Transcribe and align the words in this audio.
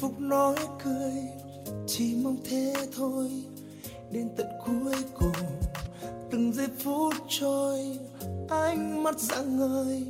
phúc 0.00 0.20
nói 0.20 0.56
cười, 0.84 1.12
chỉ 1.86 2.16
mong 2.22 2.36
thế 2.50 2.74
thôi. 2.96 3.28
Đến 4.10 4.28
tận 4.36 4.46
cuối 4.66 4.94
cùng, 5.18 5.60
từng 6.30 6.52
giây 6.52 6.68
phút 6.84 7.14
trôi, 7.28 7.98
ánh 8.48 9.02
mắt 9.02 9.18
rạng 9.18 9.58
ngời, 9.58 10.06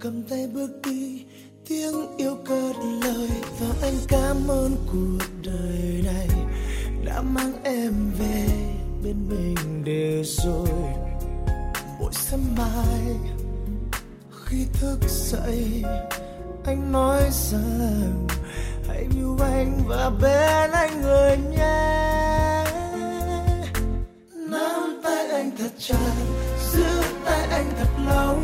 cầm 0.00 0.22
tay 0.22 0.46
bước 0.54 0.70
đi. 0.82 1.24
Tiếng 1.68 2.16
yêu 2.16 2.36
cất 2.44 2.76
lời 3.02 3.28
và 3.60 3.66
anh 3.82 3.94
cảm 4.08 4.36
ơn 4.48 4.76
cuộc 4.92 5.26
đời 5.44 6.02
này 6.04 6.28
đã 7.04 7.22
mang 7.22 7.52
em 7.64 7.92
về 8.18 8.46
bên 9.04 9.16
mình 9.28 9.84
để 9.84 10.22
rồi 10.24 10.68
mỗi 12.00 12.12
sớm 12.12 12.40
mai 12.56 13.16
khi 14.44 14.66
thức 14.72 14.98
dậy, 15.08 15.82
anh 16.64 16.92
nói 16.92 17.22
rằng 17.30 18.26
hãy 18.88 19.06
yêu 19.16 19.36
anh 19.40 19.80
và 19.86 20.10
bên 20.22 20.70
anh 20.70 21.02
người 21.02 21.36
nhé. 21.36 22.64
Nắm 24.34 25.00
tay 25.04 25.26
anh 25.26 25.50
thật 25.58 25.70
chặt, 25.78 26.12
giữ 26.72 27.02
tay 27.24 27.46
anh 27.50 27.70
thật 27.78 27.88
lâu. 28.06 28.38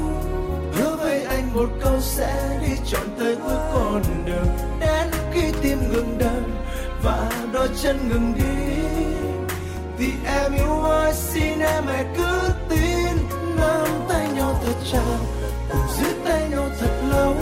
Hứa 0.73 0.97
với 0.97 1.25
anh 1.25 1.55
một 1.55 1.69
câu 1.81 2.01
sẽ 2.01 2.59
đi 2.63 2.77
trọn 2.87 3.07
tới 3.19 3.37
cuối 3.37 3.57
con 3.75 4.03
đường. 4.27 4.47
Đến 4.81 5.11
khi 5.33 5.53
tim 5.63 5.79
ngừng 5.93 6.19
đập 6.19 6.43
và 7.03 7.31
đôi 7.53 7.69
chân 7.83 8.09
ngừng 8.09 8.33
đi, 8.35 8.83
thì 9.99 10.13
em 10.27 10.53
yêu 10.53 10.83
ai 10.85 11.15
xin 11.15 11.59
em 11.61 11.85
hãy 11.87 12.05
cứ 12.17 12.41
tin. 12.69 13.17
Nắm 13.57 13.89
tay 14.09 14.29
nhau 14.37 14.61
thật 14.65 14.75
chặt, 14.93 15.19
cùng 15.73 15.87
giữ 15.99 16.13
tay 16.25 16.49
nhau 16.51 16.69
thật 16.81 17.03
lâu 17.11 17.35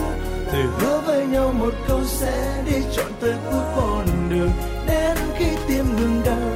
thề 0.53 0.63
hứa 0.63 1.01
với 1.07 1.27
nhau 1.27 1.53
một 1.53 1.75
câu 1.89 2.01
sẽ 2.05 2.63
đi 2.67 2.77
trọn 2.93 3.13
tới 3.21 3.35
cuối 3.51 3.61
con 3.77 4.07
đường. 4.31 4.51
Đến 4.87 5.17
khi 5.37 5.47
tim 5.69 5.85
ngừng 5.97 6.23
đau 6.25 6.51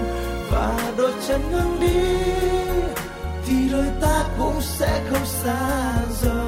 và 0.50 0.92
đôi 0.96 1.12
chân 1.28 1.40
ngừng 1.52 1.80
đi, 1.80 2.16
thì 3.46 3.68
đôi 3.72 3.86
ta 4.00 4.24
cũng 4.38 4.60
sẽ 4.60 5.02
không 5.10 5.26
xa 5.26 5.92
rời. 6.22 6.43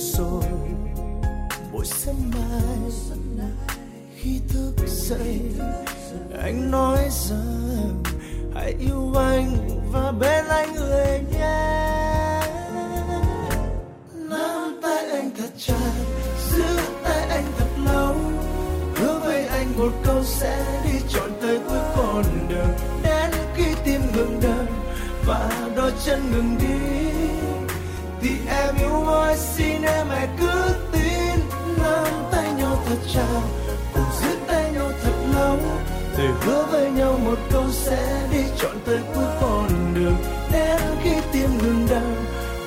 Rồi, 0.00 0.44
mỗi 1.72 1.86
sớm 1.86 2.16
mai, 2.34 3.50
khi 4.16 4.40
thức 4.48 4.72
dậy, 4.86 5.40
anh 6.42 6.70
nói 6.70 6.98
rằng 7.10 8.02
hãy 8.54 8.74
yêu 8.80 9.12
anh 9.14 9.56
và 9.92 10.12
bên 10.12 10.44
anh 10.48 10.74
người 10.74 11.20
nhé. 11.32 12.42
Nắm 14.14 14.80
tay 14.82 15.04
anh 15.10 15.30
thật 15.38 15.50
chặt, 15.58 15.92
giữ 16.52 16.64
tay 17.04 17.28
anh 17.28 17.44
thật 17.58 17.68
lâu, 17.84 18.14
hứa 18.96 19.18
với 19.24 19.46
anh 19.46 19.66
một 19.78 19.92
câu 20.04 20.24
sẽ 20.24 20.82
đi 20.84 20.98
trọn 21.08 21.30
tới 21.40 21.58
cuối 21.68 21.78
con 21.96 22.24
đường. 22.48 22.74
Đến 23.02 23.30
khi 23.56 23.64
tim 23.84 24.00
ngừng 24.14 24.40
đập 24.42 24.66
và 25.26 25.68
đôi 25.76 25.92
chân 26.04 26.20
ngừng 26.32 26.58
đi 26.58 26.99
yêu 29.30 29.36
xin 29.36 29.82
em 29.82 30.06
hãy 30.08 30.28
cứ 30.38 30.74
tin 30.92 31.40
nắm 31.78 32.12
tay 32.32 32.52
nhau 32.52 32.82
thật 32.86 32.96
chặt, 33.14 33.40
cùng 33.94 34.04
giữ 34.20 34.36
tay 34.46 34.72
nhau 34.72 34.90
thật 35.02 35.12
lâu. 35.34 35.58
Để 36.18 36.28
hứa 36.40 36.66
với 36.70 36.90
nhau 36.90 37.18
một 37.24 37.38
câu 37.52 37.64
sẽ 37.70 38.28
đi 38.32 38.42
chọn 38.58 38.76
tới 38.86 38.98
cuối 39.14 39.24
con 39.40 39.94
đường. 39.94 40.16
Đến 40.52 40.80
khi 41.02 41.14
tim 41.32 41.58
ngừng 41.58 41.86
đau 41.90 42.12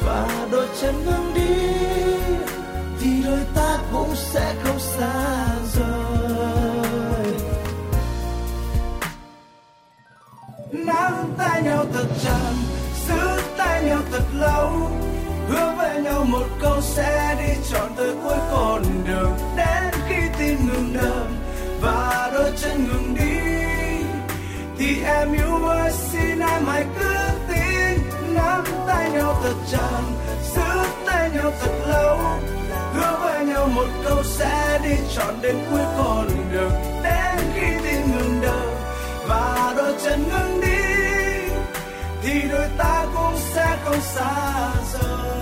và 0.06 0.48
đôi 0.52 0.68
chân 0.82 1.06
ngừng 1.06 1.34
đi, 1.34 1.74
thì 3.00 3.24
đôi 3.26 3.40
ta 3.56 3.78
cũng 3.92 4.16
sẽ 4.16 4.56
không 4.64 4.80
xa 4.80 5.46
rời. 5.74 7.34
Nắm 10.72 11.34
tay 11.38 11.62
nhau 11.62 11.86
thật 11.94 12.08
chặt, 12.24 12.54
giữ 13.08 13.42
tay 13.58 13.84
nhau 13.84 14.00
thật 14.12 14.24
lâu 14.34 14.90
hứa 15.50 15.74
với 15.78 16.02
nhau 16.02 16.26
một 16.26 16.46
câu 16.62 16.82
sẽ 16.82 17.36
đi 17.40 17.54
trọn 17.72 17.96
tới 17.98 18.16
cuối 18.24 18.38
con 18.52 18.84
đường. 19.08 19.34
Đến 19.58 19.94
khi 20.08 20.16
tim 20.40 20.58
ngừng 20.68 20.94
đập 20.94 21.28
và 21.82 22.32
đôi 22.34 22.52
chân 22.62 22.88
ngừng 22.88 23.16
đi, 23.16 24.06
thì 24.78 25.04
em 25.04 25.34
yêu 25.34 25.68
ơi, 25.68 25.92
xin 25.92 26.40
em 26.40 26.66
hãy 26.66 26.86
cứ 27.00 27.16
tin. 27.48 28.00
Nắm 28.36 28.64
tay 28.88 29.12
nhau 29.12 29.40
thật 29.44 29.56
chặt, 29.72 30.02
giữ 30.56 30.84
tay 31.06 31.30
nhau 31.30 31.52
thật 31.62 31.74
lâu. 31.88 32.18
Hứa 32.94 33.18
với 33.22 33.46
nhau 33.46 33.68
một 33.68 33.88
câu 34.06 34.24
sẽ 34.24 34.80
đi 34.84 34.96
trọn 35.16 35.42
đến 35.42 35.56
cuối 35.72 35.82
con 35.98 36.28
đường. 36.52 36.72
Đến 37.04 37.46
khi 37.56 37.68
tim 37.84 38.02
ngừng 38.12 38.42
đập 38.42 38.66
và 39.28 39.74
đôi 39.78 39.94
chân 40.04 40.24
ngừng 40.30 40.62
đi, 40.62 40.68
thì 42.24 42.42
đôi 42.52 42.68
ta 42.78 43.06
cũng 43.16 43.38
sẽ 43.54 43.78
không 43.86 44.02
xa 44.02 44.72
rời. 44.94 45.33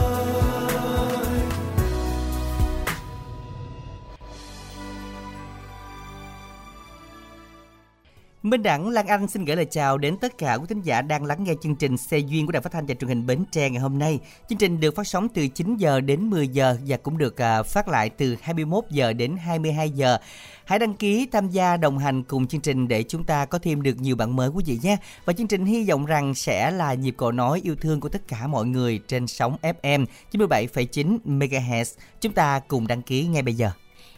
Minh 8.44 8.64
Đẳng, 8.64 8.90
Lan 8.90 9.08
Anh 9.08 9.28
xin 9.28 9.46
gửi 9.46 9.56
lời 9.56 9.66
chào 9.66 9.98
đến 9.98 10.18
tất 10.18 10.38
cả 10.38 10.54
quý 10.54 10.66
thính 10.70 10.82
giả 10.82 11.02
đang 11.02 11.26
lắng 11.26 11.44
nghe 11.44 11.54
chương 11.62 11.76
trình 11.76 11.98
Xe 11.98 12.18
duyên 12.18 12.46
của 12.46 12.52
Đài 12.52 12.62
Phát 12.62 12.72
thanh 12.72 12.86
và 12.86 12.96
Truyền 12.96 13.08
hình 13.08 13.26
Bến 13.26 13.44
Tre 13.52 13.70
ngày 13.70 13.82
hôm 13.82 14.00
nay. 14.00 14.20
Chương 14.50 14.58
trình 14.58 14.80
được 14.80 14.96
phát 14.96 15.08
sóng 15.08 15.30
từ 15.30 15.48
9 15.48 15.78
giờ 15.78 16.02
đến 16.02 16.30
10 16.30 16.48
giờ 16.48 16.78
và 16.88 16.98
cũng 16.98 17.18
được 17.18 17.42
à, 17.42 17.64
phát 17.64 17.88
lại 17.88 18.10
từ 18.10 18.36
21 18.42 18.84
giờ 18.90 19.14
đến 19.14 19.38
22 19.38 19.90
giờ. 19.90 20.18
Hãy 20.66 20.80
đăng 20.80 20.94
ký 20.94 21.28
tham 21.32 21.50
gia 21.50 21.78
đồng 21.78 21.98
hành 21.98 22.24
cùng 22.24 22.48
chương 22.48 22.62
trình 22.62 22.88
để 22.88 23.04
chúng 23.04 23.24
ta 23.24 23.46
có 23.46 23.60
thêm 23.60 23.82
được 23.82 23.96
nhiều 24.00 24.16
bạn 24.16 24.36
mới 24.36 24.50
quý 24.50 24.64
vị 24.68 24.80
nhé. 24.84 24.98
Và 25.26 25.34
chương 25.34 25.48
trình 25.48 25.66
hy 25.66 25.90
vọng 25.90 26.06
rằng 26.06 26.36
sẽ 26.36 26.72
là 26.72 26.94
nhịp 26.94 27.16
cầu 27.18 27.32
nói 27.32 27.62
yêu 27.64 27.76
thương 27.76 28.00
của 28.00 28.10
tất 28.10 28.28
cả 28.28 28.48
mọi 28.48 28.66
người 28.66 29.00
trên 29.08 29.28
sóng 29.28 29.58
FM 29.62 30.06
97,9 30.32 31.18
MHz. 31.26 31.86
Chúng 32.22 32.34
ta 32.34 32.60
cùng 32.68 32.88
đăng 32.88 33.02
ký 33.02 33.28
ngay 33.28 33.42
bây 33.42 33.54
giờ. 33.54 33.72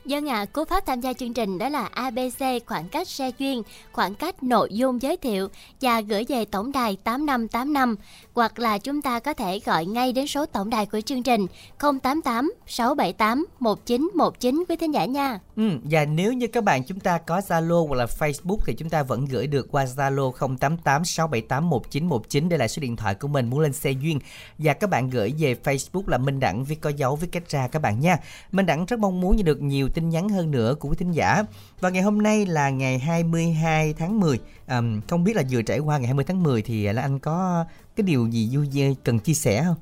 Dân 0.05 0.29
ạ, 0.29 0.35
à, 0.35 0.45
cú 0.45 0.65
pháp 0.65 0.85
tham 0.85 1.01
gia 1.01 1.13
chương 1.13 1.33
trình 1.33 1.57
đó 1.57 1.69
là 1.69 1.85
ABC 1.85 2.43
khoảng 2.65 2.89
cách 2.89 3.07
xe 3.07 3.31
duyên, 3.37 3.63
khoảng 3.91 4.15
cách 4.15 4.43
nội 4.43 4.69
dung 4.71 5.01
giới 5.01 5.17
thiệu 5.17 5.47
và 5.81 6.01
gửi 6.01 6.25
về 6.29 6.45
tổng 6.45 6.71
đài 6.71 6.97
8585 7.03 7.95
hoặc 8.33 8.59
là 8.59 8.77
chúng 8.77 9.01
ta 9.01 9.19
có 9.19 9.33
thể 9.33 9.59
gọi 9.65 9.85
ngay 9.85 10.13
đến 10.13 10.27
số 10.27 10.45
tổng 10.45 10.69
đài 10.69 10.85
của 10.85 11.01
chương 11.01 11.23
trình 11.23 11.47
088 11.77 12.53
678 12.67 13.45
1919 13.59 14.63
quý 14.69 14.75
thính 14.75 14.93
giả 14.93 15.05
nha. 15.05 15.39
Ừ, 15.55 15.63
và 15.83 16.05
nếu 16.05 16.33
như 16.33 16.47
các 16.47 16.63
bạn 16.63 16.83
chúng 16.83 16.99
ta 16.99 17.17
có 17.17 17.39
Zalo 17.39 17.87
hoặc 17.87 17.95
là 17.95 18.05
Facebook 18.05 18.57
thì 18.65 18.75
chúng 18.77 18.89
ta 18.89 19.03
vẫn 19.03 19.25
gửi 19.25 19.47
được 19.47 19.71
qua 19.71 19.85
Zalo 19.85 20.31
088 20.31 21.05
678 21.05 21.69
1919 21.69 22.49
đây 22.49 22.59
là 22.59 22.67
số 22.67 22.79
điện 22.79 22.95
thoại 22.95 23.15
của 23.15 23.27
mình 23.27 23.49
muốn 23.49 23.59
lên 23.59 23.73
xe 23.73 23.91
duyên 23.91 24.19
và 24.57 24.73
các 24.73 24.89
bạn 24.89 25.09
gửi 25.09 25.33
về 25.39 25.55
Facebook 25.63 26.03
là 26.07 26.17
Minh 26.17 26.39
Đẳng 26.39 26.63
viết 26.63 26.81
có 26.81 26.89
dấu 26.89 27.15
viết 27.15 27.27
cách 27.31 27.49
ra 27.49 27.67
các 27.67 27.81
bạn 27.81 27.99
nha. 27.99 28.17
Minh 28.51 28.65
Đẳng 28.65 28.85
rất 28.85 28.99
mong 28.99 29.21
muốn 29.21 29.35
nhận 29.35 29.45
được 29.45 29.61
nhiều 29.61 29.89
tin 29.93 30.09
nhắn 30.09 30.29
hơn 30.29 30.51
nữa 30.51 30.75
của 30.79 30.89
quý 30.89 30.95
thính 30.99 31.11
giả. 31.11 31.43
Và 31.79 31.89
ngày 31.89 32.01
hôm 32.01 32.23
nay 32.23 32.45
là 32.45 32.69
ngày 32.69 32.99
22 32.99 33.93
tháng 33.93 34.19
10. 34.19 34.39
À, 34.65 34.81
không 35.07 35.23
biết 35.23 35.35
là 35.35 35.43
vừa 35.49 35.61
trải 35.61 35.79
qua 35.79 35.97
ngày 35.97 36.07
20 36.07 36.25
tháng 36.27 36.43
10 36.43 36.61
thì 36.61 36.93
là 36.93 37.01
anh 37.01 37.19
có 37.19 37.65
cái 37.95 38.03
điều 38.03 38.27
gì 38.27 38.49
vui 38.51 38.95
cần 39.03 39.19
chia 39.19 39.33
sẻ 39.33 39.63
không? 39.63 39.77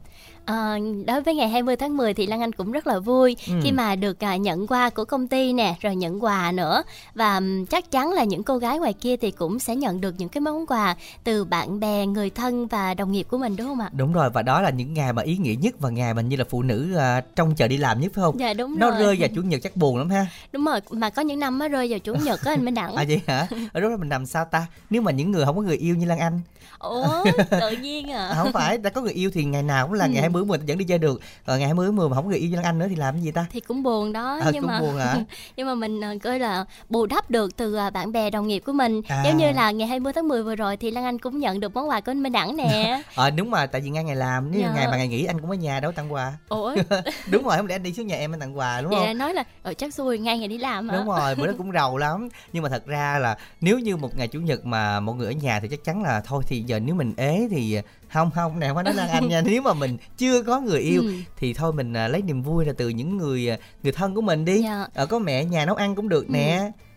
À, 0.45 0.77
đối 1.07 1.21
với 1.21 1.35
ngày 1.35 1.49
20 1.49 1.75
tháng 1.75 1.97
10 1.97 2.13
thì 2.13 2.27
Lan 2.27 2.41
Anh 2.41 2.51
cũng 2.51 2.71
rất 2.71 2.87
là 2.87 2.99
vui 2.99 3.35
ừ. 3.47 3.53
khi 3.63 3.71
mà 3.71 3.95
được 3.95 4.23
à, 4.23 4.35
nhận 4.35 4.67
quà 4.67 4.89
của 4.89 5.05
công 5.05 5.27
ty 5.27 5.53
nè, 5.53 5.75
rồi 5.81 5.95
nhận 5.95 6.23
quà 6.23 6.51
nữa 6.51 6.83
và 7.15 7.35
um, 7.35 7.65
chắc 7.65 7.91
chắn 7.91 8.13
là 8.13 8.23
những 8.23 8.43
cô 8.43 8.57
gái 8.57 8.79
ngoài 8.79 8.93
kia 8.93 9.17
thì 9.17 9.31
cũng 9.31 9.59
sẽ 9.59 9.75
nhận 9.75 10.01
được 10.01 10.15
những 10.17 10.29
cái 10.29 10.41
món 10.41 10.65
quà 10.65 10.95
từ 11.23 11.43
bạn 11.45 11.79
bè, 11.79 12.05
người 12.05 12.29
thân 12.29 12.67
và 12.67 12.93
đồng 12.93 13.11
nghiệp 13.11 13.27
của 13.29 13.37
mình 13.37 13.55
đúng 13.55 13.67
không 13.67 13.79
ạ? 13.79 13.89
Đúng 13.93 14.13
rồi 14.13 14.29
và 14.29 14.41
đó 14.41 14.61
là 14.61 14.69
những 14.69 14.93
ngày 14.93 15.13
mà 15.13 15.21
ý 15.21 15.37
nghĩa 15.37 15.55
nhất 15.55 15.75
và 15.79 15.89
ngày 15.89 16.13
mà 16.13 16.21
như 16.21 16.35
là 16.35 16.45
phụ 16.49 16.63
nữ 16.63 16.95
à, 16.97 17.21
trong 17.35 17.55
chợ 17.55 17.67
đi 17.67 17.77
làm 17.77 17.99
nhất 17.99 18.11
phải 18.15 18.21
không? 18.21 18.39
Dạ 18.39 18.53
đúng 18.53 18.79
Nó 18.79 18.89
rồi. 18.89 18.99
rơi 18.99 19.15
vào 19.19 19.29
chủ 19.35 19.41
nhật 19.41 19.59
chắc 19.63 19.75
buồn 19.75 19.97
lắm 19.97 20.09
ha. 20.09 20.27
Đúng 20.51 20.65
rồi, 20.65 20.79
mà 20.91 21.09
có 21.09 21.21
những 21.21 21.39
năm 21.39 21.59
nó 21.59 21.67
rơi 21.67 21.89
vào 21.89 21.99
chủ 21.99 22.13
nhật 22.13 22.43
á 22.45 22.51
anh 22.51 22.65
Minh 22.65 22.73
Đẳng. 22.73 22.95
à 22.95 23.05
vậy 23.07 23.21
hả? 23.27 23.47
Ở 23.73 23.81
đó 23.81 23.89
mình 23.99 24.09
làm 24.09 24.25
sao 24.25 24.45
ta? 24.45 24.67
Nếu 24.89 25.01
mà 25.01 25.11
những 25.11 25.31
người 25.31 25.45
không 25.45 25.55
có 25.55 25.61
người 25.61 25.77
yêu 25.77 25.95
như 25.95 26.05
Lan 26.05 26.19
Anh 26.19 26.41
Ủa, 26.81 27.23
tự 27.49 27.71
nhiên 27.81 28.11
à. 28.11 28.33
không 28.37 28.51
phải, 28.51 28.77
đã 28.77 28.89
có 28.89 29.01
người 29.01 29.13
yêu 29.13 29.31
thì 29.33 29.43
ngày 29.43 29.63
nào 29.63 29.87
cũng 29.87 29.93
là 29.93 30.05
ừ. 30.05 30.11
ngày 30.11 30.29
20 30.31 30.45
10 30.45 30.57
vẫn 30.67 30.77
đi 30.77 30.85
chơi 30.85 30.97
được. 30.97 31.21
Rồi 31.45 31.59
ngày 31.59 31.67
20 31.67 31.91
10 31.91 32.09
mà 32.09 32.15
không 32.15 32.29
người 32.29 32.39
yêu 32.39 32.51
Lan 32.53 32.63
Anh 32.63 32.79
nữa 32.79 32.87
thì 32.89 32.95
làm 32.95 33.13
cái 33.13 33.23
gì 33.23 33.31
ta? 33.31 33.45
Thì 33.51 33.59
cũng 33.59 33.83
buồn 33.83 34.13
đó 34.13 34.39
à, 34.41 34.51
nhưng 34.53 34.61
cũng 34.61 34.71
mà 34.71 34.79
buồn 34.79 34.97
hả? 34.97 35.15
nhưng 35.57 35.67
mà 35.67 35.75
mình 35.75 36.01
ờ, 36.01 36.15
coi 36.23 36.39
là 36.39 36.65
bù 36.89 37.05
đắp 37.05 37.31
được 37.31 37.57
từ 37.57 37.75
ờ, 37.75 37.89
bạn 37.89 38.11
bè 38.11 38.29
đồng 38.29 38.47
nghiệp 38.47 38.59
của 38.59 38.71
mình. 38.71 39.01
À. 39.07 39.23
Giống 39.25 39.37
như 39.37 39.51
là 39.51 39.71
ngày 39.71 39.87
20 39.87 40.13
tháng 40.13 40.27
10 40.27 40.43
vừa 40.43 40.55
rồi 40.55 40.77
thì 40.77 40.91
Lan 40.91 41.03
Anh 41.03 41.19
cũng 41.19 41.39
nhận 41.39 41.59
được 41.59 41.73
món 41.73 41.89
quà 41.89 42.01
của 42.01 42.11
anh 42.11 42.23
Minh 42.23 42.33
Đẳng 42.33 42.55
nè. 42.55 43.01
ờ 43.15 43.27
à, 43.27 43.29
đúng 43.29 43.51
mà 43.51 43.65
tại 43.65 43.81
vì 43.81 43.89
ngay 43.89 44.03
ngày 44.03 44.15
làm 44.15 44.51
nếu 44.51 44.61
dạ. 44.61 44.73
ngày 44.75 44.87
mà 44.87 44.97
ngày 44.97 45.07
nghỉ 45.07 45.25
anh 45.25 45.41
cũng 45.41 45.49
ở 45.49 45.55
nhà 45.55 45.79
đâu 45.79 45.91
tặng 45.91 46.13
quà. 46.13 46.33
Ủa? 46.49 46.75
đúng 47.31 47.43
rồi, 47.43 47.57
không 47.57 47.67
lẽ 47.67 47.75
anh 47.75 47.83
đi 47.83 47.93
xuống 47.93 48.07
nhà 48.07 48.15
em 48.15 48.33
anh 48.33 48.39
tặng 48.39 48.57
quà 48.57 48.81
đúng 48.81 48.91
không? 48.91 49.03
Vậy 49.03 49.13
nói 49.13 49.33
là 49.33 49.43
ờ, 49.63 49.73
chắc 49.73 49.93
xui 49.93 50.19
ngay 50.19 50.39
ngày 50.39 50.47
đi 50.47 50.57
làm 50.57 50.89
hả? 50.89 50.97
Đúng 50.97 51.07
rồi, 51.07 51.35
bữa 51.35 51.47
đó 51.47 51.53
cũng 51.57 51.71
rầu 51.71 51.97
lắm. 51.97 52.29
Nhưng 52.53 52.63
mà 52.63 52.69
thật 52.69 52.85
ra 52.85 53.19
là 53.19 53.37
nếu 53.61 53.79
như 53.79 53.97
một 53.97 54.17
ngày 54.17 54.27
chủ 54.27 54.39
nhật 54.39 54.65
mà 54.65 54.99
mọi 54.99 55.15
người 55.15 55.27
ở 55.27 55.31
nhà 55.31 55.59
thì 55.59 55.67
chắc 55.67 55.83
chắn 55.83 56.03
là 56.03 56.21
thôi 56.25 56.43
thì 56.47 56.63
giờ 56.67 56.79
nếu 56.79 56.95
mình 56.95 57.13
ế 57.17 57.47
thì 57.51 57.81
không 58.13 58.31
không 58.31 58.59
nè 58.59 58.71
phải 58.75 58.83
nói 58.83 58.93
lan 58.93 59.09
anh 59.09 59.27
nha 59.27 59.41
nếu 59.45 59.61
mà 59.61 59.73
mình 59.73 59.97
chưa 60.17 60.43
có 60.43 60.59
người 60.59 60.79
yêu 60.79 61.01
ừ. 61.01 61.13
thì 61.37 61.53
thôi 61.53 61.73
mình 61.73 61.93
à, 61.93 62.07
lấy 62.07 62.21
niềm 62.21 62.41
vui 62.41 62.65
là 62.65 62.73
từ 62.77 62.89
những 62.89 63.17
người 63.17 63.49
à, 63.49 63.57
người 63.83 63.91
thân 63.91 64.15
của 64.15 64.21
mình 64.21 64.45
đi 64.45 64.61
dạ. 64.61 64.87
ở 64.93 65.05
có 65.05 65.19
mẹ 65.19 65.45
nhà 65.45 65.65
nấu 65.65 65.75
ăn 65.75 65.95
cũng 65.95 66.09
được 66.09 66.27
ừ. 66.27 66.31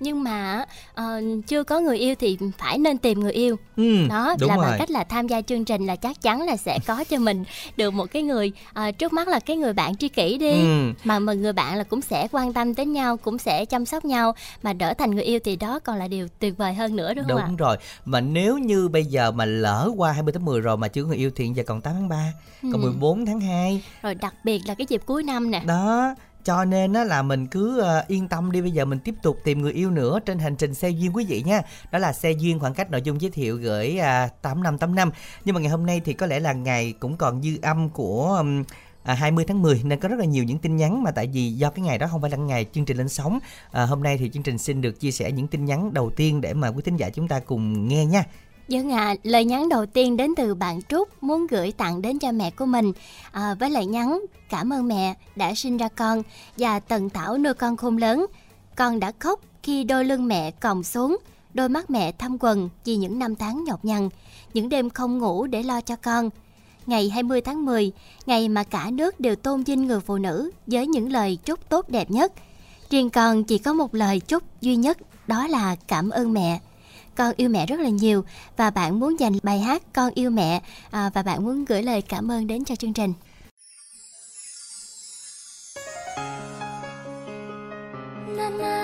Nhưng 0.05 0.23
mà 0.23 0.65
uh, 1.01 1.05
chưa 1.47 1.65
có 1.65 1.81
người 1.81 1.99
yêu 1.99 2.15
thì 2.19 2.39
phải 2.59 2.79
nên 2.79 2.99
tìm 2.99 3.21
người 3.21 3.33
yêu 3.33 3.57
ừ, 3.77 4.07
đó 4.09 4.37
là 4.41 4.57
rồi. 4.57 4.65
bằng 4.65 4.79
cách 4.79 4.91
là 4.91 5.05
tham 5.05 5.27
gia 5.27 5.41
chương 5.41 5.65
trình 5.65 5.87
là 5.87 5.97
chắc 5.97 6.23
chắn 6.23 6.43
là 6.43 6.57
sẽ 6.57 6.79
có 6.87 7.05
cho 7.05 7.19
mình 7.19 7.45
được 7.77 7.91
một 7.91 8.07
cái 8.07 8.23
người 8.23 8.53
uh, 8.89 8.99
trước 8.99 9.13
mắt 9.13 9.29
là 9.29 9.41
cái 9.41 9.57
người 9.57 9.73
bạn 9.73 9.97
tri 9.97 10.09
kỷ 10.09 10.39
đi 10.39 10.53
ừ. 10.53 10.93
mà 11.05 11.19
mà 11.19 11.33
người 11.33 11.53
bạn 11.53 11.77
là 11.77 11.85
cũng 11.85 12.01
sẽ 12.01 12.29
quan 12.33 12.53
tâm 12.53 12.75
đến 12.75 12.93
nhau 12.93 13.17
cũng 13.17 13.39
sẽ 13.39 13.65
chăm 13.65 13.87
sóc 13.87 14.05
nhau 14.05 14.35
mà 14.63 14.73
đỡ 14.73 14.95
thành 14.99 15.11
người 15.11 15.25
yêu 15.25 15.39
thì 15.45 15.57
đó 15.57 15.79
còn 15.79 15.97
là 15.97 16.09
điều 16.09 16.29
tuyệt 16.39 16.57
vời 16.57 16.75
hơn 16.75 16.97
nữa 16.97 17.15
đúng 17.15 17.25
không 17.25 17.37
đúng 17.37 17.41
ạ? 17.41 17.57
rồi 17.59 17.77
mà 18.05 18.21
nếu 18.21 18.59
như 18.59 18.89
bây 18.89 19.05
giờ 19.05 19.31
mà 19.31 19.45
lỡ 19.45 19.91
qua 19.97 20.13
20 20.13 20.33
tháng 20.33 20.45
10 20.45 20.61
rồi 20.61 20.77
mà 20.77 20.89
chưa 20.89 21.03
có 21.03 21.09
người 21.09 21.19
yêu 21.19 21.31
thì 21.37 21.49
giờ 21.55 21.63
còn 21.67 21.81
8 21.81 21.95
tháng 21.95 22.09
3 22.09 22.33
ừ. 22.63 22.69
còn 22.73 22.83
14 22.83 23.27
tháng 23.27 23.41
2 23.41 23.83
rồi 24.03 24.15
đặc 24.15 24.35
biệt 24.45 24.63
là 24.67 24.75
cái 24.75 24.87
dịp 24.91 25.03
cuối 25.07 25.23
năm 25.23 25.51
nè 25.51 25.63
đó 25.67 26.15
cho 26.45 26.65
nên 26.65 26.93
á 26.93 27.05
là 27.05 27.23
mình 27.23 27.47
cứ 27.47 27.81
ờ, 27.81 28.05
yên 28.09 28.29
tâm 28.29 28.53
đi 28.53 28.61
bây 28.61 28.71
giờ 28.71 28.85
mình 28.85 28.99
tiếp 28.99 29.15
tục 29.23 29.39
tìm 29.45 29.63
người 29.63 29.73
yêu 29.73 29.91
nữa 29.91 30.19
trên 30.27 30.39
hành 30.39 30.57
trình 30.57 30.75
xe 30.75 30.89
duyên 30.89 31.17
quý 31.17 31.25
vị 31.25 31.43
nha. 31.43 31.63
Đó 31.91 31.99
là 31.99 32.13
xe 32.13 32.31
duyên 32.31 32.59
khoảng 32.59 32.75
cách 32.75 32.91
nội 32.91 33.03
dung 33.03 33.21
giới 33.21 33.31
thiệu 33.31 33.57
gửi 33.57 33.99
à, 33.99 34.25
uh, 34.25 34.43
8585 34.43 35.11
nhưng 35.45 35.55
mà 35.55 35.61
ngày 35.61 35.71
hôm 35.71 35.87
nay 35.87 36.01
thì 36.05 36.13
có 36.13 36.27
lẽ 36.27 36.41
là 36.41 36.53
ngày 36.53 36.95
cũng 37.01 37.17
còn 37.17 37.43
dư 37.43 37.59
âm 37.63 37.89
của 37.89 38.37
um, 38.39 38.63
à, 39.05 39.15
20 39.15 39.45
tháng 39.49 39.63
10 39.63 39.81
nên 39.85 40.01
có 40.01 40.09
rất 40.09 40.19
là 40.19 40.25
nhiều 40.25 40.45
những 40.45 40.59
tin 40.59 40.77
nhắn 40.77 41.03
mà 41.03 41.11
tại 41.11 41.27
vì 41.27 41.53
do 41.53 41.71
cái 41.71 41.85
ngày 41.85 41.99
đó 41.99 42.07
không 42.11 42.21
phải 42.21 42.31
là 42.31 42.37
ngày 42.37 42.67
chương 42.73 42.85
trình 42.85 42.97
lên 42.97 43.09
sóng. 43.09 43.39
À, 43.71 43.87
hôm 43.87 44.03
nay 44.03 44.19
thì 44.19 44.31
chương 44.31 44.43
trình 44.43 44.59
xin 44.59 44.81
được 44.81 45.01
chia 45.01 45.11
sẻ 45.11 45.33
những 45.33 45.49
tin 45.49 45.65
nhắn 45.65 45.95
đầu 45.95 46.11
tiên 46.11 46.41
để 46.41 46.55
mà 46.55 46.69
quý 46.69 46.83
thính 46.85 46.97
giả 46.97 47.11
chúng 47.11 47.29
ta 47.29 47.41
cùng 47.41 47.89
nghe 47.89 48.07
nha. 48.07 48.25
Dân 48.69 48.93
ạ, 48.93 49.07
à, 49.07 49.15
lời 49.23 49.45
nhắn 49.45 49.69
đầu 49.69 49.87
tiên 49.87 50.17
đến 50.17 50.31
từ 50.37 50.55
bạn 50.55 50.83
Trúc 50.83 51.23
muốn 51.23 51.47
gửi 51.47 51.73
tặng 51.73 52.03
đến 52.03 52.19
cho 52.19 52.33
mẹ 52.33 52.51
của 52.51 52.67
mình 52.67 52.93
à, 53.33 53.55
với 53.55 53.71
lời 53.71 53.87
nhắn 53.87 54.21
cảm 54.49 54.73
ơn 54.73 54.89
mẹ 54.89 55.15
đã 55.37 55.55
sinh 55.55 55.77
ra 55.77 55.89
con 55.89 56.23
và 56.57 56.81
tần 56.81 57.11
tảo 57.11 57.39
nuôi 57.39 57.55
con 57.55 57.77
khôn 57.77 57.97
lớn. 57.97 58.27
Con 58.77 59.01
đã 59.01 59.13
khóc 59.19 59.41
khi 59.63 59.85
đôi 59.85 60.05
lưng 60.05 60.27
mẹ 60.27 60.51
còng 60.51 60.83
xuống, 60.83 61.17
đôi 61.55 61.69
mắt 61.69 61.91
mẹ 61.91 62.13
thâm 62.13 62.37
quần 62.41 62.69
vì 62.85 62.97
những 62.97 63.19
năm 63.19 63.37
tháng 63.37 63.65
nhọc 63.65 63.85
nhằn, 63.85 64.09
những 64.55 64.69
đêm 64.69 64.91
không 64.91 65.19
ngủ 65.19 65.47
để 65.47 65.63
lo 65.63 65.81
cho 65.81 65.97
con. 65.97 66.31
Ngày 66.87 67.11
20 67.11 67.41
tháng 67.41 67.65
10, 67.65 67.93
ngày 68.27 68.49
mà 68.49 68.65
cả 68.65 68.91
nước 68.93 69.21
đều 69.21 69.37
tôn 69.37 69.63
vinh 69.63 69.87
người 69.87 70.01
phụ 70.01 70.19
nữ 70.19 70.51
với 70.67 70.87
những 70.87 71.13
lời 71.13 71.39
chúc 71.45 71.69
tốt 71.69 71.89
đẹp 71.89 72.11
nhất. 72.11 72.33
Riêng 72.91 73.11
con 73.11 73.45
chỉ 73.45 73.59
có 73.59 73.73
một 73.73 73.95
lời 73.95 74.21
chúc 74.21 74.43
duy 74.61 74.77
nhất, 74.77 74.99
đó 75.27 75.47
là 75.47 75.77
cảm 75.89 76.11
ơn 76.11 76.33
mẹ 76.33 76.61
con 77.17 77.33
yêu 77.37 77.49
mẹ 77.49 77.67
rất 77.67 77.81
là 77.81 77.89
nhiều 77.89 78.25
và 78.57 78.71
bạn 78.71 79.01
muốn 79.01 79.21
dành 79.21 79.33
bài 79.43 79.59
hát 79.59 79.83
con 79.93 80.11
yêu 80.15 80.31
mẹ 80.31 80.63
à, 80.91 81.11
và 81.15 81.23
bạn 81.23 81.45
muốn 81.45 81.65
gửi 81.65 81.83
lời 81.83 82.03
cảm 82.03 82.31
ơn 82.31 82.47
đến 82.47 82.65
cho 82.65 82.77
chương 82.77 82.93
trình. 82.93 83.13
Na 88.37 88.51
na. 88.51 88.84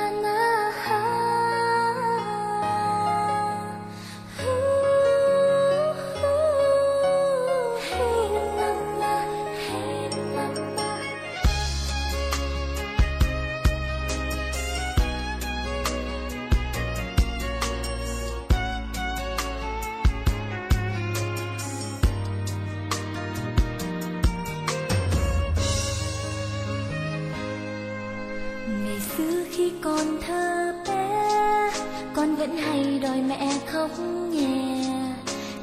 Vẫn 32.40 32.56
hay 32.56 32.98
đòi 33.02 33.22
mẹ 33.28 33.52
khóc 33.66 33.90
nhẹ 34.30 34.84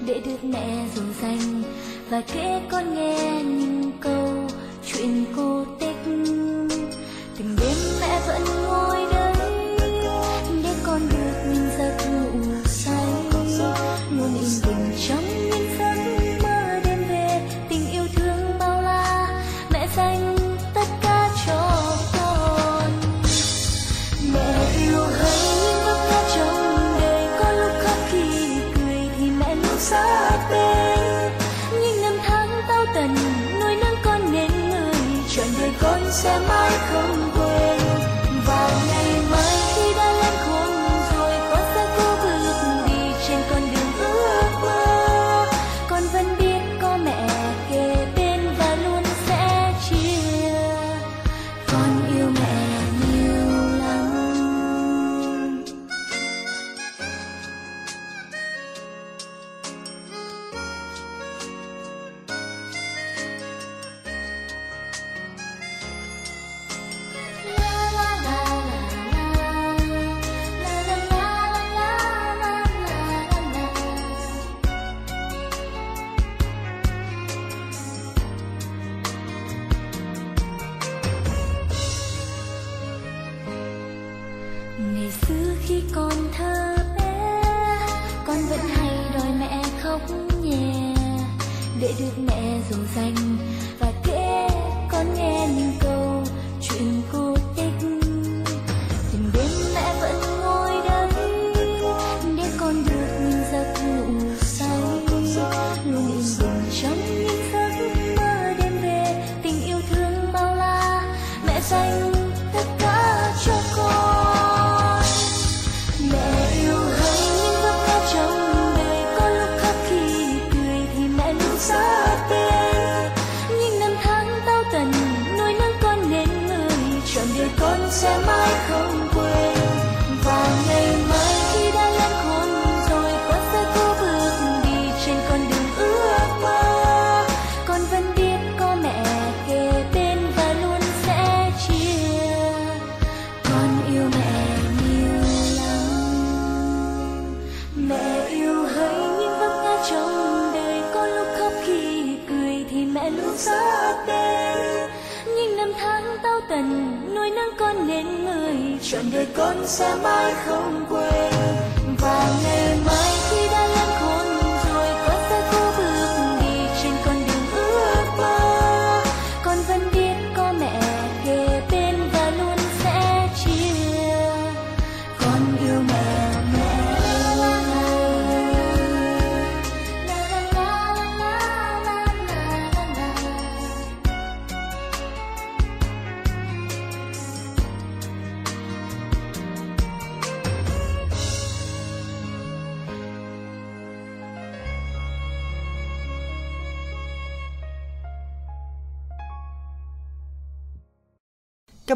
để 0.05 0.22
được 0.25 0.43
mẹ 0.43 0.86
dỗ 0.96 1.01
dành 1.22 1.63
và 2.10 2.22
kể 2.34 2.62
con 2.72 2.96
nghe 2.96 3.43
những 3.43 3.91
câu 4.01 4.48
chuyện 4.86 5.25
cô 5.36 5.65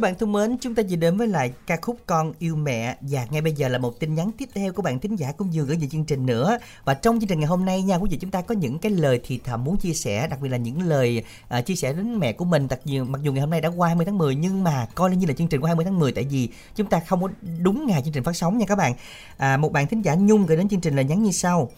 Các 0.01 0.03
bạn 0.03 0.15
thân 0.15 0.31
mến, 0.31 0.57
chúng 0.61 0.75
ta 0.75 0.83
vừa 0.89 0.95
đến 0.95 1.17
với 1.17 1.27
lại 1.27 1.53
ca 1.67 1.77
khúc 1.81 1.97
Con 2.05 2.33
yêu 2.39 2.55
mẹ 2.55 2.95
và 3.01 3.27
ngay 3.31 3.41
bây 3.41 3.53
giờ 3.53 3.67
là 3.67 3.77
một 3.77 3.99
tin 3.99 4.15
nhắn 4.15 4.31
tiếp 4.37 4.49
theo 4.53 4.73
của 4.73 4.81
bạn 4.81 4.99
thính 4.99 5.15
giả 5.15 5.31
cũng 5.31 5.49
vừa 5.53 5.63
gửi 5.63 5.77
về 5.77 5.87
chương 5.91 6.05
trình 6.05 6.25
nữa. 6.25 6.57
Và 6.85 6.93
trong 6.93 7.19
chương 7.19 7.27
trình 7.27 7.39
ngày 7.39 7.47
hôm 7.47 7.65
nay 7.65 7.81
nha 7.81 7.95
quý 7.95 8.09
vị 8.11 8.17
chúng 8.21 8.31
ta 8.31 8.41
có 8.41 8.55
những 8.55 8.79
cái 8.79 8.91
lời 8.91 9.19
thì 9.23 9.39
thầm 9.43 9.63
muốn 9.63 9.77
chia 9.77 9.93
sẻ, 9.93 10.27
đặc 10.27 10.39
biệt 10.41 10.49
là 10.49 10.57
những 10.57 10.81
lời 10.81 11.23
uh, 11.59 11.65
chia 11.65 11.75
sẻ 11.75 11.93
đến 11.93 12.19
mẹ 12.19 12.33
của 12.33 12.45
mình. 12.45 12.67
Đặc 12.67 12.79
biệt 12.85 12.99
mặc 12.99 13.21
dù 13.21 13.33
ngày 13.33 13.41
hôm 13.41 13.49
nay 13.49 13.61
đã 13.61 13.69
qua 13.69 13.87
20 13.87 14.05
tháng 14.05 14.17
10 14.17 14.35
nhưng 14.35 14.63
mà 14.63 14.87
coi 14.95 15.15
như 15.15 15.27
là 15.27 15.33
chương 15.33 15.47
trình 15.47 15.61
của 15.61 15.67
20 15.67 15.85
tháng 15.85 15.99
10 15.99 16.11
tại 16.11 16.23
vì 16.23 16.49
chúng 16.75 16.87
ta 16.87 16.99
không 17.07 17.21
có 17.21 17.29
đúng 17.59 17.87
ngày 17.87 18.01
chương 18.01 18.13
trình 18.13 18.23
phát 18.23 18.35
sóng 18.35 18.57
nha 18.57 18.65
các 18.65 18.77
bạn. 18.77 18.93
À, 19.37 19.57
một 19.57 19.71
bạn 19.71 19.87
thính 19.87 20.01
giả 20.01 20.15
Nhung 20.15 20.45
gửi 20.45 20.57
đến 20.57 20.69
chương 20.69 20.81
trình 20.81 20.95
là 20.95 21.01
nhắn 21.01 21.23
như 21.23 21.31
sau. 21.31 21.71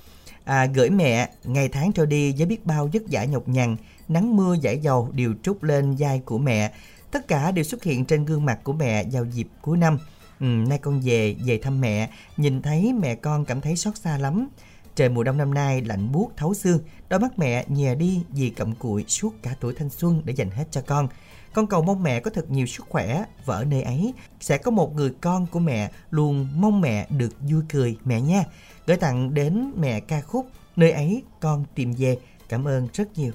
À, 0.44 0.66
gửi 0.66 0.90
mẹ 0.90 1.30
ngày 1.44 1.70
tháng 1.70 1.92
trôi 1.92 2.06
đi 2.06 2.34
với 2.38 2.46
biết 2.46 2.66
bao 2.66 2.90
vất 2.94 3.04
vả 3.12 3.26
nhọc 3.26 3.48
nhằn 3.48 3.76
nắng 4.08 4.36
mưa 4.36 4.56
giải 4.62 4.78
dầu 4.78 5.10
đều 5.14 5.34
trút 5.44 5.64
lên 5.64 5.96
vai 6.00 6.22
của 6.26 6.38
mẹ 6.38 6.72
tất 7.14 7.28
cả 7.28 7.52
đều 7.52 7.64
xuất 7.64 7.84
hiện 7.84 8.06
trên 8.06 8.26
gương 8.26 8.46
mặt 8.46 8.60
của 8.64 8.74
mẹ 8.74 9.04
vào 9.12 9.26
dịp 9.26 9.48
cuối 9.62 9.78
năm. 9.78 9.98
Ừ, 10.40 10.46
nay 10.46 10.78
con 10.78 11.02
về 11.04 11.36
về 11.46 11.58
thăm 11.58 11.82
mẹ. 11.82 12.10
Nhìn 12.38 12.62
thấy 12.62 12.94
mẹ 12.94 13.16
con 13.16 13.46
cảm 13.46 13.62
thấy 13.62 13.76
xót 13.76 13.98
xa 13.98 14.18
lắm. 14.18 14.48
Trời 14.96 15.10
mùa 15.10 15.24
đông 15.24 15.38
năm 15.38 15.54
nay 15.54 15.82
lạnh 15.82 16.12
buốt 16.12 16.32
thấu 16.38 16.54
xương. 16.54 16.80
Đôi 17.10 17.20
mắt 17.20 17.40
mẹ 17.40 17.66
nhè 17.68 17.96
đi 17.96 18.24
vì 18.30 18.50
cặm 18.50 18.76
cụi 18.76 19.04
suốt 19.08 19.34
cả 19.44 19.56
tuổi 19.60 19.74
thanh 19.74 19.90
xuân 19.90 20.22
để 20.26 20.34
dành 20.34 20.52
hết 20.52 20.66
cho 20.72 20.82
con. 20.82 21.08
Con 21.54 21.68
cầu 21.68 21.84
mong 21.84 22.04
mẹ 22.04 22.20
có 22.20 22.32
thật 22.32 22.52
nhiều 22.52 22.66
sức 22.66 22.86
khỏe 22.90 23.26
và 23.46 23.56
ở 23.56 23.66
nơi 23.66 23.82
ấy. 23.82 24.14
Sẽ 24.40 24.58
có 24.58 24.72
một 24.72 24.96
người 24.96 25.14
con 25.22 25.46
của 25.46 25.60
mẹ 25.60 25.92
luôn 26.10 26.48
mong 26.56 26.82
mẹ 26.82 27.08
được 27.10 27.36
vui 27.42 27.62
cười 27.70 27.98
mẹ 28.06 28.22
nha. 28.22 28.44
Gửi 28.88 28.98
tặng 28.98 29.34
đến 29.34 29.72
mẹ 29.78 30.00
ca 30.00 30.22
khúc 30.22 30.48
nơi 30.76 30.92
ấy 30.92 31.24
con 31.40 31.66
tìm 31.76 31.94
về. 31.94 32.18
Cảm 32.50 32.68
ơn 32.68 32.88
rất 32.94 33.18
nhiều. 33.18 33.32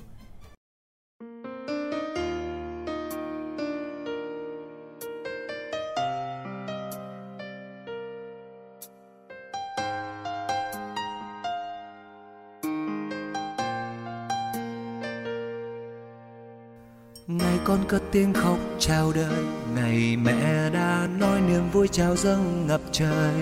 Con 17.69 17.79
cất 17.89 18.03
tiếng 18.13 18.33
khóc 18.33 18.59
chào 18.79 19.13
đời. 19.15 19.45
Ngày 19.75 20.17
mẹ 20.17 20.71
đã 20.71 21.09
nói 21.19 21.41
niềm 21.41 21.63
vui 21.73 21.89
chào 21.89 22.17
dâng 22.17 22.67
ngập 22.67 22.81
trời. 22.93 23.35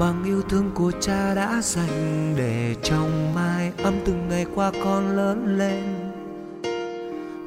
Bằng 0.00 0.22
yêu 0.24 0.42
thương 0.48 0.70
của 0.74 0.92
cha 1.00 1.34
đã 1.34 1.60
dành 1.62 2.34
Để 2.36 2.74
trong 2.82 3.34
mai 3.34 3.72
ấm 3.82 3.94
từng 4.04 4.28
ngày 4.28 4.46
qua 4.54 4.72
con 4.84 5.16
lớn 5.16 5.58
lên. 5.58 5.82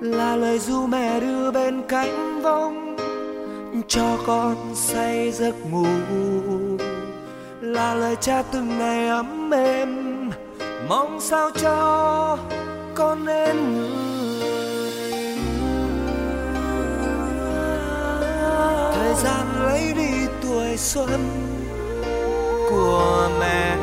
Là 0.01 0.35
lời 0.35 0.59
ru 0.59 0.87
mẹ 0.87 1.19
đưa 1.19 1.51
bên 1.51 1.81
cánh 1.87 2.41
vong 2.41 2.97
Cho 3.87 4.17
con 4.27 4.55
say 4.75 5.31
giấc 5.31 5.55
ngủ. 5.71 5.87
Là 7.61 7.93
lời 7.95 8.15
cha 8.21 8.43
từng 8.51 8.79
ngày 8.79 9.07
ấm 9.07 9.51
êm, 9.53 10.29
Mong 10.89 11.19
sao 11.21 11.49
cho 11.61 12.37
con 12.95 13.25
nên 13.25 13.75
người 13.75 14.06
thời 19.07 19.15
gian 19.15 19.65
lấy 19.65 19.93
đi 19.93 20.27
tuổi 20.41 20.77
xuân 20.77 21.09
của 22.69 23.29
mẹ. 23.39 23.77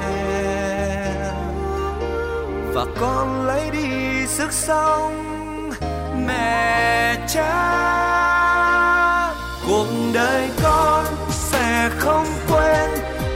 Và 2.75 2.85
con 3.01 3.47
lấy 3.47 3.71
đi 3.71 4.27
sức 4.27 4.53
sống 4.53 5.71
mẹ 6.27 7.17
cha. 7.29 7.75
Cuộc 9.69 9.87
đời 10.15 10.51
con 10.63 11.05
sẽ 11.31 11.91
không 11.99 12.27
quên 12.49 12.91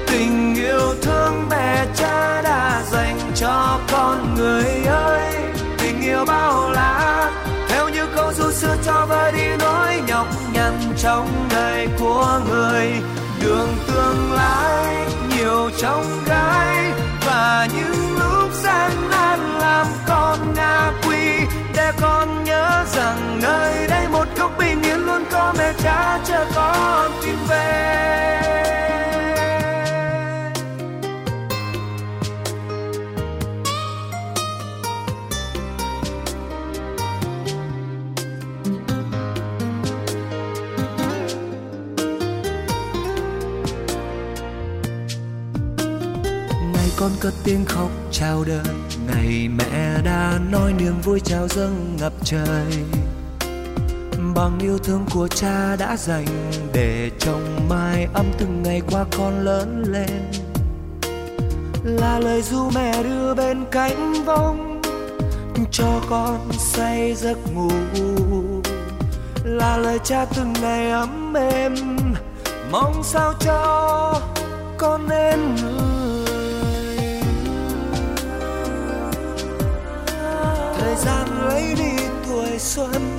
tình 0.07 0.55
yêu 0.55 0.95
thương 1.03 1.49
mẹ 1.51 1.87
cha 1.97 2.43
đã 2.43 2.83
dành 2.91 3.19
cho 3.35 3.81
con 3.93 4.35
người 4.35 4.85
ơi. 4.87 5.35
Tình 5.79 6.03
yêu 6.03 6.25
bao 6.25 6.58
của 12.19 12.41
người, 12.51 12.87
đường 13.41 13.77
tương 13.87 14.33
lai 14.33 15.07
nhiều 15.37 15.71
trong 15.79 16.05
gai, 16.27 16.93
và 17.27 17.69
những 17.77 18.19
lúc 18.19 18.53
gian 18.53 18.91
nan 19.11 19.41
làm 19.59 19.87
con 20.09 20.55
ngã 20.55 20.93
quỳ 21.09 21.47
để 21.75 21.93
con 22.01 22.45
nhớ 22.45 22.85
rằng 22.95 23.41
nơi 23.43 23.89
đây 23.89 24.09
một 24.09 24.25
góc 24.37 24.51
bình 24.59 24.83
yên 24.83 25.07
luôn 25.07 25.25
có 25.33 25.55
mẹ 25.59 25.73
cha 25.83 26.21
chờ 26.25 26.47
con 26.55 27.11
tìm 27.23 27.37
về. 27.49 28.68
Con 47.01 47.11
cất 47.21 47.35
tiếng 47.45 47.65
khóc 47.65 47.91
chào 48.11 48.45
đời. 48.45 48.75
Ngày 49.07 49.49
mẹ 49.49 50.03
đã 50.05 50.39
nói 50.51 50.73
niềm 50.73 51.01
vui 51.05 51.21
chào 51.21 51.49
dâng 51.49 51.97
ngập 52.01 52.13
trời. 52.25 52.67
Bằng 54.35 54.59
yêu 54.61 54.79
thương 54.79 55.07
của 55.15 55.29
cha 55.29 55.77
đã 55.77 55.97
dành 55.97 56.27
để 56.73 57.11
trong 57.19 57.69
mai 57.69 58.09
ấm 58.15 58.27
từng 58.39 58.63
ngày 58.63 58.83
qua 58.91 59.05
con 59.19 59.45
lớn 59.45 59.83
lên. 59.87 60.31
Là 61.85 62.19
lời 62.19 62.43
ru 62.43 62.71
mẹ 62.75 63.03
đưa 63.03 63.35
bên 63.35 63.65
cánh 63.71 64.25
vong 64.27 64.83
cho 65.71 66.01
con 66.11 66.49
say 66.59 67.15
giấc 67.15 67.39
ngủ. 67.55 67.71
Là 69.45 69.77
lời 69.77 69.99
cha 70.05 70.25
từng 70.25 70.53
ngày 70.63 70.91
ấm 70.91 71.35
êm, 71.35 71.75
mong 72.71 73.03
sao 73.05 73.35
cho 73.41 74.21
con 74.79 75.09
nên 75.09 75.55
người 75.55 75.98
thời 80.89 80.97
gian 80.97 81.49
lấy 81.49 81.75
đi 81.79 82.05
tuổi 82.27 82.59
xuân 82.59 83.19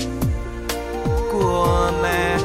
của 1.32 1.92
mẹ. 2.04 2.38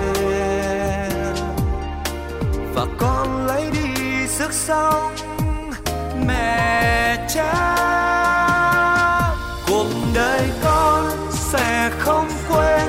Và 2.75 2.87
con 2.99 3.47
lấy 3.47 3.71
đi 3.71 4.27
sức 4.29 4.53
sống 4.53 5.15
mẹ 6.27 7.27
cha. 7.35 7.77
Cuộc 9.67 9.87
đời 10.15 10.49
con 10.65 11.11
sẽ 11.33 11.91
không 11.99 12.29
quên 12.49 12.89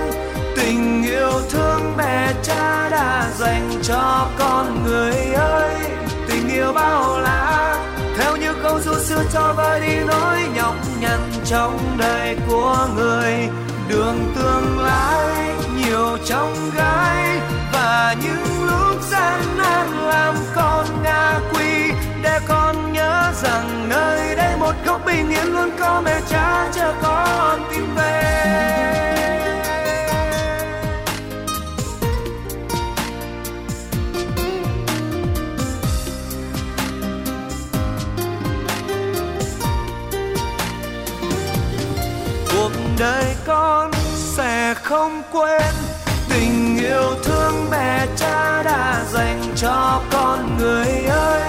tình 0.55 1.03
yêu 1.03 1.31
thương 1.49 1.97
mẹ 1.97 2.33
cha 2.43 2.89
đã 2.89 3.29
dành 3.37 3.79
cho 3.83 4.27
con 4.39 4.83
người 4.85 5.15
ơi. 5.35 5.75
Tình 6.27 6.49
yêu 6.49 6.73
bao 6.73 7.19
la, 7.19 7.75
theo 8.17 8.35
như 8.35 8.53
câu 8.63 8.79
ru 8.79 8.93
xưa 8.93 9.23
cho 9.33 9.53
vơi 9.57 9.79
đi 9.79 9.95
nỗi 10.07 10.34
trong 11.45 11.97
đời 11.97 12.37
của 12.47 12.87
người, 12.95 13.33
đường 13.89 14.33
tương 14.35 14.79
lai 14.79 15.55
nhiều 15.77 16.17
trong 16.25 16.71
gai 16.77 17.39
và 17.73 18.15
những 18.23 18.65
lúc 18.65 19.01
gian 19.01 19.57
nan 19.57 19.87
làm 20.07 20.35
con 20.55 20.85
ngã 21.03 21.39
quỵ 21.53 21.91
để 22.23 22.39
con 22.47 22.93
nhớ 22.93 23.31
rằng 23.43 23.89
nơi 23.89 24.35
đây 24.35 24.57
một 24.59 24.73
góc 24.85 25.01
bình 25.05 25.29
yên 25.29 25.53
luôn 25.53 25.69
có 25.79 26.01
mẹ 26.05 26.21
cha 26.29 26.71
chờ 26.75 26.93
con 27.01 27.59
tìm 27.71 27.95
về. 27.95 29.14
Đời 42.99 43.35
con 43.45 43.91
sẽ 44.15 44.73
không 44.83 45.21
quên. 45.31 45.73
Tình 46.29 46.77
yêu 46.77 47.15
thương 47.23 47.69
mẹ 47.71 48.07
cha 48.17 48.63
đã 48.63 49.03
dành 49.11 49.41
cho 49.55 50.01
con 50.11 50.57
người 50.57 50.87
ơi. 51.09 51.41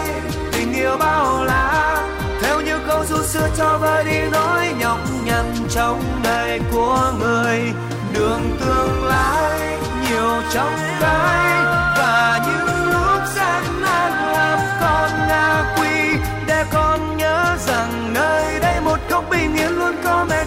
Tình 0.52 0.74
yêu 0.74 0.96
bao 0.98 1.44
la, 1.44 1.96
theo 2.42 2.60
như 2.60 2.78
câu 2.88 3.04
ru 3.04 3.22
xưa 3.22 3.48
cho 3.56 3.78
vơi 3.78 4.04
đi 4.04 4.18
nỗi 4.32 4.68
nhọc 4.78 4.98
nhằn 5.24 5.54
trong 5.70 6.02
đời 6.24 6.60
của 6.72 7.12
người. 7.18 7.72
Đường 8.14 8.56
tương 8.60 9.04
lai 9.04 9.78
nhiều 10.08 10.42
trong 10.52 10.76
tay 11.00 11.64
và 11.98 12.40
những 12.46 12.90
lúc 12.92 13.22
gian 13.36 13.82
nan 13.82 14.12
làm 14.32 14.58
con 14.80 15.10
ngã 15.28 15.74
quy 15.80 16.20
để 16.46 16.64
con 16.72 17.16
nhớ 17.16 17.56
rằng 17.66 18.14
nơi 18.14 18.60
đây 18.60 18.65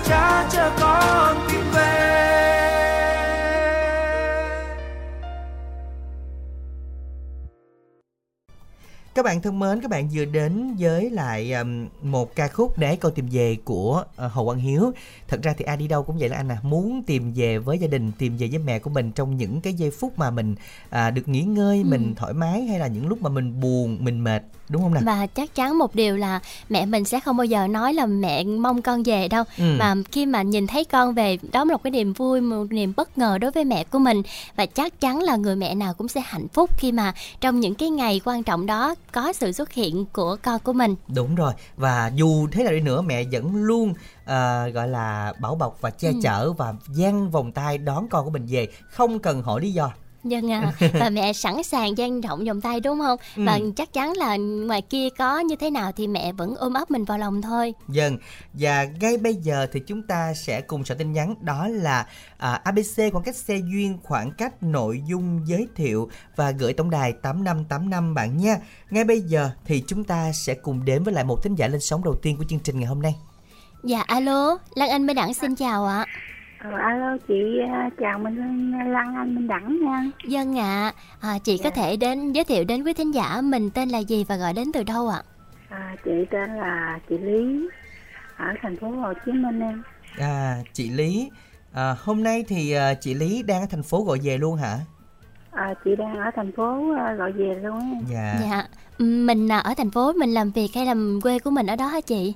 cha 0.10 0.50
chờ 0.52 0.72
con 0.82 1.38
tìm 1.52 1.62
về 1.74 1.86
Các 9.15 9.26
bạn 9.26 9.41
thân 9.41 9.60
mến, 9.60 9.82
các 9.82 9.91
bạn 9.91 10.10
vừa 10.13 10.26
đến 10.26 10.76
với 10.80 11.10
lại 11.10 11.54
um, 11.54 11.88
một 12.02 12.36
ca 12.36 12.48
khúc 12.48 12.78
để 12.78 12.95
câu 12.95 13.12
tìm 13.12 13.28
về 13.32 13.58
của 13.65 14.04
uh, 14.26 14.32
Hồ 14.32 14.45
Quang 14.45 14.60
Hiếu. 14.60 14.91
Thật 15.28 15.39
ra 15.43 15.54
thì 15.58 15.65
ai 15.65 15.78
đi 15.78 15.88
đâu 15.88 16.04
cũng 16.04 16.17
vậy 16.19 16.30
là 16.30 16.38
anh 16.38 16.52
à, 16.52 16.60
muốn 16.63 17.04
tìm 17.08 17.34
về 17.36 17.58
với 17.58 17.78
gia 17.78 17.88
đình, 17.88 18.12
tìm 18.17 18.38
về 18.38 18.48
với 18.52 18.60
mẹ 18.60 18.80
của 18.80 18.89
mình 18.89 19.12
trong 19.12 19.38
những 19.38 19.62
cái 19.62 19.74
giây 19.74 19.91
phút 19.91 20.19
mà 20.19 20.32
mình 20.32 20.56
à, 20.89 21.12
được 21.12 21.28
nghỉ 21.28 21.41
ngơi, 21.41 21.78
Ừ. 21.78 21.89
mình 21.89 22.15
thoải 22.15 22.34
mái 22.34 22.62
hay 22.62 22.80
là 22.80 22.88
những 22.88 23.08
lúc 23.08 23.22
mà 23.22 23.30
mình 23.30 23.60
buồn, 23.62 23.98
mình 24.02 24.24
mệt, 24.24 24.43
đúng 24.69 24.82
không 24.82 24.93
nào? 24.93 25.03
và 25.05 25.27
chắc 25.27 25.55
chắn 25.55 25.77
một 25.77 25.95
điều 25.95 26.17
là 26.17 26.39
mẹ 26.69 26.86
mình 26.86 27.05
sẽ 27.05 27.19
không 27.19 27.38
bao 27.38 27.45
giờ 27.45 27.67
nói 27.67 27.93
là 27.93 28.05
mẹ 28.05 28.43
mong 28.43 28.82
con 28.82 29.03
về 29.03 29.27
đâu 29.27 29.43
Ừ. 29.58 29.63
mà 29.79 29.95
khi 30.12 30.25
mà 30.25 30.41
nhìn 30.41 30.67
thấy 30.67 30.86
con 30.86 31.13
về 31.13 31.38
đó 31.51 31.60
là 31.65 31.73
một 31.73 31.84
cái 31.84 31.91
niềm 31.91 32.13
vui 32.13 32.41
một 32.41 32.65
niềm 32.71 32.93
bất 32.97 33.17
ngờ 33.17 33.38
đối 33.38 33.51
với 33.51 33.65
mẹ 33.65 33.84
của 33.84 33.99
mình 33.99 34.21
và 34.55 34.65
chắc 34.65 34.99
chắn 34.99 35.19
là 35.21 35.36
người 35.36 35.55
mẹ 35.55 35.75
nào 35.75 35.93
cũng 35.93 36.08
sẽ 36.08 36.21
hạnh 36.25 36.47
phúc 36.47 36.69
khi 36.77 36.91
mà 36.91 37.13
trong 37.41 37.60
những 37.60 37.75
cái 37.75 37.89
ngày 37.89 38.21
quan 38.25 38.43
trọng 38.43 38.65
đó 38.65 38.95
có 39.12 39.34
sự 39.34 39.51
xuất 39.51 39.71
hiện 39.71 40.05
của 40.13 40.36
con 40.43 40.60
của 40.63 40.73
mình 40.73 40.95
Đúng 41.08 41.36
rồi 41.36 41.53
và 41.77 42.12
dù 42.15 42.47
thế 42.51 42.63
nào 42.63 42.73
đi 42.73 42.79
nữa 42.79 43.01
mẹ 43.01 43.23
vẫn 43.32 43.55
luôn 43.55 43.93
à, 44.25 44.67
gọi 44.67 44.88
là 44.88 45.34
bảo 45.41 45.55
bọc 45.55 45.77
và 45.82 45.89
che 45.89 46.10
Ừ. 46.10 46.19
chở 46.23 46.53
và 46.53 46.73
dang 46.88 47.32
vòng 47.32 47.51
tay 47.51 47.77
đón 47.77 48.08
con 48.10 48.25
của 48.25 48.32
mình 48.32 48.45
về 48.49 48.67
không 48.89 49.19
cần 49.19 49.41
hỏi 49.41 49.62
lý 49.62 49.71
do. 49.71 49.91
Vâng 50.23 50.51
à, 50.51 50.73
và 50.93 51.10
mẹ 51.10 51.34
sẵn 51.34 51.63
sàng 51.63 51.97
dang 51.97 52.21
rộng 52.21 52.45
vòng 52.45 52.62
tay 52.62 52.79
đúng 52.79 52.99
không? 52.99 53.19
Ừ. 53.36 53.43
Và 53.45 53.60
chắc 53.75 53.93
chắn 53.93 54.13
là 54.17 54.36
ngoài 54.38 54.82
kia 54.82 55.10
có 55.17 55.39
như 55.39 55.55
thế 55.55 55.69
nào 55.69 55.91
thì 55.91 56.08
mẹ 56.08 56.32
vẫn 56.32 56.55
ôm 56.55 56.73
ấp 56.73 56.91
mình 56.91 57.05
vào 57.05 57.17
lòng 57.17 57.41
thôi. 57.41 57.73
Dần 57.88 58.17
và 58.53 58.88
ngay 58.99 59.17
bây 59.17 59.36
giờ 59.36 59.67
thì 59.71 59.79
chúng 59.79 60.01
ta 60.01 60.34
sẽ 60.34 60.62
cùng 60.62 60.86
soạn 60.86 60.97
tin 60.99 61.13
nhắn 61.13 61.36
đó 61.41 61.67
là 61.67 62.05
à, 62.38 62.62
ABC 62.63 63.12
khoảng 63.12 63.23
cách 63.23 63.36
xe 63.36 63.58
duyên 63.58 63.97
khoảng 64.03 64.32
cách 64.32 64.63
nội 64.63 65.01
dung 65.10 65.41
giới 65.45 65.67
thiệu 65.75 66.10
và 66.36 66.51
gửi 66.51 66.73
tổng 66.73 66.89
đài 66.89 67.13
8585 67.13 68.13
bạn 68.13 68.38
nha. 68.38 68.58
Ngay 68.89 69.03
bây 69.03 69.21
giờ 69.21 69.49
thì 69.65 69.84
chúng 69.88 70.03
ta 70.03 70.32
sẽ 70.32 70.53
cùng 70.53 70.86
đến 70.86 71.03
với 71.03 71.13
lại 71.13 71.23
một 71.23 71.43
thính 71.43 71.55
giả 71.55 71.67
lên 71.67 71.82
sóng 71.82 72.03
đầu 72.03 72.15
tiên 72.21 72.38
của 72.38 72.43
chương 72.43 72.60
trình 72.60 72.79
ngày 72.79 72.88
hôm 72.88 73.01
nay. 73.01 73.15
Dạ 73.84 74.01
alo, 74.01 74.58
Lan 74.75 74.89
Anh 74.89 75.05
Mới 75.05 75.13
Đẳng 75.13 75.34
xin 75.34 75.55
chào 75.55 75.86
ạ. 75.86 76.05
Ờ, 76.63 76.72
alo 76.72 77.17
chị 77.28 77.60
à, 77.72 77.89
chào 78.00 78.19
mình 78.19 78.72
Lan 78.93 79.15
Anh 79.15 79.36
Minh 79.36 79.48
Đẳng 79.48 79.78
nha. 79.86 80.04
Dân 80.28 80.60
ạ, 80.60 80.93
à, 81.22 81.38
chị 81.43 81.58
có 81.63 81.69
thể 81.69 81.98
đến 81.98 82.32
giới 82.32 82.43
thiệu 82.43 82.63
đến 82.63 82.84
quý 82.84 82.93
thính 82.93 83.13
giả 83.13 83.41
mình 83.41 83.69
tên 83.69 83.89
là 83.89 84.00
gì 84.00 84.26
và 84.28 84.36
gọi 84.36 84.54
đến 84.54 84.72
từ 84.74 84.84
đâu 84.84 85.08
ạ? 85.08 85.22
À, 85.69 85.95
chị 86.06 86.12
tên 86.32 86.50
là 86.50 87.00
chị 87.10 87.17
Lý 87.17 87.67
ở 88.38 88.45
thành 88.62 88.78
phố 88.78 88.89
Hồ 88.89 89.13
Chí 89.26 89.32
Minh 89.32 89.60
em. 89.60 89.84
À, 90.17 90.56
chị 90.74 90.89
Lý, 90.89 91.30
à, 91.74 91.95
hôm 92.00 92.24
nay 92.24 92.43
thì 92.48 92.72
à, 92.72 92.93
chị 92.93 93.13
Lý 93.13 93.43
đang 93.43 93.62
ở 93.62 93.67
thành 93.69 93.84
phố 93.84 94.04
gọi 94.04 94.19
về 94.24 94.38
luôn 94.38 94.56
hả? 94.56 94.78
À, 95.52 95.74
chị 95.86 95.95
đang 95.95 96.15
ở 96.17 96.32
thành 96.36 96.52
phố 96.52 96.95
à, 96.98 97.13
gọi 97.13 97.32
về 97.32 97.60
luôn 97.63 97.80
á. 97.80 98.00
Dạ. 98.12 98.36
Dạ, 98.41 98.63
mình 99.06 99.52
à, 99.52 99.58
ở 99.58 99.74
thành 99.78 99.91
phố 99.91 100.13
mình 100.13 100.34
làm 100.34 100.52
việc 100.52 100.69
hay 100.76 100.86
là 100.86 100.95
quê 101.22 101.39
của 101.39 101.50
mình 101.52 101.67
ở 101.67 101.76
đó 101.76 101.88
hả 101.88 102.02
chị? 102.02 102.34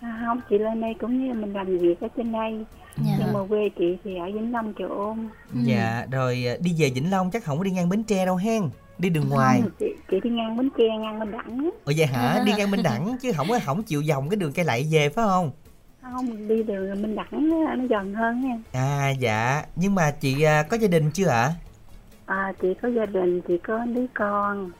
À, 0.00 0.22
không 0.26 0.40
chị 0.50 0.58
lên 0.58 0.80
đây 0.80 0.94
cũng 1.00 1.24
như 1.24 1.34
mình 1.34 1.52
làm 1.52 1.78
việc 1.78 2.00
ở 2.00 2.08
trên 2.16 2.32
đây 2.32 2.64
Dạ. 2.96 3.12
nhưng 3.18 3.32
mà 3.32 3.40
quê 3.48 3.68
chị 3.78 3.96
thì 4.04 4.16
ở 4.16 4.26
Vĩnh 4.26 4.52
Long 4.52 4.74
Chợ 4.78 4.86
Ôn 4.88 5.28
Dạ, 5.64 6.06
rồi 6.12 6.44
à, 6.48 6.54
đi 6.60 6.74
về 6.78 6.90
Vĩnh 6.94 7.10
Long 7.10 7.30
chắc 7.30 7.44
không 7.44 7.58
có 7.58 7.64
đi 7.64 7.70
ngang 7.70 7.88
Bến 7.88 8.02
Tre 8.02 8.26
đâu 8.26 8.36
hen. 8.36 8.62
Đi 8.98 9.08
đường 9.10 9.28
ngoài. 9.28 9.60
Không, 9.62 9.70
chị, 9.78 9.86
chị 10.10 10.16
đi 10.24 10.30
ngang 10.30 10.56
Bến 10.56 10.68
Tre 10.78 10.84
ngang 11.00 11.20
Bến 11.20 11.30
Đẳng. 11.30 11.70
Ủa 11.84 11.92
vậy 11.96 12.06
hả? 12.06 12.42
Đi 12.46 12.52
ngang 12.58 12.70
Minh 12.70 12.82
Đẳng 12.82 13.16
chứ 13.22 13.32
không 13.36 13.46
có 13.50 13.58
không 13.64 13.82
chịu 13.82 14.02
vòng 14.08 14.28
cái 14.28 14.36
đường 14.36 14.52
cây 14.52 14.64
lại 14.64 14.86
về 14.90 15.08
phải 15.08 15.24
không? 15.28 15.50
không 16.02 16.48
đi 16.48 16.62
đường 16.62 17.02
Bến 17.02 17.16
Đẳng 17.16 17.50
nó 17.78 17.86
gần 17.90 18.14
hơn 18.14 18.40
nha 18.40 18.58
À 18.72 19.10
dạ, 19.10 19.62
nhưng 19.76 19.94
mà 19.94 20.10
chị 20.10 20.42
à, 20.42 20.62
có 20.62 20.76
gia 20.76 20.88
đình 20.88 21.10
chưa 21.10 21.26
ạ? 21.28 21.52
à, 22.26 22.52
chị 22.62 22.68
có 22.82 22.88
gia 22.88 23.06
đình 23.06 23.40
chị 23.48 23.58
có 23.58 23.84
đứa 23.84 24.06
con 24.14 24.70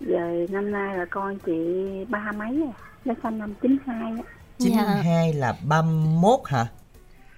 giờ 0.00 0.46
năm 0.50 0.72
nay 0.72 0.96
là 0.96 1.04
con 1.10 1.38
chị 1.38 1.52
ba 2.08 2.32
mấy 2.38 2.56
rồi 2.58 2.68
nó 3.04 3.14
sinh 3.22 3.38
năm 3.38 3.54
92 3.62 4.10
á 4.10 4.22
Dạ. 4.58 4.70
92 4.70 5.32
là 5.32 5.56
31 5.68 6.40
hả? 6.44 6.66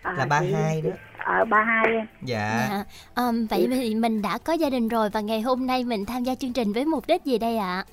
À, 0.05 0.13
là 0.19 0.27
ba 0.27 0.41
chị- 0.41 0.53
hai 0.53 0.81
đó 0.83 0.91
Ở 1.25 1.45
ba 1.45 1.65
hai 1.65 1.87
em. 1.87 2.07
dạ 2.23 2.69
Dạ. 2.71 2.85
Ờm, 3.15 3.47
vậy 3.47 3.69
thì 3.71 3.95
mình 3.95 4.23
đã 4.23 4.39
có 4.45 4.53
gia 4.53 4.71
đình 4.71 4.89
rồi 4.89 5.11
và 5.11 5.21
ngày 5.21 5.41
hôm 5.41 5.67
nay 5.67 5.85
mình 5.85 6.05
tham 6.07 6.25
gia 6.25 6.35
chương 6.35 6.53
trình 6.53 6.73
với 6.73 6.85
mục 6.85 7.05
đích 7.07 7.25
gì 7.25 7.39
đây 7.39 7.57
ạ? 7.57 7.85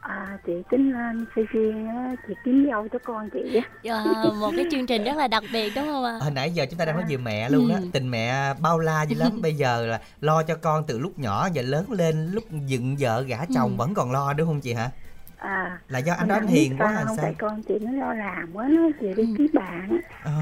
À, 0.00 0.38
chị 0.46 0.52
tính 0.70 0.92
lên 0.92 1.26
xây 1.34 1.44
duyên 1.54 1.86
á, 1.88 2.14
chị 2.28 2.34
kiếm 2.44 2.66
dâu 2.70 2.88
cho 2.92 2.98
con 3.04 3.28
chị 3.30 3.58
á. 3.84 3.94
Ờ, 4.24 4.30
một 4.40 4.52
cái 4.56 4.66
chương 4.70 4.86
trình 4.86 5.04
rất 5.04 5.16
là 5.16 5.28
đặc 5.28 5.42
biệt 5.52 5.72
đúng 5.76 5.84
không 5.84 6.04
ạ? 6.04 6.18
hồi 6.20 6.30
nãy 6.30 6.50
giờ 6.50 6.66
chúng 6.70 6.78
ta 6.78 6.84
đang 6.84 6.96
nói 6.96 7.04
về 7.08 7.16
mẹ 7.16 7.50
luôn 7.50 7.68
đó 7.68 7.74
Ừ. 7.74 7.80
tình 7.92 8.10
mẹ 8.10 8.54
bao 8.60 8.78
la 8.78 9.02
dữ 9.02 9.16
lắm 9.18 9.38
bây 9.42 9.54
giờ 9.54 9.86
là 9.86 10.00
lo 10.20 10.42
cho 10.42 10.54
con 10.54 10.84
từ 10.86 10.98
lúc 10.98 11.18
nhỏ 11.18 11.48
và 11.54 11.62
lớn 11.62 11.92
lên 11.92 12.30
lúc 12.32 12.44
dựng 12.66 12.96
vợ 13.00 13.22
gả 13.22 13.38
chồng 13.54 13.70
Ừ. 13.70 13.76
vẫn 13.76 13.94
còn 13.94 14.12
lo 14.12 14.32
đúng 14.32 14.46
không 14.46 14.60
chị 14.60 14.72
hả 14.72 14.90
À, 15.38 15.78
là 15.88 15.98
do 15.98 16.14
anh 16.18 16.28
đó 16.28 16.40
hiền 16.48 16.76
quá 16.78 16.92
không 16.96 17.16
sao 17.16 17.22
tại 17.24 17.34
con 17.38 17.62
chị 17.62 17.74
nó 17.80 17.92
lo 18.06 18.12
làm 18.14 18.50
quá 18.52 18.68
nó 18.70 18.82
chị 19.00 19.06
đi 19.16 19.22
Ừ. 19.22 19.34
kiếm 19.38 19.46
bạn 19.54 20.00
Ờ. 20.24 20.32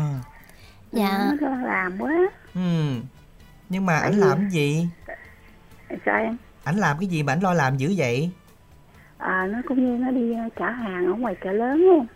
Dạ. 0.92 1.32
nó 1.40 1.48
lo 1.48 1.56
làm 1.56 1.98
quá. 1.98 2.12
Ừ. 2.54 2.60
Nhưng 3.68 3.86
mà 3.86 3.96
ảnh 3.98 4.14
làm 4.14 4.38
cái 4.38 4.50
gì? 4.50 4.86
Sao 6.06 6.16
em? 6.18 6.36
Ảnh 6.64 6.76
làm 6.76 6.96
cái 7.00 7.06
gì 7.08 7.22
mà 7.22 7.32
ảnh 7.32 7.40
lo 7.42 7.54
làm 7.54 7.76
dữ 7.76 7.94
vậy? 7.96 8.30
À, 9.18 9.46
nó 9.50 9.58
cũng 9.68 9.84
như 9.86 10.04
nó 10.04 10.10
đi 10.10 10.32
ờ, 10.34 10.48
trả 10.56 10.70
hàng 10.70 11.06
ở 11.06 11.12
ngoài 11.12 11.34
chợ 11.44 11.52
lớn 11.52 11.86
á 12.00 12.06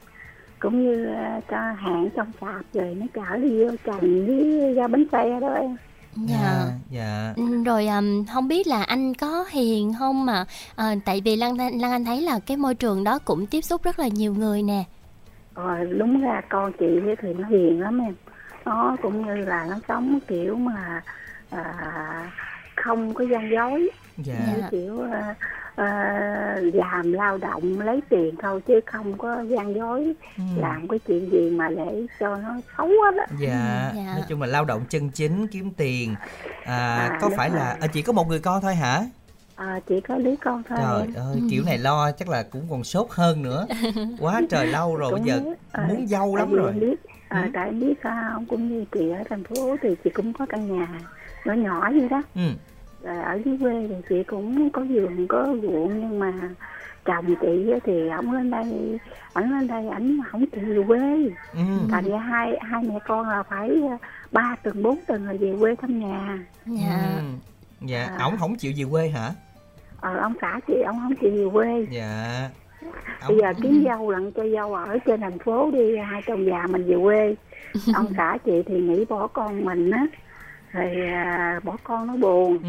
cũng 0.61 0.83
như 0.85 1.05
ờ, 1.07 1.41
cho 1.51 1.57
hàng 1.57 2.09
trong 2.17 2.31
sạp 2.41 2.65
rồi 2.73 2.97
nó 3.01 3.07
chở 3.15 3.37
đi 3.37 3.65
vô 3.65 3.71
trần 3.85 4.27
với 4.27 4.75
ra 4.75 4.89
bánh 4.89 5.05
xe 5.13 5.41
đó 5.41 5.49
em. 5.55 5.77
Dạ. 6.29 6.65
dạ. 6.91 7.33
Ừ, 7.37 7.63
Rồi 7.65 7.87
ờm, 7.87 8.25
không 8.27 8.49
biết 8.49 8.67
là 8.67 8.83
anh 8.83 9.15
có 9.15 9.45
hiền 9.51 9.93
không 9.99 10.27
mà 10.27 10.45
ờ, 10.77 10.87
tại 11.05 11.21
vì 11.25 11.37
Lan 11.37 11.57
Lan 11.57 11.81
Anh 11.93 12.05
thấy 12.05 12.21
là 12.21 12.39
cái 12.47 12.57
môi 12.57 12.75
trường 12.75 13.05
đó 13.05 13.19
cũng 13.19 13.47
tiếp 13.47 13.61
xúc 13.61 13.83
rất 13.83 13.99
là 13.99 14.09
nhiều 14.09 14.35
người 14.35 14.63
nè. 14.63 14.85
rồi 15.55 15.87
đúng 15.99 16.21
ra 16.21 16.41
con 16.51 16.73
chị 16.81 16.87
ấy 16.87 17.17
thì 17.23 17.35
nó 17.35 17.49
hiền 17.49 17.81
lắm 17.81 17.99
em 17.99 18.15
nó 18.65 18.97
cũng 19.03 19.27
như 19.27 19.35
là 19.37 19.65
nó 19.71 19.77
sống 19.89 20.19
kiểu 20.29 20.57
mà 20.57 21.03
à, 21.51 22.31
không 22.77 23.15
có 23.15 23.25
gian 23.33 23.51
dối 23.51 23.91
dạ 24.17 24.35
như 24.49 24.63
kiểu 24.71 25.01
ờ, 25.01 25.35
ờ, 25.77 25.85
làm 26.75 27.13
lao 27.13 27.39
động 27.39 27.81
lấy 27.81 28.01
tiền 28.09 28.35
thôi 28.43 28.61
chứ 28.67 28.81
không 28.87 29.19
có 29.19 29.43
gian 29.49 29.75
dối 29.75 30.13
Ừ. 30.39 30.43
làm 30.61 30.89
cái 30.89 30.99
chuyện 31.09 31.31
gì 31.31 31.51
mà 31.51 31.69
để 31.69 32.07
cho 32.21 32.37
nó 32.37 32.55
xấu 32.79 32.87
hết 32.89 33.15
á 33.19 33.27
dạ 33.39 33.91
Ừ, 33.93 33.97
dạ. 33.97 34.13
nói 34.15 34.25
chung 34.29 34.41
là 34.41 34.47
lao 34.47 34.65
động 34.65 34.85
chân 34.89 35.11
chính 35.11 35.47
kiếm 35.47 35.71
tiền 35.77 36.17
à, 36.65 37.09
À, 37.11 37.19
có 37.21 37.31
phải 37.37 37.51
là 37.51 37.69
rồi. 37.69 37.77
à, 37.81 37.87
chỉ 37.87 38.03
có 38.03 38.13
một 38.13 38.29
người 38.29 38.39
con 38.41 38.63
thôi 38.63 38.75
hả 38.75 39.05
à, 39.57 39.81
chỉ 39.89 40.01
có 40.01 40.17
đứa 40.19 40.35
con 40.45 40.63
thôi 40.69 40.79
trời 40.83 41.01
em. 41.01 41.11
ơi 41.15 41.43
kiểu 41.49 41.65
này 41.65 41.79
lo 41.79 42.11
chắc 42.13 42.29
là 42.29 42.43
cũng 42.43 42.67
còn 42.71 42.85
sốt 42.85 43.07
hơn 43.11 43.43
nữa 43.43 43.67
quá 44.21 44.43
trời 44.51 44.67
lâu 44.67 44.97
rồi 44.97 45.13
bây 45.13 45.21
Cũng 45.21 45.27
giờ 45.27 45.41
biết, 45.45 45.57
ờ, 45.73 45.83
muốn 45.89 46.07
dâu 46.07 46.37
lắm 46.37 46.53
rồi 46.53 46.73
biết 46.73 46.97
à, 47.35 47.43
Ừ. 47.43 47.49
tại 47.55 47.67
em 47.67 47.81
biết 47.81 47.95
sao 48.03 48.31
không 48.35 48.47
cũng 48.47 48.69
như 48.69 48.85
chị 48.93 49.11
ở 49.11 49.23
thành 49.31 49.45
phố 49.45 49.77
thì 49.83 49.89
chị 50.05 50.11
cũng 50.11 50.33
có 50.33 50.47
căn 50.49 50.79
nhà 50.79 50.89
nhỏ 51.45 51.53
nhỏ 51.55 51.91
như 51.95 52.09
đó 52.09 52.23
ừ 52.35 52.43
Rồi 53.03 53.19
ở 53.23 53.41
dưới 53.45 53.59
quê 53.61 53.87
thì 53.89 53.95
chị 54.09 54.23
cũng 54.23 54.71
có 54.71 54.83
vườn 54.89 55.27
có 55.29 55.57
ruộng 55.63 56.01
nhưng 56.01 56.19
mà 56.19 56.33
chồng 57.05 57.35
chị 57.41 57.71
á 57.73 57.79
thì 57.85 58.09
ổng 58.09 58.33
lên 58.33 58.51
đây 58.51 58.99
ổng 59.33 59.51
lên 59.51 59.67
đây 59.67 59.89
ảnh 59.89 60.19
không 60.31 60.45
chịu 60.47 60.65
về 60.67 60.83
quê 60.87 61.31
ừ 61.55 61.61
thành 61.91 62.05
ra 62.05 62.19
hai 62.19 62.59
hai 62.61 62.83
mẹ 62.83 62.99
con 63.09 63.29
là 63.29 63.43
phải 63.43 63.69
ờ, 63.91 63.97
ba 64.33 64.57
tuần 64.63 64.83
bốn 64.83 64.99
tuần 65.07 65.27
là 65.27 65.33
về 65.41 65.55
quê 65.61 65.75
thăm 65.75 66.01
nhà 66.01 66.39
Dạ. 66.67 67.13
Ừ. 67.21 67.23
dạ 67.87 68.05
À. 68.19 68.25
ổng 68.25 68.37
không 68.39 68.57
chịu 68.57 68.73
về 68.77 68.85
quê 68.91 69.09
hả 69.09 69.31
ờ 70.01 70.17
ông 70.19 70.35
xã 70.41 70.61
chị 70.67 70.75
ông 70.87 70.99
không 71.03 71.15
chịu 71.21 71.31
về 71.33 71.51
quê 71.53 71.87
dạ 71.91 72.49
bây 73.29 73.39
giờ 73.39 73.53
kiếm 73.63 73.85
dâu 73.85 74.11
lận 74.11 74.33
cho 74.33 74.43
dâu 74.55 74.75
ở 74.75 74.99
trên 75.07 75.21
thành 75.21 75.39
phố 75.39 75.71
đi 75.71 75.97
hai 75.97 76.23
chồng 76.27 76.47
già 76.47 76.67
mình 76.67 76.87
về 76.87 76.97
quê. 77.03 77.35
Ông 77.95 78.07
xã 78.17 78.39
chị 78.45 78.63
thì 78.67 78.81
nghĩ 78.81 79.05
bỏ 79.05 79.27
con 79.27 79.65
mình 79.65 79.91
á 79.91 80.07
rồi 80.73 80.91
à, 81.07 81.61
bỏ 81.65 81.77
con 81.85 82.07
nó 82.07 82.17
buồn. 82.17 82.59
Ừ. 82.63 82.69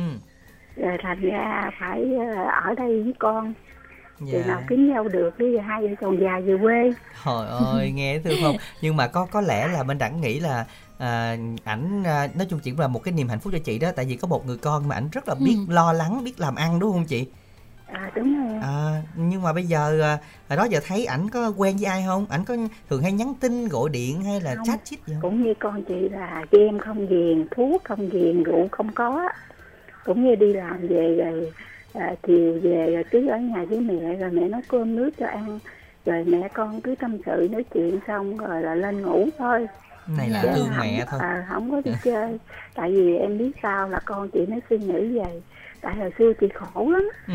Rồi 0.84 0.98
thành 1.04 1.22
ra 1.22 1.72
phải 1.80 2.16
à, 2.36 2.62
ở 2.64 2.76
đây 2.76 3.04
với 3.04 3.14
con. 3.20 3.54
Thì 4.20 4.32
nào 4.32 4.60
dạ 4.60 4.66
kiếm 4.70 4.92
dâu 4.96 5.08
được 5.08 5.34
giờ 5.40 5.62
hai 5.68 5.82
vợ 5.88 5.96
chồng 6.02 6.18
già 6.22 6.40
về 6.40 6.58
quê. 6.62 6.94
Trời 7.26 7.48
ơi 7.48 7.92
nghe 7.92 8.20
thương 8.20 8.38
không? 8.44 8.58
Nhưng 8.82 8.96
mà 8.96 9.08
có 9.08 9.26
có 9.32 9.42
lẽ 9.42 9.68
là 9.68 9.84
bên 9.84 9.98
đẳng 9.98 10.22
nghĩ 10.22 10.40
là 10.40 10.66
à, 11.00 11.38
ảnh 11.64 12.04
à, 12.04 12.28
nói 12.36 12.48
chung 12.50 12.60
chỉ 12.64 12.74
là 12.78 12.88
một 12.88 13.04
cái 13.04 13.14
niềm 13.14 13.28
hạnh 13.30 13.40
phúc 13.40 13.54
cho 13.54 13.60
chị 13.64 13.80
đó 13.80 13.92
tại 13.96 14.06
vì 14.06 14.16
có 14.16 14.28
một 14.28 14.48
người 14.48 14.58
con 14.58 14.88
mà 14.88 14.96
ảnh 14.96 15.10
rất 15.12 15.28
là 15.28 15.36
biết 15.36 15.56
Ừ. 15.68 15.74
lo 15.74 15.94
lắng 15.94 16.24
biết 16.24 16.40
làm 16.40 16.56
ăn 16.56 16.80
đúng 16.80 16.92
không 16.92 17.06
chị 17.06 17.26
à 17.94 18.12
đúng 18.16 18.48
rồi 18.48 18.60
à, 18.62 19.02
nhưng 19.16 19.42
mà 19.42 19.54
bây 19.54 19.64
giờ 19.64 20.02
à, 20.02 20.18
hồi 20.50 20.58
đó 20.58 20.64
giờ 20.64 20.80
thấy 20.88 21.06
ảnh 21.06 21.30
có 21.30 21.54
quen 21.58 21.76
với 21.78 21.86
ai 21.86 22.04
không? 22.08 22.26
Ảnh 22.30 22.44
có 22.46 22.56
thường 22.90 23.02
hay 23.02 23.12
nhắn 23.12 23.34
tin 23.40 23.68
gọi 23.68 23.90
điện 23.90 24.24
hay 24.24 24.42
là 24.42 24.56
Không. 24.56 24.66
chat 24.66 24.80
chít 24.86 25.00
gì 25.06 25.14
không? 25.14 25.22
cũng 25.22 25.44
như 25.44 25.54
con 25.60 25.84
chị 25.84 26.10
là 26.10 26.44
game 26.52 26.80
không 26.80 27.08
ghiền 27.08 27.48
thuốc 27.52 27.84
không 27.84 28.10
ghiền 28.10 28.44
rượu 28.44 28.68
không 28.72 28.92
có 28.96 29.30
cũng 30.06 30.24
như 30.26 30.36
đi 30.36 30.54
làm 30.54 30.88
về 30.88 31.16
rồi 31.18 31.54
à, 31.94 32.16
chiều 32.28 32.60
về 32.64 32.92
rồi 32.94 33.04
cứ 33.12 33.28
ở 33.28 33.38
nhà 33.38 33.66
với 33.70 33.80
mẹ 33.80 34.16
rồi 34.16 34.30
mẹ 34.32 34.48
nấu 34.48 34.62
cơm 34.68 34.96
nước 34.96 35.10
cho 35.20 35.28
ăn. 35.28 35.60
Rồi 36.06 36.24
mẹ 36.24 36.48
con 36.54 36.82
cứ 36.82 36.96
tâm 37.00 37.18
sự 37.26 37.48
nói 37.52 37.64
chuyện 37.74 38.00
xong 38.08 38.38
rồi 38.38 38.62
là 38.62 38.76
lên 38.76 39.02
ngủ 39.02 39.26
thôi. 39.38 39.68
Này 40.18 40.30
là 40.30 40.42
thương 40.42 40.70
mẹ 40.80 41.06
thôi. 41.10 41.20
à, 41.24 41.46
không 41.50 41.72
có 41.72 41.82
đi 41.86 41.92
chơi. 42.04 42.38
Tại 42.76 42.92
vì 42.92 43.16
em 43.18 43.38
biết 43.38 43.52
sao 43.64 43.90
là 43.90 44.00
con 44.06 44.30
chị 44.30 44.46
nó 44.48 44.58
suy 44.70 44.78
nghĩ 44.78 45.18
vậy. 45.20 45.42
Tại 45.82 45.96
hồi 45.96 46.12
xưa 46.18 46.34
chị 46.42 46.48
khổ 46.54 46.90
lắm. 46.92 47.10
Ừ. 47.28 47.34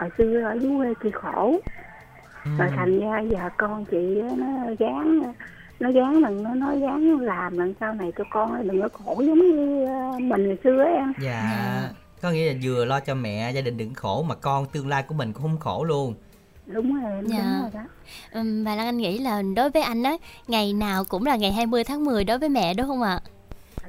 hồi 0.00 0.10
xưa 0.18 0.42
ở 0.42 0.58
dưới 0.60 0.72
quê 0.78 0.94
chị 1.02 1.10
khổ 1.10 1.58
Ừ. 2.44 2.50
rồi 2.58 2.68
thành 2.76 3.00
ra 3.00 3.20
giờ 3.20 3.48
con 3.56 3.84
chị 3.84 3.96
nó 4.36 4.46
gán 4.78 5.20
nó 5.80 5.90
gán 5.90 6.14
lần 6.14 6.42
nó 6.42 6.54
nói 6.54 6.78
gán 6.80 7.18
làm 7.20 7.58
lần 7.58 7.74
sau 7.80 7.94
này 7.94 8.12
cho 8.18 8.24
con 8.30 8.68
đừng 8.68 8.82
có 8.82 8.88
khổ 8.92 9.22
giống 9.26 9.38
như 9.38 9.84
ờ, 9.86 10.18
mình 10.18 10.48
ngày 10.48 10.56
xưa 10.64 10.84
em 10.84 11.12
dạ 11.22 11.88
có 12.22 12.30
nghĩa 12.30 12.52
là 12.52 12.58
vừa 12.62 12.84
lo 12.84 13.00
cho 13.00 13.14
mẹ 13.14 13.52
gia 13.52 13.60
đình 13.60 13.76
đừng 13.76 13.94
khổ 13.94 14.22
mà 14.28 14.34
con 14.34 14.66
tương 14.72 14.88
lai 14.88 15.02
của 15.02 15.14
mình 15.14 15.32
cũng 15.32 15.42
không 15.42 15.58
khổ 15.58 15.84
luôn 15.84 16.14
đúng 16.66 17.02
rồi 17.02 17.12
em 17.12 17.26
Dạ. 17.26 17.38
đúng 17.38 17.60
rồi 17.62 17.70
đó 17.74 17.80
và 18.64 18.76
Lan 18.76 18.86
Anh 18.86 18.96
nghĩ 18.96 19.18
là 19.18 19.42
đối 19.56 19.70
với 19.70 19.82
anh 19.82 20.02
á, 20.02 20.12
ngày 20.48 20.72
nào 20.72 21.04
cũng 21.04 21.26
là 21.26 21.36
ngày 21.36 21.52
20 21.52 21.84
tháng 21.84 22.04
10 22.04 22.24
đối 22.24 22.38
với 22.38 22.48
mẹ 22.48 22.74
đúng 22.74 22.86
không 22.86 23.02
ạ? 23.02 23.20
À, 23.24 23.30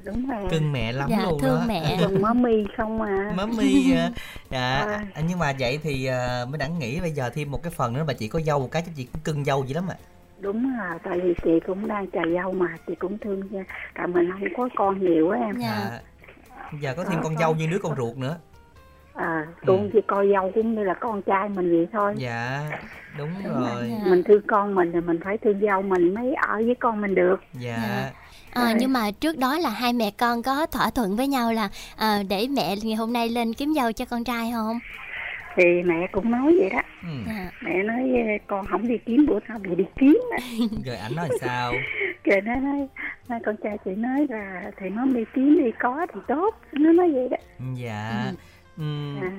đúng 0.05 0.27
rồi. 0.29 0.47
Cưng 0.51 0.71
mẹ 0.71 0.91
lắm 0.91 1.09
Dạ, 1.09 1.17
luôn 1.23 1.39
thương 1.41 1.55
đó. 1.59 1.63
mẹ. 1.67 1.97
Còn 2.01 2.21
má 2.21 2.33
mi 2.33 2.65
không 2.77 2.97
mà 2.97 3.31
mami 3.35 3.93
à, 3.95 4.09
dạ. 4.49 4.59
À. 4.87 5.05
à, 5.13 5.21
nhưng 5.29 5.39
mà 5.39 5.53
vậy 5.59 5.79
thì 5.83 6.05
à, 6.05 6.45
mới 6.49 6.57
đẳng 6.57 6.79
nghĩ 6.79 6.99
bây 6.99 7.11
giờ 7.11 7.29
thêm 7.29 7.51
một 7.51 7.63
cái 7.63 7.71
phần 7.71 7.93
nữa 7.93 8.03
mà 8.07 8.13
chị 8.13 8.27
có 8.27 8.39
dâu 8.41 8.59
một 8.59 8.71
cái 8.71 8.81
chứ 8.85 8.91
chị 8.95 9.07
cũng 9.13 9.21
cưng 9.21 9.45
dâu 9.45 9.61
vậy 9.61 9.73
lắm 9.73 9.87
ạ. 9.89 9.95
Đúng 10.39 10.77
rồi 10.77 10.99
tại 11.03 11.19
vì 11.19 11.33
chị 11.43 11.51
cũng 11.67 11.87
đang 11.87 12.07
chờ 12.07 12.21
dâu 12.35 12.51
mà 12.51 12.67
chị 12.87 12.95
cũng 12.95 13.17
thương 13.17 13.41
nha 13.49 13.63
tại 13.95 14.07
mình 14.07 14.31
không 14.31 14.41
có 14.57 14.69
con 14.75 14.99
nhiều 14.99 15.29
á 15.29 15.39
em. 15.39 15.55
Dạ. 15.61 15.67
à, 15.71 15.99
giờ 16.81 16.93
có 16.97 17.03
thêm 17.03 17.13
Đó, 17.15 17.19
con 17.23 17.33
con. 17.35 17.41
dâu 17.41 17.55
như 17.55 17.67
đứa 17.67 17.79
con 17.83 17.95
ruột 17.97 18.17
nữa. 18.17 18.37
À 19.13 19.47
cũng 19.65 19.89
chỉ 19.93 19.99
coi 20.07 20.27
dâu 20.33 20.51
cũng 20.55 20.75
như 20.75 20.83
là 20.83 20.93
con 20.93 21.21
trai 21.21 21.49
mình 21.49 21.69
vậy 21.71 21.87
thôi. 21.93 22.13
Dạ 22.17 22.69
đúng 23.17 23.29
Đúng 23.43 23.53
rồi. 23.61 23.89
Dạ. 23.89 24.09
mình 24.09 24.23
thương 24.23 24.41
con 24.47 24.75
mình 24.75 24.91
thì 24.93 24.99
mình 25.01 25.19
phải 25.23 25.37
thương 25.37 25.59
dâu 25.61 25.81
mình 25.81 26.13
mới 26.13 26.33
ở 26.33 26.55
với 26.55 26.75
con 26.79 27.01
mình 27.01 27.15
được. 27.15 27.35
Dạ. 27.53 27.77
Dạ. 27.87 28.11
Ờ, 28.53 28.63
Rồi. 28.65 28.73
nhưng 28.79 28.93
mà 28.93 29.11
trước 29.11 29.37
đó 29.37 29.57
là 29.57 29.69
hai 29.69 29.93
mẹ 29.93 30.11
con 30.17 30.43
có 30.43 30.65
thỏa 30.65 30.89
thuận 30.89 31.15
với 31.15 31.27
nhau 31.27 31.53
là 31.53 31.69
ờ, 31.97 32.23
để 32.29 32.47
mẹ 32.49 32.75
ngày 32.83 32.95
hôm 32.95 33.13
nay 33.13 33.29
lên 33.29 33.53
kiếm 33.53 33.73
dâu 33.73 33.91
cho 33.91 34.05
con 34.05 34.23
trai 34.23 34.51
không? 34.53 34.79
thì 35.55 35.63
mẹ 35.85 36.07
cũng 36.11 36.31
nói 36.31 36.55
vậy 36.59 36.69
đó 36.69 36.81
ừ. 37.03 37.09
Dạ. 37.27 37.51
mẹ 37.61 37.83
nói 37.83 38.09
"Ê, 38.15 38.37
con 38.47 38.65
không 38.67 38.87
đi 38.87 38.97
kiếm 39.05 39.25
bữa 39.29 39.39
sau 39.47 39.59
mẹ 39.59 39.75
đi 39.75 39.83
kiếm 39.99 40.19
á." 40.31 40.37
rồi 40.85 40.95
ảnh 40.95 41.15
nói 41.15 41.27
làm 41.29 41.37
sao 41.41 41.73
rồi 42.23 42.41
nó 42.41 42.55
nói 42.55 42.87
nói, 43.29 43.39
con 43.45 43.55
trai 43.63 43.77
chị 43.85 43.91
nói 43.91 44.27
là 44.29 44.71
thì 44.77 44.89
nó 44.89 45.05
đi 45.05 45.23
kiếm 45.35 45.57
đi 45.63 45.71
có 45.79 46.07
thì 46.13 46.19
tốt 46.27 46.55
nó 46.71 46.91
nói 46.91 47.11
vậy 47.11 47.29
đó 47.29 47.37
dạ 47.75 48.31
Ừm, 48.77 49.21
à, 49.21 49.31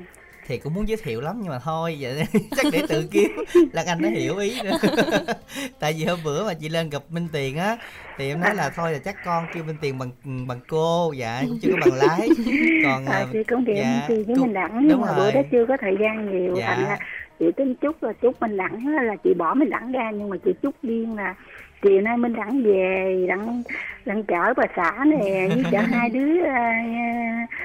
thì 0.53 0.59
cũng 0.59 0.75
muốn 0.75 0.89
giới 0.89 0.97
thiệu 1.03 1.21
lắm 1.21 1.37
nhưng 1.43 1.51
mà 1.51 1.59
thôi 1.59 1.97
vậy 2.01 2.25
chắc 2.57 2.67
để 2.73 2.83
tự 2.89 3.09
kiếm. 3.11 3.31
Lan 3.73 3.87
anh 3.87 4.03
nó 4.03 4.09
hiểu 4.09 4.39
ý 4.39 4.61
nữa. 4.65 4.79
Tại 5.81 5.95
vì 5.99 6.05
hôm 6.05 6.19
bữa 6.25 6.47
mà 6.47 6.55
chị 6.55 6.69
lên 6.69 6.91
gặp 6.91 7.03
minh 7.09 7.29
tiền 7.33 7.57
á 7.57 7.77
thì 8.17 8.29
em 8.29 8.41
nói 8.41 8.55
là 8.55 8.71
thôi 8.71 8.93
là 8.93 8.99
chắc 8.99 9.17
con 9.25 9.47
kêu 9.55 9.65
minh 9.65 9.77
tiền 9.81 9.99
bằng 9.99 10.11
bằng 10.47 10.61
cô. 10.69 11.13
Dạ 11.13 11.43
cũng 11.49 11.59
chưa 11.63 11.73
có 11.73 11.79
bằng 11.81 11.99
lái. 11.99 12.29
Còn 12.85 13.07
à, 13.07 13.19
à, 13.19 13.27
chị 13.33 13.45
cũng 13.45 13.65
điện 13.65 13.77
dạ, 13.77 14.05
chị 14.09 14.23
với 14.27 14.37
mình 14.37 14.53
đẳng 14.53 14.89
nhưng 14.89 15.01
mà 15.01 15.13
bữa 15.17 15.31
đó 15.33 15.41
chưa 15.53 15.67
có 15.67 15.77
thời 15.81 15.97
gian 16.01 16.31
nhiều. 16.31 16.57
Dạ. 16.57 16.67
thành 16.67 16.85
ra 16.85 16.99
chị 17.39 17.47
tính 17.57 17.75
chúc 17.75 18.03
là 18.03 18.13
chúc 18.13 18.41
mình 18.41 18.57
đẳng 18.57 18.87
là 18.87 19.17
chị 19.25 19.35
bỏ 19.35 19.55
mình 19.55 19.71
đẳng 19.71 19.93
ra 19.93 20.11
nhưng 20.11 20.29
mà 20.31 20.37
chị 20.45 20.51
chúc 20.63 20.75
điên 20.83 21.17
là 21.17 21.35
chiều 21.83 22.01
nay 22.01 22.17
mình 22.17 22.35
đẳng 22.35 22.63
về 22.63 23.27
đẳng 23.29 23.63
đẳng 24.05 24.23
chở 24.23 24.55
bà 24.57 24.65
xã 24.77 25.05
nè 25.05 25.49
với 25.49 25.65
chở 25.73 25.79
hai 25.79 26.09
đứa 26.09 26.45
à, 26.45 26.83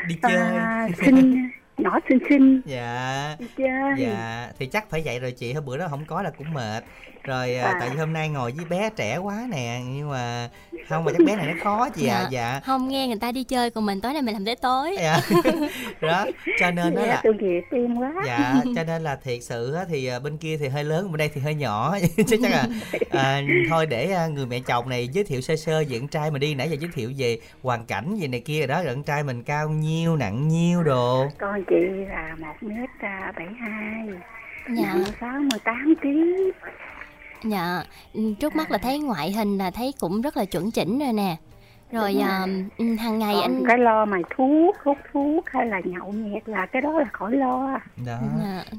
đi 0.08 0.16
chơi. 0.22 0.56
à, 0.58 0.88
xin 0.98 1.50
nhỏ 1.78 2.00
xinh 2.10 2.20
xinh. 2.30 2.62
Dạ. 2.66 3.36
Chơi 3.58 3.94
dạ 3.98 4.52
thì 4.60 4.66
chắc 4.66 4.90
phải 4.90 5.02
vậy 5.06 5.20
rồi 5.20 5.32
chị. 5.32 5.54
Hôm 5.54 5.66
bữa 5.66 5.78
đó 5.78 5.88
không 5.90 6.06
có 6.06 6.22
là 6.22 6.32
cũng 6.38 6.54
mệt 6.54 6.84
rồi 7.28 7.56
à. 7.56 7.68
À. 7.68 7.78
tại 7.80 7.90
vì 7.90 7.98
hôm 7.98 8.14
nay 8.14 8.30
ngồi 8.30 8.52
với 8.52 8.66
bé 8.66 8.90
trẻ 8.96 9.18
quá 9.18 9.48
nè 9.50 9.82
nhưng 9.94 10.10
mà 10.10 10.50
không 10.90 11.06
mà 11.06 11.12
chắc 11.18 11.28
bé 11.28 11.36
này 11.36 11.48
nó 11.48 11.64
khó 11.64 11.90
chị 11.90 12.08
à 12.08 12.18
Dạ. 12.18 12.28
dạ. 12.32 12.60
Không 12.66 12.88
nghe 12.88 13.08
người 13.08 13.18
ta 13.22 13.32
đi 13.32 13.44
chơi 13.44 13.70
còn 13.70 13.86
mình 13.86 14.02
tối 14.02 14.14
nay 14.14 14.22
mình 14.22 14.34
làm 14.34 14.46
tới 14.46 14.56
tối. 14.56 14.96
Dạ. 15.00 15.20
Đó 16.02 16.26
cho 16.60 16.72
nên 16.72 16.96
đó 16.96 17.02
dạ, 17.02 17.08
là 17.08 17.22
tôi 17.24 17.34
tim 17.72 17.96
quá. 17.98 18.14
Dạ 18.26 18.54
cho 18.76 18.84
nên 18.84 19.02
là 19.04 19.16
thiệt 19.16 19.44
sự 19.44 19.74
á, 19.74 19.86
thì 19.90 20.08
à, 20.08 20.20
bên 20.20 20.38
kia 20.38 20.58
thì 20.58 20.68
hơi 20.68 20.84
lớn 20.84 21.12
bên 21.12 21.18
đây 21.18 21.30
thì 21.34 21.42
hơi 21.42 21.56
nhỏ. 21.56 21.96
Chứ 22.28 22.38
chắc 22.42 22.52
là 22.52 22.66
à, 23.12 23.42
thôi 23.70 23.86
để 23.86 24.12
à, 24.12 24.28
người 24.28 24.46
mẹ 24.46 24.60
chồng 24.60 24.90
này 24.90 25.08
giới 25.08 25.24
thiệu 25.24 25.42
sơ 25.42 25.56
sơ 25.56 25.84
về 25.90 26.00
con 26.00 26.08
trai 26.08 26.32
mình 26.32 26.40
đi. 26.40 26.56
Nãy 26.56 26.70
giờ 26.70 26.76
giới 26.80 26.90
thiệu 26.94 27.12
về 27.18 27.40
hoàn 27.64 27.86
cảnh 27.86 28.16
gì 28.16 28.28
này 28.28 28.40
kia 28.40 28.58
rồi 28.60 28.68
đó 28.68 28.84
rồi 28.84 28.96
con 28.96 29.04
trai 29.04 29.24
mình 29.24 29.44
cao 29.44 29.70
nhiêu 29.70 30.16
nặng 30.16 30.48
nhiêu 30.48 30.84
đồ. 30.84 31.26
Con 31.38 31.64
chị 31.70 31.76
là 32.10 32.36
một 32.40 32.56
mét 32.62 32.90
à, 33.00 33.32
bảy 33.36 33.48
hai 33.60 34.08
dạ. 34.78 34.94
nặng 34.94 35.04
sáu 35.22 35.40
mươi 35.40 35.60
tám 35.64 35.94
ký 36.02 36.10
dạ 37.44 37.84
trước 38.40 38.56
mắt 38.56 38.72
là 38.72 38.78
thấy 38.78 39.00
ngoại 39.00 39.32
hình 39.32 39.58
là 39.58 39.72
thấy 39.72 39.94
cũng 40.00 40.22
rất 40.22 40.38
là 40.38 40.46
chuẩn 40.46 40.72
chỉnh 40.72 41.00
rồi 41.00 41.14
nè 41.14 41.36
rồi 41.92 42.16
à, 42.22 42.46
ừ, 42.78 42.96
hàng 42.96 43.20
ngày 43.20 43.34
còn 43.34 43.42
anh 43.42 43.64
cái 43.68 43.78
lo 43.78 44.06
mày 44.06 44.22
thuốc 44.38 44.76
hút 44.84 44.98
thuốc 45.14 45.50
hay 45.50 45.66
là 45.66 45.82
nhậu 45.86 46.12
nhẹt 46.12 46.50
là 46.50 46.66
cái 46.66 46.82
đó 46.82 47.00
là 47.00 47.06
khỏi 47.14 47.32
lo 47.36 47.68
đó. 47.68 47.80
Dạ. 48.06 48.20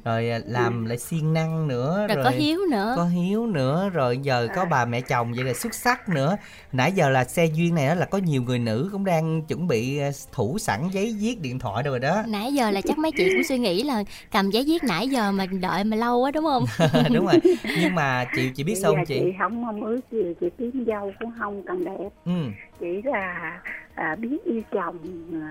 rồi 0.04 0.30
à, 0.30 0.38
làm 0.46 0.84
lại 0.84 0.98
siêng 0.98 1.32
năng 1.32 1.68
nữa 1.68 2.06
rồi 2.08 2.24
có 2.24 2.30
hiếu 2.30 2.60
nữa. 2.70 2.92
có 2.96 3.04
hiếu 3.04 3.46
nữa 3.46 3.90
rồi 3.92 4.18
giờ 4.18 4.48
có 4.54 4.64
bà 4.64 4.84
mẹ 4.84 5.00
chồng 5.00 5.32
vậy 5.32 5.44
là 5.44 5.54
xuất 5.54 5.74
sắc 5.74 6.08
nữa. 6.08 6.36
Nãy 6.72 6.92
giờ 6.92 7.10
là 7.10 7.24
xe 7.24 7.46
duyên 7.46 7.74
này 7.74 7.88
đó 7.88 7.94
là 7.94 8.04
có 8.06 8.18
nhiều 8.18 8.42
người 8.42 8.58
nữ 8.58 8.88
cũng 8.92 9.04
đang 9.04 9.42
chuẩn 9.42 9.66
bị 9.66 9.98
à, 9.98 10.10
thủ 10.32 10.58
sẵn 10.58 10.88
giấy 10.92 11.16
viết 11.20 11.40
điện 11.40 11.58
thoại 11.58 11.82
rồi 11.82 11.98
đó. 12.00 12.22
Nãy 12.28 12.54
giờ 12.54 12.70
là 12.70 12.80
chắc 12.80 12.98
mấy 12.98 13.12
chị 13.12 13.28
cũng 13.34 13.42
suy 13.42 13.58
nghĩ 13.58 13.82
là 13.82 14.04
cầm 14.32 14.50
giấy 14.50 14.64
viết 14.66 14.84
nãy 14.84 15.08
giờ 15.08 15.32
mà 15.32 15.46
đợi 15.46 15.84
mà 15.84 15.96
lâu 15.96 16.20
quá 16.20 16.30
đúng 16.30 16.44
không? 16.44 16.64
Đúng 17.14 17.26
rồi. 17.26 17.40
Nhưng 17.76 17.94
mà 17.94 18.24
chị 18.34 18.50
chị 18.54 18.64
biết 18.64 18.74
sao 18.74 18.94
không 18.94 19.04
chị? 19.06 19.20
chị 19.20 19.32
không 19.38 19.62
mong 19.62 19.84
ước 19.84 20.00
gì 20.10 20.34
chị 20.40 20.46
kiếm 20.58 20.84
dâu 20.86 21.12
cũng 21.20 21.32
không 21.38 21.62
cần 21.66 21.84
đẹp. 21.84 22.08
Ừ 22.24 22.32
chỉ 22.80 23.02
là 23.02 23.60
à, 23.94 24.14
biết 24.18 24.38
yêu 24.44 24.62
chồng 24.72 24.98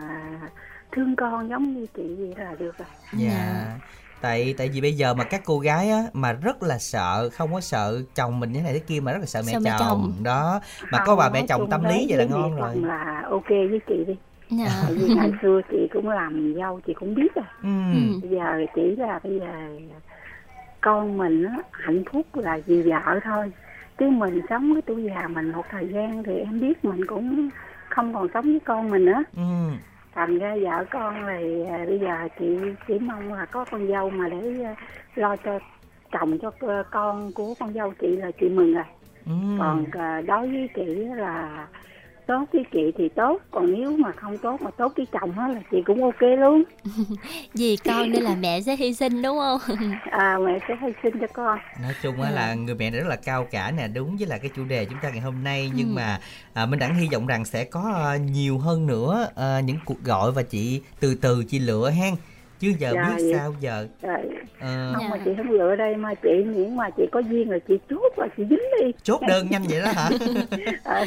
à, 0.02 0.22
thương 0.92 1.16
con 1.16 1.50
giống 1.50 1.74
như 1.74 1.86
chị 1.96 2.16
vậy 2.20 2.34
là 2.46 2.56
được 2.60 2.78
rồi. 2.78 2.88
Dạ. 3.14 3.66
Tại 4.22 4.56
tại 4.58 4.70
vì 4.74 4.82
bây 4.82 4.94
giờ 4.94 5.14
mà 5.14 5.24
các 5.24 5.42
cô 5.46 5.60
gái 5.60 5.90
á 5.90 6.02
mà 6.14 6.32
rất 6.34 6.64
là 6.64 6.78
sợ 6.78 7.30
không 7.34 7.54
có 7.54 7.62
sợ 7.62 8.02
chồng 8.16 8.40
mình 8.40 8.54
thế 8.54 8.62
này 8.62 8.74
thế 8.74 8.80
kia 8.80 9.00
mà 9.00 9.12
rất 9.12 9.20
là 9.20 9.26
sợ 9.26 9.42
mẹ 9.48 9.54
Sợ 9.54 9.60
mẹ 9.60 9.70
chồng. 9.80 9.88
chồng. 9.90 10.14
đó. 10.24 10.60
Mà 10.92 10.98
có 10.98 11.06
Không, 11.06 11.18
bà 11.18 11.30
mẹ 11.30 11.40
nói 11.40 11.48
chồng 11.50 11.70
tâm 11.70 11.84
lý 11.84 12.06
vậy 12.10 12.18
là 12.18 12.24
ngon 12.26 12.56
mẹ 12.56 12.62
rồi. 12.62 12.72
chồng 12.74 12.86
là 12.86 13.24
ok 13.30 13.50
với 13.50 13.80
chị 13.88 14.04
đi. 14.08 14.16
Dạ. 14.50 14.70
tại 14.84 14.94
vì 14.94 15.08
ngày 15.18 15.32
xưa 15.42 15.62
chị 15.72 15.88
cũng 15.94 16.10
làm 16.10 16.54
dâu 16.58 16.80
chị 16.88 16.94
cũng 16.94 17.16
biết 17.16 17.36
rồi. 17.36 17.46
Ừ. 17.64 17.70
Ừ. 17.94 18.20
bây 18.22 18.30
giờ 18.30 18.66
chỉ 18.76 18.96
là 18.96 19.20
bây 19.24 19.40
giờ 19.40 19.48
con 20.82 21.18
mình 21.18 21.44
á, 21.46 21.56
hạnh 21.72 22.04
phúc 22.14 22.26
là 22.34 22.60
vì 22.66 22.82
vợ 22.82 23.20
thôi 23.24 23.52
chứ 23.98 24.10
mình 24.10 24.42
sống 24.50 24.74
với 24.74 24.82
tuổi 24.82 25.04
già 25.04 25.28
mình 25.28 25.52
một 25.52 25.66
thời 25.70 25.88
gian 25.94 26.24
thì 26.24 26.34
em 26.40 26.60
biết 26.60 26.86
mình 26.86 27.06
cũng 27.08 27.50
không 27.90 28.14
còn 28.14 28.28
sống 28.34 28.46
với 28.46 28.60
con 28.66 28.90
mình 28.90 29.06
nữa. 29.06 29.24
Ừ. 29.36 29.42
Thành 30.12 30.40
ra 30.40 30.56
vợ 30.64 30.86
con 30.92 31.26
thì 31.28 31.64
à, 31.66 31.86
bây 31.88 32.00
giờ 32.00 32.28
chị 32.40 32.46
chỉ 32.88 33.00
mong 33.00 33.34
là 33.34 33.46
có 33.46 33.66
con 33.66 33.88
dâu 33.88 34.10
mà 34.10 34.30
để 34.30 34.64
à, 34.66 34.76
lo 35.16 35.36
cho 35.36 35.60
chồng 36.12 36.38
cho 36.42 36.52
c- 36.60 36.84
con 36.92 37.32
của 37.34 37.54
con 37.60 37.74
dâu 37.74 37.94
chị 38.00 38.08
là 38.18 38.32
chị 38.40 38.50
mừng 38.50 38.74
rồi. 38.74 38.84
Ừ. 39.26 39.32
Còn 39.60 39.86
à, 39.92 40.22
đối 40.22 40.48
với 40.48 40.70
chị 40.74 41.06
là 41.18 41.68
tốt 42.28 42.44
với 42.54 42.64
chị 42.74 42.92
thì 42.98 43.10
tốt 43.16 43.38
còn 43.52 43.74
nếu 43.74 43.98
mà 43.98 44.12
không 44.12 44.38
tốt 44.38 44.62
mà 44.62 44.72
tốt 44.72 44.94
với 44.98 45.06
chồng 45.12 45.40
á 45.40 45.48
là 45.48 45.62
chị 45.72 45.78
cũng 45.86 46.04
ok 46.04 46.22
luôn. 46.40 46.64
Vì 47.54 47.78
con 47.86 48.12
nên 48.12 48.24
là 48.24 48.36
mẹ 48.36 48.62
sẽ 48.62 48.76
hy 48.76 48.94
sinh 48.94 49.22
đúng 49.22 49.38
không? 49.38 49.60
À 50.12 50.38
mẹ 50.46 50.60
sẽ 50.68 50.76
hy 50.82 50.88
sinh 51.04 51.14
cho 51.22 51.28
con. 51.34 51.60
Nói 51.82 51.94
chung 52.04 52.22
á 52.22 52.30
Dạ. 52.30 52.36
là 52.36 52.54
người 52.54 52.76
mẹ 52.76 52.92
rất 52.92 53.08
là 53.08 53.16
cao 53.16 53.48
cả 53.52 53.72
nè 53.72 53.88
đúng 53.88 54.18
với 54.18 54.28
là 54.28 54.38
cái 54.38 54.52
chủ 54.56 54.66
đề 54.66 54.86
chúng 54.86 55.00
ta 55.02 55.10
ngày 55.10 55.20
hôm 55.20 55.44
nay. 55.44 55.72
Nhưng 55.76 55.88
Ừ. 55.90 55.94
mà 55.96 56.20
à, 56.54 56.66
minh 56.66 56.80
đẳng 56.80 56.96
hy 56.96 57.08
vọng 57.14 57.28
rằng 57.28 57.46
sẽ 57.46 57.64
có 57.64 57.92
à, 57.96 58.18
nhiều 58.18 58.58
hơn 58.58 58.88
nữa 58.88 59.30
à, 59.36 59.60
những 59.60 59.78
cuộc 59.86 60.04
gọi 60.04 60.32
và 60.32 60.42
chị 60.42 60.82
từ 61.00 61.16
từ 61.16 61.44
chị 61.44 61.60
lựa 61.60 61.92
hen 61.92 62.14
chứ 62.60 62.74
giờ 62.80 62.92
Dạ, 62.96 63.04
biết 63.04 63.24
vậy. 63.24 63.34
sao 63.38 63.54
giờ? 63.60 63.88
Rồi 64.02 64.18
Ờ, 64.60 64.94
không 64.94 65.04
Dạ. 65.04 65.10
mà 65.18 65.18
chị 65.26 65.32
không 65.38 65.52
lựa 65.52 65.76
đây 65.76 65.96
mà 65.96 66.14
chị 66.14 66.30
miễn 66.46 66.76
mà 66.76 66.90
chị 66.98 67.04
có 67.12 67.20
duyên 67.20 67.50
rồi 67.50 67.60
chị 67.68 67.74
chốt 67.90 68.14
là 68.18 68.28
chị 68.38 68.44
dính 68.50 68.60
đi. 68.82 68.92
Chốt 69.04 69.22
đơn 69.28 69.48
nhanh 69.50 69.64
vậy 69.70 69.82
đó 69.82 69.92
hả? 69.96 70.10
Ờ, 70.84 71.06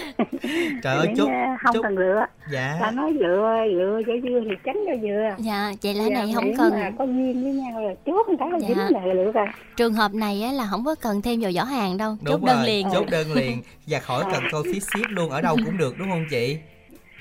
trời 0.83 0.97
ơi 0.97 1.07
chốt 1.17 1.29
à, 1.29 1.57
không 1.65 1.75
chốt 1.75 1.83
cần 1.83 1.99
lựa. 1.99 2.25
Dạ. 2.53 2.79
Ta 2.81 2.91
nói 2.91 3.13
lựa 3.13 3.65
lựa 3.67 4.01
cho 4.07 4.13
dưa 4.23 4.41
thì 4.45 4.51
tránh 4.65 4.77
cho 4.87 4.93
dừa 5.03 5.29
dạ 5.39 5.73
vậy 5.83 5.95
là 5.95 6.05
Dạ, 6.05 6.11
này 6.15 6.33
không 6.35 6.57
cần. 6.59 6.71
mà 6.73 6.91
có 6.99 7.05
duyên 7.05 7.43
với 7.43 7.53
nhau 7.53 7.81
là 7.81 7.95
chốt 8.07 8.29
một 8.29 8.35
cái 8.39 8.49
là 8.51 8.59
Dạ. 8.59 8.69
dính 8.69 8.79
là 8.97 9.15
được 9.15 9.33
rồi. 9.35 9.47
Trường 9.77 9.93
hợp 9.95 10.15
này 10.15 10.43
á, 10.43 10.53
là 10.53 10.67
không 10.71 10.85
có 10.85 10.95
cần 10.95 11.23
thêm 11.23 11.41
vào 11.41 11.53
giỏ 11.53 11.65
hàng 11.65 11.97
đâu 11.99 12.17
đúng 12.23 12.33
chốt 12.35 12.47
đơn 12.47 12.57
rồi, 12.57 12.67
liền. 12.67 12.87
chốt 12.93 13.05
đơn 13.11 13.33
liền. 13.35 13.63
Và 13.87 13.99
khỏi 13.99 14.25
cần 14.33 14.43
coi 14.53 14.63
phí 14.73 14.81
ship 14.81 15.09
luôn 15.09 15.31
ở 15.31 15.41
đâu 15.41 15.57
cũng 15.65 15.77
được 15.79 15.95
đúng 15.99 16.09
không 16.11 16.25
chị 16.31 16.57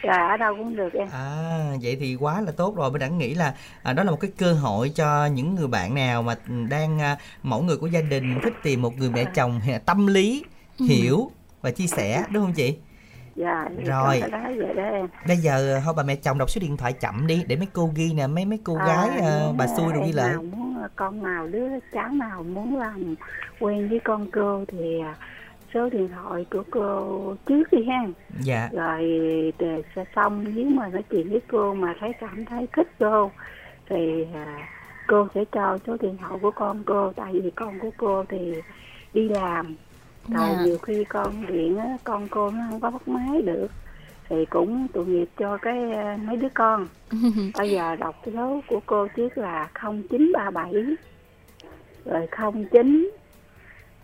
Dạ 0.03 0.27
ở 0.31 0.37
đâu 0.37 0.55
cũng 0.55 0.75
được 0.75 0.93
em 0.93 1.07
À 1.11 1.63
vậy 1.81 1.97
thì 1.99 2.15
quá 2.15 2.41
là 2.41 2.51
tốt 2.51 2.75
rồi. 2.75 2.91
Mình 2.91 2.99
đã 2.99 3.07
nghĩ 3.07 3.33
là 3.33 3.53
à, 3.83 3.93
đó 3.93 4.03
là 4.03 4.11
một 4.11 4.17
cái 4.19 4.31
cơ 4.37 4.53
hội 4.53 4.89
cho 4.89 5.25
những 5.25 5.55
người 5.55 5.67
bạn 5.67 5.95
nào 5.95 6.21
mà 6.23 6.35
đang 6.69 6.99
à, 7.01 7.17
mẫu 7.43 7.61
người 7.61 7.77
của 7.77 7.87
gia 7.87 8.01
đình 8.01 8.39
thích 8.41 8.53
tìm 8.63 8.81
một 8.81 8.97
người 8.97 9.09
mẹ 9.09 9.25
chồng 9.35 9.59
hè- 9.67 9.79
tâm 9.79 10.07
lý, 10.07 10.43
Ừ. 10.79 10.85
hiểu 10.85 11.31
và 11.61 11.71
chia 11.71 11.87
sẻ 11.87 12.23
đúng 12.31 12.43
không 12.43 12.53
chị? 12.53 12.77
dạ 13.35 13.65
Rồi. 13.85 14.21
có 14.21 14.27
cái 14.29 14.29
đó 14.41 14.49
vậy 14.65 14.73
đó 14.75 14.83
em 14.83 15.07
Bây 15.27 15.37
giờ 15.37 15.81
thôi 15.85 15.93
bà 15.97 16.03
mẹ 16.03 16.15
chồng 16.15 16.37
đọc 16.37 16.49
số 16.49 16.59
điện 16.61 16.77
thoại 16.77 16.93
chậm 16.93 17.27
đi 17.27 17.43
để 17.47 17.55
mấy 17.55 17.67
cô 17.73 17.91
ghi 17.95 18.13
nè, 18.13 18.27
mấy 18.27 18.45
mấy 18.45 18.59
cô 18.63 18.75
gái 18.75 19.09
à, 19.09 19.39
nếu 19.45 19.53
bà 19.57 19.65
mà 19.65 19.67
xui 19.77 19.93
rồi 19.93 20.03
ghi 20.07 20.11
lại. 20.11 20.37
muốn 20.37 20.75
con 20.95 21.23
nào 21.23 21.47
đứa 21.47 21.67
cháu 21.93 22.09
nào 22.09 22.43
muốn 22.43 22.77
làm 22.77 23.15
quen 23.59 23.89
với 23.89 23.99
con 24.03 24.31
cô 24.31 24.65
thì 24.67 24.99
à, 24.99 25.15
số 25.73 25.89
điện 25.89 26.07
thoại 26.07 26.45
của 26.51 26.63
cô 26.71 27.35
trước 27.45 27.63
đi 27.71 27.83
ha 27.85 28.03
Dạ. 28.41 28.69
rồi 28.73 29.01
để 29.59 29.83
sẽ 29.95 30.05
xong 30.15 30.45
nếu 30.55 30.65
mà 30.65 30.87
nói 30.87 31.03
chuyện 31.09 31.29
với 31.29 31.41
cô 31.51 31.73
mà 31.73 31.93
thấy 31.99 32.11
cảm 32.19 32.45
thấy 32.45 32.67
thích 32.75 32.87
cô 32.99 33.31
thì 33.89 34.25
à, 34.33 34.67
cô 35.07 35.27
sẽ 35.35 35.43
cho 35.51 35.77
số 35.87 35.97
điện 36.01 36.17
thoại 36.17 36.39
của 36.41 36.51
con 36.51 36.83
cô 36.85 37.11
tại 37.15 37.33
vì 37.43 37.51
con 37.51 37.79
của 37.79 37.89
cô 37.97 38.23
thì 38.29 38.53
đi 39.13 39.29
làm 39.29 39.75
rồi 40.27 40.47
Dạ. 40.57 40.63
nhiều 40.65 40.77
khi 40.77 41.03
con 41.03 41.45
điện 41.47 41.77
á 41.77 41.97
con 42.03 42.27
cô 42.27 42.49
nó 42.51 42.59
không 42.69 42.79
có 42.79 42.91
bắt 42.91 43.07
máy 43.07 43.41
được 43.41 43.67
thì 44.29 44.45
cũng 44.45 44.87
tội 44.93 45.05
nghiệp 45.05 45.29
cho 45.37 45.57
cái 45.57 45.91
à, 45.91 46.17
mấy 46.27 46.37
đứa 46.37 46.47
con 46.53 46.87
bây 47.57 47.71
giờ 47.71 47.95
đọc 47.95 48.15
số 48.35 48.61
của 48.67 48.79
cô 48.85 49.07
trước 49.07 49.37
là 49.37 49.69
0937 49.73 50.73
rồi 52.05 52.27
09 52.71 53.09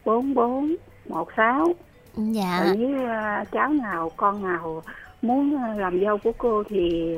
44 0.06 0.76
16 1.10 1.68
dạ 2.16 2.64
rồi 2.64 2.76
nếu 2.78 3.08
à, 3.08 3.46
cháu 3.52 3.70
nào 3.70 4.12
con 4.18 4.44
nào 4.44 4.84
muốn 5.22 5.58
làm 5.78 6.02
dâu 6.06 6.18
của 6.18 6.32
cô 6.38 6.64
thì 6.70 7.16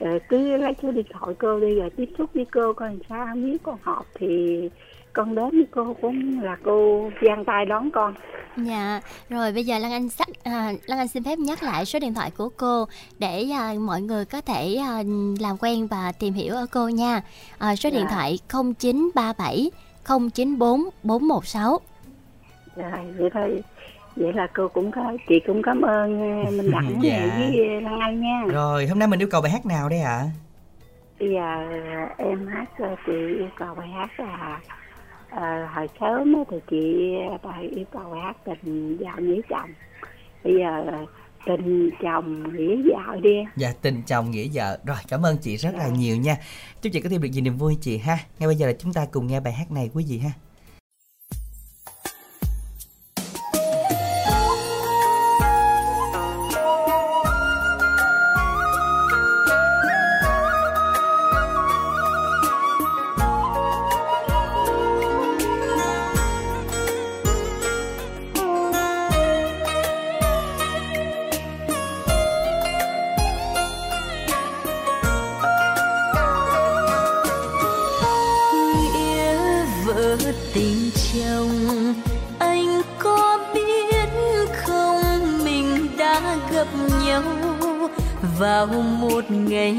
ờ, 0.00 0.18
cứ 0.28 0.56
lấy 0.56 0.72
số 0.82 0.90
điện 0.90 1.06
thoại 1.12 1.34
cô 1.38 1.60
đi 1.60 1.74
rồi 1.74 1.90
tiếp 1.90 2.08
xúc 2.18 2.30
với 2.34 2.46
cô 2.52 2.72
coi 2.72 2.98
sao 3.08 3.26
nếu 3.34 3.56
con 3.62 3.76
họp 3.82 4.06
thì 4.14 4.60
con 5.12 5.34
đến 5.34 5.50
với 5.50 5.66
cô 5.70 5.96
cũng 6.00 6.40
là 6.42 6.56
cô 6.64 7.10
giang 7.26 7.44
tay 7.44 7.64
đón 7.66 7.90
con 7.90 8.14
Dạ, 8.56 9.00
rồi 9.28 9.52
bây 9.52 9.64
giờ 9.64 9.78
Lan 9.78 9.92
Anh 9.92 10.08
sắc 10.08 10.28
à, 10.44 10.72
Lan 10.86 10.98
Anh 10.98 11.08
xin 11.08 11.24
phép 11.24 11.38
nhắc 11.38 11.62
lại 11.62 11.84
số 11.86 11.98
điện 11.98 12.14
thoại 12.14 12.30
của 12.30 12.48
cô 12.56 12.84
để 13.18 13.46
à, 13.52 13.74
mọi 13.80 14.02
người 14.02 14.24
có 14.24 14.40
thể 14.40 14.74
à, 14.74 15.02
làm 15.40 15.56
quen 15.60 15.86
và 15.86 16.12
tìm 16.18 16.34
hiểu 16.34 16.54
ở 16.54 16.66
cô 16.72 16.88
nha. 16.88 17.22
À, 17.58 17.76
số 17.76 17.90
điện 17.90 18.04
Dạ. 18.04 18.10
thoại 18.14 18.38
0937 18.48 19.70
094 20.04 20.80
416. 21.02 21.80
Rồi 22.82 23.12
vậy 23.18 23.30
thôi 23.34 23.62
vậy 24.16 24.32
là 24.32 24.46
cô 24.54 24.68
cũng 24.68 24.90
có 24.90 25.16
chị 25.28 25.40
cũng 25.46 25.62
cảm 25.62 25.82
ơn 25.82 26.20
à, 26.46 26.50
minh 26.50 26.70
đẳng 26.72 26.98
Dạ. 27.02 27.36
với 27.38 27.80
lan 27.80 28.00
anh 28.00 28.20
nha 28.20 28.42
Rồi 28.52 28.86
hôm 28.86 28.98
nay 28.98 29.08
mình 29.08 29.20
yêu 29.22 29.28
cầu 29.30 29.40
bài 29.42 29.50
hát 29.52 29.66
nào 29.66 29.88
đây 29.88 30.00
ạ? 30.00 30.24
bây 31.20 31.28
giờ 31.30 31.40
à, 31.40 32.14
em 32.18 32.46
hát 32.46 32.66
à, 32.78 32.96
chị 33.06 33.12
yêu 33.12 33.48
cầu 33.58 33.74
bài 33.74 33.88
hát 33.88 34.20
là 34.20 34.60
à, 35.30 35.70
hồi 35.74 35.88
sớm 36.00 36.34
thì 36.50 36.56
chị 36.70 37.10
bài 37.42 37.68
yêu 37.76 37.84
cầu 37.92 38.02
bài 38.12 38.20
hát 38.20 38.36
tình 38.44 38.96
vợ 39.00 39.10
nghĩa 39.22 39.40
chồng 39.50 39.70
bây 40.44 40.54
giờ 40.54 40.84
à, 40.92 41.00
tình 41.46 41.90
chồng 42.02 42.56
nghĩa 42.56 42.76
vợ 42.76 43.16
đi. 43.22 43.36
Dạ 43.56 43.72
tình 43.82 44.02
chồng 44.06 44.30
nghĩa 44.30 44.46
vợ. 44.54 44.78
Rồi 44.86 44.96
cảm 45.08 45.22
ơn 45.26 45.36
chị 45.36 45.56
rất 45.56 45.74
là 45.74 45.88
nhiều 45.88 46.16
nha. 46.16 46.36
Chúc 46.82 46.92
chị 46.92 47.00
có 47.00 47.08
thêm 47.08 47.22
được 47.22 47.28
nhiều 47.32 47.42
niềm 47.42 47.56
vui 47.56 47.76
chị 47.80 47.98
ha. 47.98 48.18
Ngay 48.38 48.46
bây 48.46 48.56
giờ 48.56 48.66
là 48.66 48.72
chúng 48.78 48.92
ta 48.92 49.06
cùng 49.10 49.26
nghe 49.26 49.40
bài 49.40 49.52
hát 49.52 49.70
này 49.70 49.90
quý 49.94 50.04
vị 50.08 50.18
ha. 50.18 50.30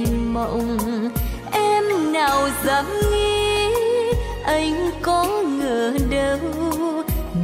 Mộng. 0.05 0.77
Em 1.51 2.13
nào 2.13 2.49
dám 2.65 2.85
nghĩ 3.11 3.41
anh 4.43 4.91
có 5.01 5.27
ngờ 5.43 5.93
đâu, 6.09 6.39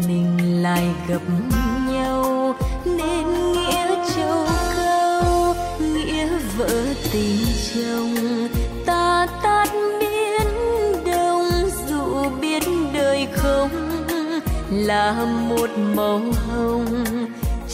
mình 0.07 0.63
lại 0.63 0.85
gặp 1.07 1.21
nhau. 1.89 2.55
Nên 2.85 3.53
nghĩa 3.53 3.95
châu 4.15 4.45
câu 4.75 5.55
nghĩa 5.79 6.27
vợ 6.57 6.69
tình 7.11 7.45
chồng. 7.73 8.15
Ta 8.85 9.27
tát 9.43 9.69
biến 9.99 10.47
đông, 11.05 11.49
dù 11.89 12.29
biết 12.41 12.63
đời 12.93 13.27
không 13.35 13.69
là 14.71 15.25
một 15.49 15.69
màu 15.95 16.21
hồng. 16.47 17.03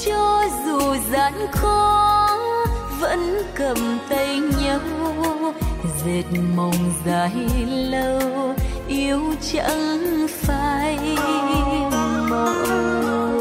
Cho 0.06 0.44
dù 0.66 0.80
gian 1.12 1.34
khó 1.52 2.13
vẫn 3.04 3.42
cầm 3.56 3.78
tay 4.10 4.40
nhau 4.62 4.80
dệt 6.06 6.24
mộng 6.56 6.94
dài 7.06 7.32
lâu 7.92 8.56
yêu 8.88 9.22
chẳng 9.52 10.28
phải 10.30 11.18
mộng. 12.30 13.33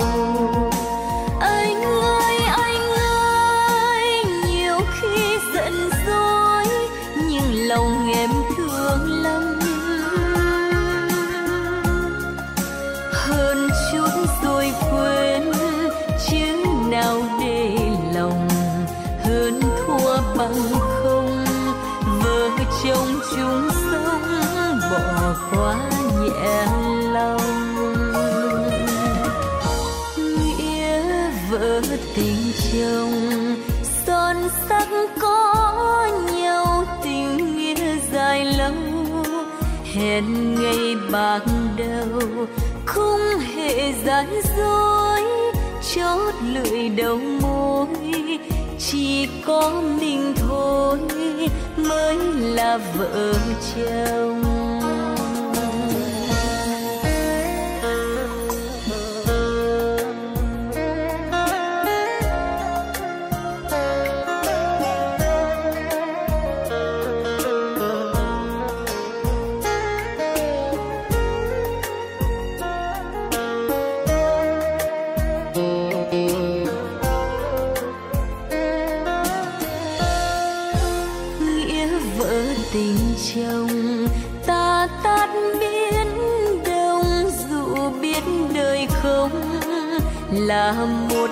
Hẹn 40.22 40.54
ngày 40.54 40.96
bạc 41.12 41.40
đầu, 41.76 42.46
không 42.86 43.20
hề 43.54 43.92
gian 44.04 44.26
dối, 44.56 45.22
chót 45.94 46.34
lưỡi 46.54 46.88
đầu 46.88 47.18
môi, 47.42 47.86
chỉ 48.78 49.28
có 49.46 49.82
mình 50.00 50.34
thôi 50.36 50.98
mới 51.76 52.16
là 52.40 52.78
vợ 52.98 53.34
chồng. 53.74 54.41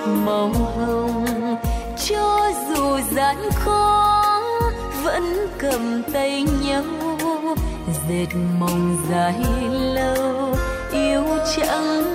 Màu 0.07 0.49
hồng 0.49 1.57
cho 2.07 2.51
dù 2.69 2.99
gian 3.11 3.35
khó 3.51 4.21
vẫn 5.03 5.47
cầm 5.57 6.03
tay 6.13 6.45
nhau. 6.65 6.83
Dệt 8.09 8.27
mộng 8.59 8.97
dài 9.09 9.35
lâu, 9.95 10.55
yêu 10.91 11.23
chẳng 11.55 12.10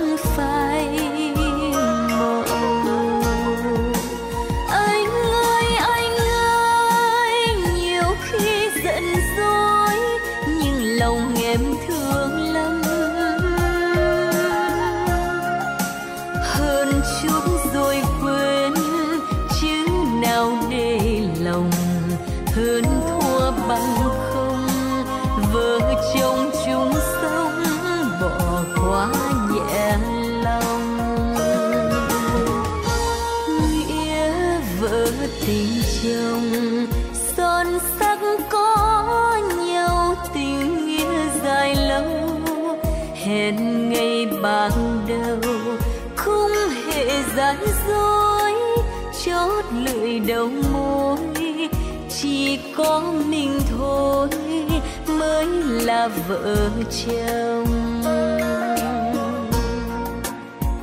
vợ 56.27 56.69
chồng. 57.05 58.03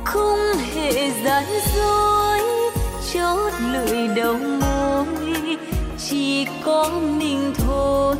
Không 0.05 0.39
hề 0.73 1.11
gian 1.25 1.43
dối, 1.75 2.39
chót 3.13 3.53
lưỡi 3.73 4.07
đầu 4.07 4.33
môi. 4.33 5.57
Chỉ 6.09 6.47
có 6.65 6.89
mình 7.19 7.53
thôi 7.57 8.15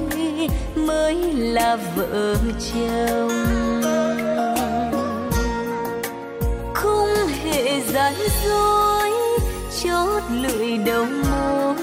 mới 0.75 1.15
là 1.33 1.77
vợ 1.95 2.35
chồng. 2.73 3.31
Không 6.73 7.09
hề 7.43 7.81
gian 7.81 8.13
dối, 8.45 9.11
chót 9.83 10.23
lưỡi 10.31 10.77
đầu 10.77 11.05
môi. 11.05 11.75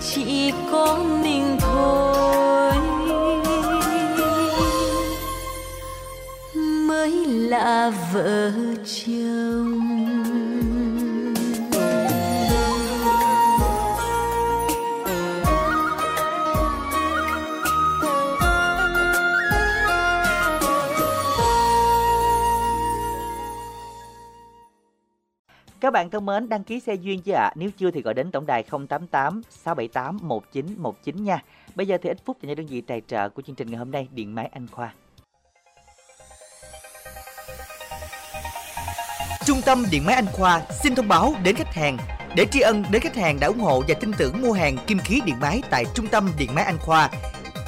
Chỉ 0.00 0.52
có 0.72 0.98
vợ 8.22 8.50
chồng 8.84 10.06
Các 25.80 25.92
bạn 25.92 26.10
thân 26.10 26.26
mến, 26.26 26.48
đăng 26.48 26.64
ký 26.64 26.80
xe 26.80 26.94
duyên 26.94 27.20
chưa 27.20 27.32
ạ? 27.32 27.52
Nếu 27.54 27.70
chưa 27.76 27.90
thì 27.90 28.02
gọi 28.02 28.14
đến 28.14 28.30
tổng 28.30 28.46
đài 28.46 28.62
088 28.62 29.42
678 29.50 30.18
1919 30.22 31.24
nha. 31.24 31.42
Bây 31.74 31.86
giờ 31.86 31.98
thì 32.02 32.10
ít 32.10 32.18
phút 32.24 32.42
dành 32.42 32.48
cho 32.48 32.54
đơn 32.54 32.66
vị 32.66 32.80
tài 32.80 33.02
trợ 33.06 33.28
của 33.28 33.42
chương 33.42 33.56
trình 33.56 33.70
ngày 33.70 33.78
hôm 33.78 33.90
nay, 33.90 34.08
Điện 34.12 34.34
Máy 34.34 34.50
Anh 34.52 34.66
Khoa. 34.66 34.94
Trung 39.46 39.62
tâm 39.62 39.86
Điện 39.90 40.04
Máy 40.04 40.14
Anh 40.14 40.26
Khoa 40.32 40.62
xin 40.82 40.94
thông 40.94 41.08
báo 41.08 41.34
đến 41.42 41.56
khách 41.56 41.74
hàng 41.74 41.98
để 42.34 42.46
tri 42.50 42.60
ân 42.60 42.84
đến 42.90 43.02
khách 43.02 43.16
hàng 43.16 43.40
đã 43.40 43.46
ủng 43.46 43.60
hộ 43.60 43.82
và 43.88 43.94
tin 44.00 44.12
tưởng 44.12 44.42
mua 44.42 44.52
hàng 44.52 44.76
kim 44.86 44.98
khí 44.98 45.20
điện 45.24 45.36
máy 45.40 45.62
tại 45.70 45.84
Trung 45.94 46.06
tâm 46.06 46.30
Điện 46.38 46.54
Máy 46.54 46.64
Anh 46.64 46.78
Khoa. 46.78 47.10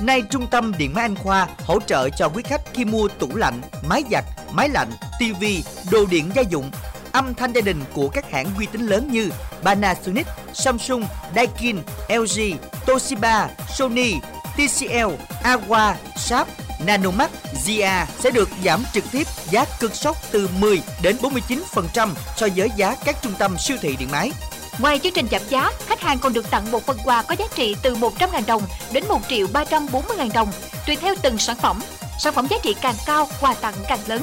Nay 0.00 0.22
Trung 0.30 0.46
tâm 0.50 0.72
Điện 0.78 0.94
Máy 0.94 1.04
Anh 1.04 1.14
Khoa 1.14 1.46
hỗ 1.66 1.80
trợ 1.80 2.08
cho 2.08 2.28
quý 2.28 2.42
khách 2.42 2.60
khi 2.74 2.84
mua 2.84 3.08
tủ 3.08 3.28
lạnh, 3.34 3.60
máy 3.88 4.04
giặt, 4.10 4.24
máy 4.52 4.68
lạnh, 4.68 4.90
tivi, 5.18 5.64
đồ 5.90 6.06
điện 6.10 6.30
gia 6.34 6.42
dụng, 6.42 6.70
âm 7.12 7.34
thanh 7.34 7.52
gia 7.52 7.60
đình 7.60 7.80
của 7.94 8.08
các 8.08 8.30
hãng 8.30 8.46
uy 8.58 8.66
tín 8.66 8.86
lớn 8.86 9.08
như 9.12 9.30
Panasonic, 9.62 10.26
Samsung, 10.54 11.04
Daikin, 11.34 11.78
LG, 12.08 12.40
Toshiba, 12.86 13.48
Sony, 13.68 14.14
TCL, 14.56 15.10
Awa, 15.42 15.94
Sharp, 16.16 16.48
Nanomax, 16.86 17.30
Zia 17.64 18.06
sẽ 18.18 18.30
được 18.30 18.48
giảm 18.64 18.84
trực 18.94 19.04
tiếp 19.12 19.26
giá 19.50 19.64
cực 19.80 19.94
sốc 19.94 20.16
từ 20.30 20.48
10 20.58 20.82
đến 21.02 21.16
49% 21.22 22.08
so 22.36 22.46
với 22.56 22.70
giá 22.76 22.96
các 23.04 23.16
trung 23.22 23.32
tâm 23.38 23.58
siêu 23.58 23.76
thị 23.80 23.96
điện 23.98 24.08
máy. 24.12 24.32
Ngoài 24.78 25.00
chương 25.02 25.12
trình 25.12 25.26
giảm 25.30 25.42
giá, 25.48 25.70
khách 25.86 26.00
hàng 26.00 26.18
còn 26.18 26.32
được 26.32 26.50
tặng 26.50 26.70
một 26.70 26.86
phần 26.86 26.98
quà 27.04 27.22
có 27.22 27.34
giá 27.38 27.44
trị 27.54 27.76
từ 27.82 27.94
100.000 27.94 28.42
đồng 28.46 28.62
đến 28.92 29.04
1 29.08 29.20
triệu 29.28 29.46
340.000 29.46 30.32
đồng, 30.34 30.52
tùy 30.86 30.96
theo 30.96 31.14
từng 31.22 31.38
sản 31.38 31.56
phẩm. 31.56 31.80
Sản 32.18 32.34
phẩm 32.34 32.46
giá 32.50 32.56
trị 32.62 32.74
càng 32.80 32.94
cao, 33.06 33.28
quà 33.40 33.54
tặng 33.54 33.74
càng 33.88 34.00
lớn. 34.06 34.22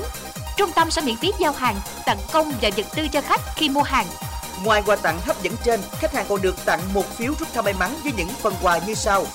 Trung 0.58 0.72
tâm 0.76 0.92
sẽ 0.92 1.02
miễn 1.02 1.18
phí 1.18 1.32
giao 1.40 1.52
hàng, 1.52 1.76
tặng 2.06 2.18
công 2.32 2.54
và 2.62 2.70
vật 2.78 2.86
tư 2.96 3.08
cho 3.08 3.22
khách 3.22 3.42
khi 3.56 3.70
mua 3.70 3.84
hàng. 3.84 4.06
Ngoài 4.64 4.84
quà 4.86 4.96
tặng 4.96 5.20
hấp 5.26 5.44
dẫn 5.44 5.54
trên, 5.64 5.82
khách 5.92 6.14
hàng 6.14 6.26
còn 6.30 6.42
được 6.42 6.66
tặng 6.66 6.80
một 6.94 7.18
phiếu 7.18 7.34
rút 7.40 7.54
thăm 7.54 7.66
may 7.66 7.74
mắn 7.74 7.96
với 8.04 8.14
những 8.18 8.30
phần 8.42 8.54
quà 8.62 8.80
như 8.88 8.94
sau. 8.94 9.26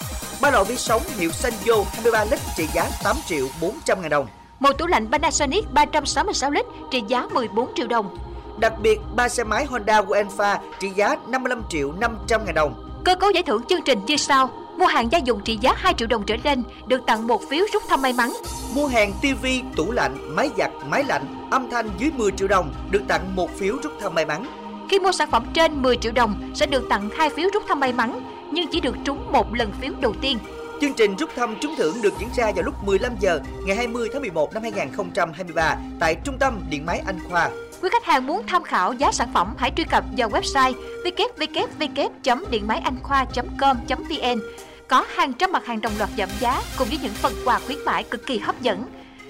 Ba 0.40 0.50
lọ 0.50 0.64
vi 0.64 0.76
sóng 0.76 1.02
hiệu 1.18 1.30
Sanyo 1.30 1.74
23 1.92 2.24
lít 2.24 2.40
trị 2.56 2.66
giá 2.74 2.90
8 3.04 3.16
triệu 3.26 3.46
400 3.60 4.00
ngàn 4.00 4.10
đồng. 4.10 4.26
Một 4.60 4.72
tủ 4.78 4.86
lạnh 4.86 5.08
Panasonic 5.12 5.72
366 5.72 6.50
lít 6.50 6.66
trị 6.90 7.02
giá 7.08 7.26
14 7.32 7.70
triệu 7.74 7.86
đồng. 7.86 8.16
Đặc 8.58 8.72
biệt, 8.82 9.00
ba 9.16 9.28
xe 9.28 9.44
máy 9.44 9.64
Honda 9.64 10.00
Wainfa 10.00 10.58
trị 10.80 10.88
giá 10.96 11.16
55 11.28 11.62
triệu 11.68 11.92
500 11.92 12.44
ngàn 12.44 12.54
đồng. 12.54 13.00
Cơ 13.04 13.14
cấu 13.14 13.30
giải 13.30 13.42
thưởng 13.42 13.62
chương 13.68 13.82
trình 13.82 13.98
như 14.06 14.16
sau. 14.16 14.50
Mua 14.78 14.86
hàng 14.86 15.12
gia 15.12 15.18
dụng 15.18 15.40
trị 15.44 15.58
giá 15.60 15.72
2 15.76 15.94
triệu 15.94 16.08
đồng 16.08 16.22
trở 16.26 16.36
lên 16.44 16.62
được 16.86 17.00
tặng 17.06 17.26
một 17.26 17.40
phiếu 17.50 17.64
rút 17.72 17.82
thăm 17.88 18.02
may 18.02 18.12
mắn. 18.12 18.32
Mua 18.74 18.86
hàng 18.86 19.12
TV, 19.22 19.46
tủ 19.76 19.92
lạnh, 19.92 20.36
máy 20.36 20.50
giặt, 20.58 20.70
máy 20.88 21.04
lạnh, 21.04 21.48
âm 21.50 21.70
thanh 21.70 21.90
dưới 21.98 22.10
10 22.10 22.30
triệu 22.30 22.48
đồng 22.48 22.74
được 22.90 23.02
tặng 23.08 23.36
một 23.36 23.50
phiếu 23.58 23.74
rút 23.82 23.92
thăm 24.00 24.14
may 24.14 24.26
mắn. 24.26 24.46
Khi 24.90 24.98
mua 24.98 25.12
sản 25.12 25.30
phẩm 25.30 25.46
trên 25.54 25.82
10 25.82 25.96
triệu 25.96 26.12
đồng 26.12 26.50
sẽ 26.54 26.66
được 26.66 26.88
tặng 26.88 27.08
hai 27.18 27.30
phiếu 27.30 27.48
rút 27.52 27.62
thăm 27.68 27.80
may 27.80 27.92
mắn, 27.92 28.20
nhưng 28.52 28.66
chỉ 28.72 28.80
được 28.80 28.96
trúng 29.04 29.32
một 29.32 29.54
lần 29.54 29.72
phiếu 29.80 29.92
đầu 30.00 30.14
tiên. 30.20 30.38
Chương 30.80 30.94
trình 30.94 31.16
rút 31.16 31.30
thăm 31.36 31.56
trúng 31.60 31.74
thưởng 31.76 32.02
được 32.02 32.14
diễn 32.18 32.28
ra 32.36 32.52
vào 32.56 32.64
lúc 32.64 32.74
15 32.84 33.12
giờ 33.20 33.40
ngày 33.66 33.76
20 33.76 34.08
tháng 34.12 34.22
11 34.22 34.54
năm 34.54 34.62
2023 34.62 35.76
tại 36.00 36.16
Trung 36.24 36.38
tâm 36.38 36.60
Điện 36.70 36.86
máy 36.86 37.02
Anh 37.06 37.18
Khoa. 37.28 37.50
Quý 37.82 37.88
khách 37.92 38.04
hàng 38.04 38.26
muốn 38.26 38.42
tham 38.46 38.62
khảo 38.62 38.92
giá 38.92 39.12
sản 39.12 39.28
phẩm 39.34 39.54
hãy 39.58 39.72
truy 39.76 39.84
cập 39.84 40.04
vào 40.16 40.28
website 40.28 40.72
www.điện 41.04 42.66
máy 42.66 42.80
anh 42.84 42.96
khoa.com.vn. 43.02 44.40
Có 44.88 45.06
hàng 45.14 45.32
trăm 45.32 45.52
mặt 45.52 45.66
hàng 45.66 45.80
đồng 45.80 45.92
loạt 45.98 46.10
giảm 46.18 46.28
giá 46.40 46.62
cùng 46.78 46.88
với 46.88 46.98
những 47.02 47.12
phần 47.12 47.32
quà 47.44 47.58
khuyến 47.66 47.78
mãi 47.84 48.04
cực 48.04 48.26
kỳ 48.26 48.38
hấp 48.38 48.62
dẫn. 48.62 48.84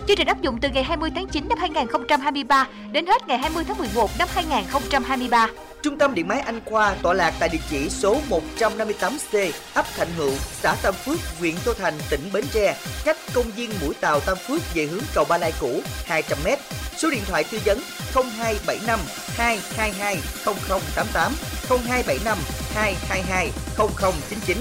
Chương 0.08 0.16
trình 0.16 0.26
áp 0.26 0.42
dụng 0.42 0.58
từ 0.60 0.68
ngày 0.68 0.84
20 0.84 1.10
tháng 1.14 1.26
9 1.26 1.48
năm 1.48 1.58
2023 1.58 2.68
đến 2.92 3.06
hết 3.06 3.28
ngày 3.28 3.38
20 3.38 3.64
tháng 3.68 3.78
11 3.78 4.10
năm 4.18 4.28
2023. 4.34 5.48
Trung 5.82 5.98
tâm 5.98 6.14
Điện 6.14 6.28
máy 6.28 6.40
Anh 6.40 6.60
Khoa 6.64 6.94
tọa 7.02 7.14
lạc 7.14 7.34
tại 7.40 7.48
địa 7.48 7.58
chỉ 7.70 7.90
số 7.90 8.16
158C, 8.30 9.52
ấp 9.74 9.86
Thạnh 9.96 10.08
Hữu, 10.16 10.32
xã 10.52 10.74
Tam 10.82 10.94
Phước, 10.94 11.18
huyện 11.38 11.54
Tô 11.64 11.72
Thành, 11.78 11.94
tỉnh 12.10 12.20
Bến 12.32 12.44
Tre, 12.52 12.76
cách 13.04 13.16
công 13.34 13.50
viên 13.56 13.70
Mũi 13.80 13.94
Tàu 14.00 14.20
Tam 14.20 14.36
Phước 14.36 14.74
về 14.74 14.86
hướng 14.86 15.02
cầu 15.14 15.24
Ba 15.28 15.38
Lai 15.38 15.52
cũ 15.60 15.80
200m. 16.08 16.56
Số 16.96 17.10
điện 17.10 17.22
thoại 17.26 17.44
tư 17.44 17.58
vấn 17.64 17.80
0275 18.14 19.00
222 19.36 20.16
0088, 20.44 21.32
0275 21.68 22.38
222 22.74 23.50
0099, 23.76 24.56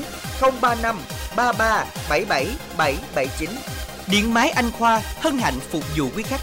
035 0.61 0.99
33 1.35 1.85
77 2.09 2.47
779. 2.77 3.49
Điện 4.07 4.33
máy 4.33 4.49
Anh 4.49 4.71
Khoa 4.71 5.01
hân 5.19 5.37
hạnh 5.37 5.59
phục 5.71 5.83
vụ 5.97 6.09
quý 6.15 6.23
khách. 6.23 6.41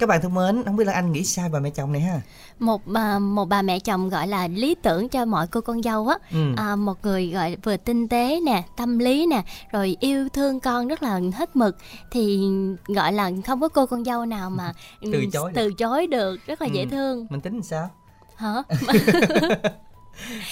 Các 0.00 0.06
bạn 0.08 0.20
thân 0.22 0.34
mến, 0.34 0.62
không 0.64 0.76
biết 0.76 0.84
là 0.86 0.92
anh 0.92 1.12
nghĩ 1.12 1.24
sao 1.24 1.48
bà 1.48 1.58
mẹ 1.60 1.70
chồng 1.70 1.92
này 1.92 2.00
ha? 2.00 2.20
một 2.58 2.82
bà 2.86 3.18
một 3.18 3.44
bà 3.44 3.62
mẹ 3.62 3.78
chồng 3.78 4.08
gọi 4.08 4.26
là 4.28 4.48
lý 4.48 4.74
tưởng 4.82 5.08
cho 5.08 5.24
mọi 5.24 5.46
cô 5.46 5.60
con 5.60 5.82
dâu 5.82 6.08
á 6.08 6.16
Ừ. 6.32 6.38
à, 6.56 6.76
một 6.76 7.04
người 7.04 7.30
gọi 7.30 7.56
vừa 7.62 7.76
tinh 7.76 8.08
tế 8.08 8.40
nè 8.46 8.62
tâm 8.76 8.98
lý 8.98 9.26
nè 9.26 9.42
rồi 9.72 9.96
yêu 10.00 10.28
thương 10.28 10.60
con 10.60 10.88
rất 10.88 11.02
là 11.02 11.20
hết 11.34 11.56
mực 11.56 11.76
thì 12.10 12.40
gọi 12.86 13.12
là 13.12 13.30
không 13.46 13.60
có 13.60 13.68
cô 13.68 13.86
con 13.86 14.04
dâu 14.04 14.26
nào 14.26 14.50
mà 14.50 14.72
Từ 15.12 15.26
chối 15.32 15.52
được. 15.52 15.60
từ 15.62 15.72
chối 15.72 16.06
được 16.06 16.46
rất 16.46 16.60
là 16.62 16.66
dễ 16.66 16.82
Ừ. 16.82 16.88
thương 16.90 17.26
Mình 17.30 17.40
tính 17.40 17.52
làm 17.54 17.62
sao? 17.62 17.90
hả 18.36 18.54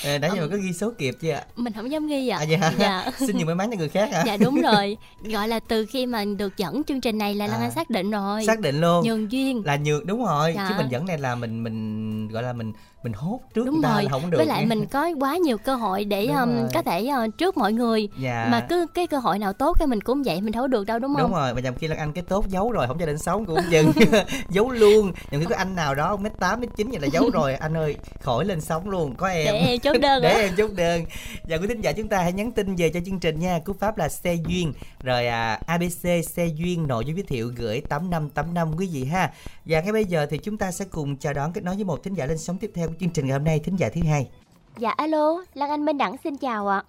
nãy 0.05 0.31
giờ 0.35 0.41
mình 0.41 0.51
có 0.51 0.57
ghi 0.57 0.73
số 0.73 0.91
kịp 0.99 1.15
chưa 1.21 1.31
ạ? 1.33 1.45
mình 1.57 1.73
không 1.73 1.91
dám 1.91 2.07
ghi 2.07 2.29
ạ 2.29 2.39
À, 2.39 2.47
hả? 2.61 2.73
dạ 2.79 3.11
Xin 3.27 3.37
nhiều 3.37 3.47
may 3.47 3.55
mắn 3.55 3.71
cho 3.71 3.77
người 3.77 3.89
khác 3.89 4.09
hả? 4.13 4.23
dạ 4.27 4.37
đúng 4.37 4.61
rồi 4.73 4.97
gọi 5.25 5.49
là 5.49 5.61
từ 5.61 5.87
khi 5.87 6.07
mà 6.07 6.25
được 6.25 6.57
dẫn 6.57 6.85
chương 6.85 7.01
trình 7.01 7.19
này 7.19 7.35
là 7.35 7.47
Lan 7.47 7.61
À. 7.61 7.65
Anh 7.65 7.71
xác 7.71 7.91
định 7.91 8.11
rồi 8.11 8.45
Xác 8.47 8.61
định 8.61 8.81
luôn. 8.81 9.05
nhường 9.05 9.33
duyên 9.33 9.63
là 9.65 9.77
nhược 9.77 10.05
đúng 10.07 10.25
rồi 10.25 10.53
Dạ. 10.57 10.67
chứ 10.69 10.75
mình 10.79 10.89
dẫn 10.89 11.07
này 11.07 11.19
là 11.19 11.35
mình 11.35 11.63
mình 11.65 12.29
gọi 12.29 12.43
là 12.43 12.53
mình 12.53 12.73
mình 13.03 13.13
hốt 13.13 13.41
trước 13.55 13.67
đúng 13.67 13.83
ta 13.83 13.95
rồi. 13.95 14.03
là 14.03 14.11
không 14.11 14.31
được 14.31 14.37
với 14.37 14.47
lại 14.47 14.61
nha. 14.61 14.69
mình 14.69 14.87
có 14.87 15.11
quá 15.21 15.37
nhiều 15.37 15.59
cơ 15.59 15.75
hội 15.75 16.05
để 16.05 16.27
Đúng 16.27 16.37
um, 16.37 16.57
rồi. 16.57 16.69
có 16.75 16.83
thể 16.83 17.11
uh, 17.27 17.39
trước 17.39 17.57
mọi 17.57 17.73
người. 17.73 18.09
Dạ. 18.19 18.49
Mà 18.51 18.67
cứ 18.69 18.87
cái 18.95 19.07
cơ 19.07 19.19
hội 19.19 19.39
nào 19.39 19.53
tốt 19.53 19.77
cái 19.79 19.89
mình 19.89 20.01
cũng 20.01 20.23
vậy 20.23 20.41
mình 20.41 20.53
đâu 20.53 20.67
được 20.67 20.87
đâu 20.87 20.99
đúng 20.99 21.15
không? 21.15 21.23
đúng 21.23 21.33
rồi 21.33 21.55
mà 21.55 21.61
nhầm 21.61 21.75
khi 21.75 21.89
là 21.89 21.97
anh 21.99 22.13
cái 22.13 22.25
tốt 22.29 22.49
giấu 22.49 22.73
rồi 22.73 22.87
không 22.87 22.99
cho 22.99 23.07
định 23.07 23.19
sống 23.19 23.47
cũng 23.47 23.61
dừng. 23.71 23.93
Giấu 24.49 24.71
luôn. 24.71 25.13
Khi 25.31 25.45
có 25.49 25.57
anh 25.57 25.75
nào 25.75 25.95
đó 25.95 26.17
mét 26.17 26.39
tám 26.39 26.61
mét 26.61 26.71
chín 26.77 26.91
vậy 26.91 27.01
là 27.01 27.09
giấu 27.13 27.31
rồi. 27.31 27.55
Anh 27.55 27.77
ơi 27.77 27.97
khỏi 28.21 28.45
lên 28.45 28.61
sóng 28.61 28.91
luôn 28.91 29.15
có 29.15 29.29
em. 29.29 29.47
Để 29.47 29.59
em 29.59 29.79
chốt 29.81 29.97
đơn 30.01 30.23
để 30.23 30.31
em 30.31 30.57
chốt 30.57 30.71
đơn. 30.77 31.05
Và 31.49 31.57
quý 31.57 31.67
thính 31.67 31.81
giả 31.81 31.93
chúng 31.93 32.09
ta 32.09 32.19
hãy 32.19 32.33
nhắn 32.33 32.53
tin 32.53 32.77
về 32.77 32.91
cho 32.91 33.01
chương 33.07 33.21
trình 33.21 33.41
nha. 33.41 33.59
Cú 33.65 33.73
pháp 33.73 33.99
là 33.99 34.09
xe 34.09 34.35
duyên. 34.35 34.73
Rồi 35.03 35.27
à, 35.27 35.61
abc 35.67 36.27
xe 36.29 36.47
duyên 36.47 36.87
nội 36.87 37.05
dung 37.05 37.17
giới 37.17 37.25
thiệu 37.25 37.53
gửi 37.57 37.81
tám 37.81 38.11
năm 38.11 38.29
tám 38.29 38.55
năm 38.55 38.73
quý 38.79 38.89
vị 38.93 39.05
ha. 39.05 39.33
Và 39.65 39.81
ngay 39.81 39.93
bây 39.93 40.05
giờ 40.05 40.27
thì 40.31 40.39
chúng 40.39 40.59
ta 40.59 40.71
sẽ 40.71 40.85
cùng 40.91 41.17
chào 41.17 41.33
đón 41.33 41.53
kết 41.53 41.65
nối 41.65 41.75
với 41.75 41.85
một 41.85 42.03
thính 42.03 42.15
giả 42.15 42.27
lên 42.27 42.39
sóng 42.39 42.59
tiếp 42.59 42.71
theo 42.75 42.88
của 42.89 42.95
chương 43.01 43.11
trình 43.11 43.27
ngày 43.27 43.33
hôm 43.33 43.45
nay 43.45 43.61
thính 43.65 43.77
giả 43.77 43.89
thứ 43.95 44.01
hai 44.09 44.29
dạ 44.77 44.91
alo 44.91 45.45
Lan 45.55 45.71
Anh 45.71 45.85
Minh 45.85 45.99
Đẳng 45.99 46.17
xin 46.25 46.37
chào 46.37 46.69
ạ 46.69 46.83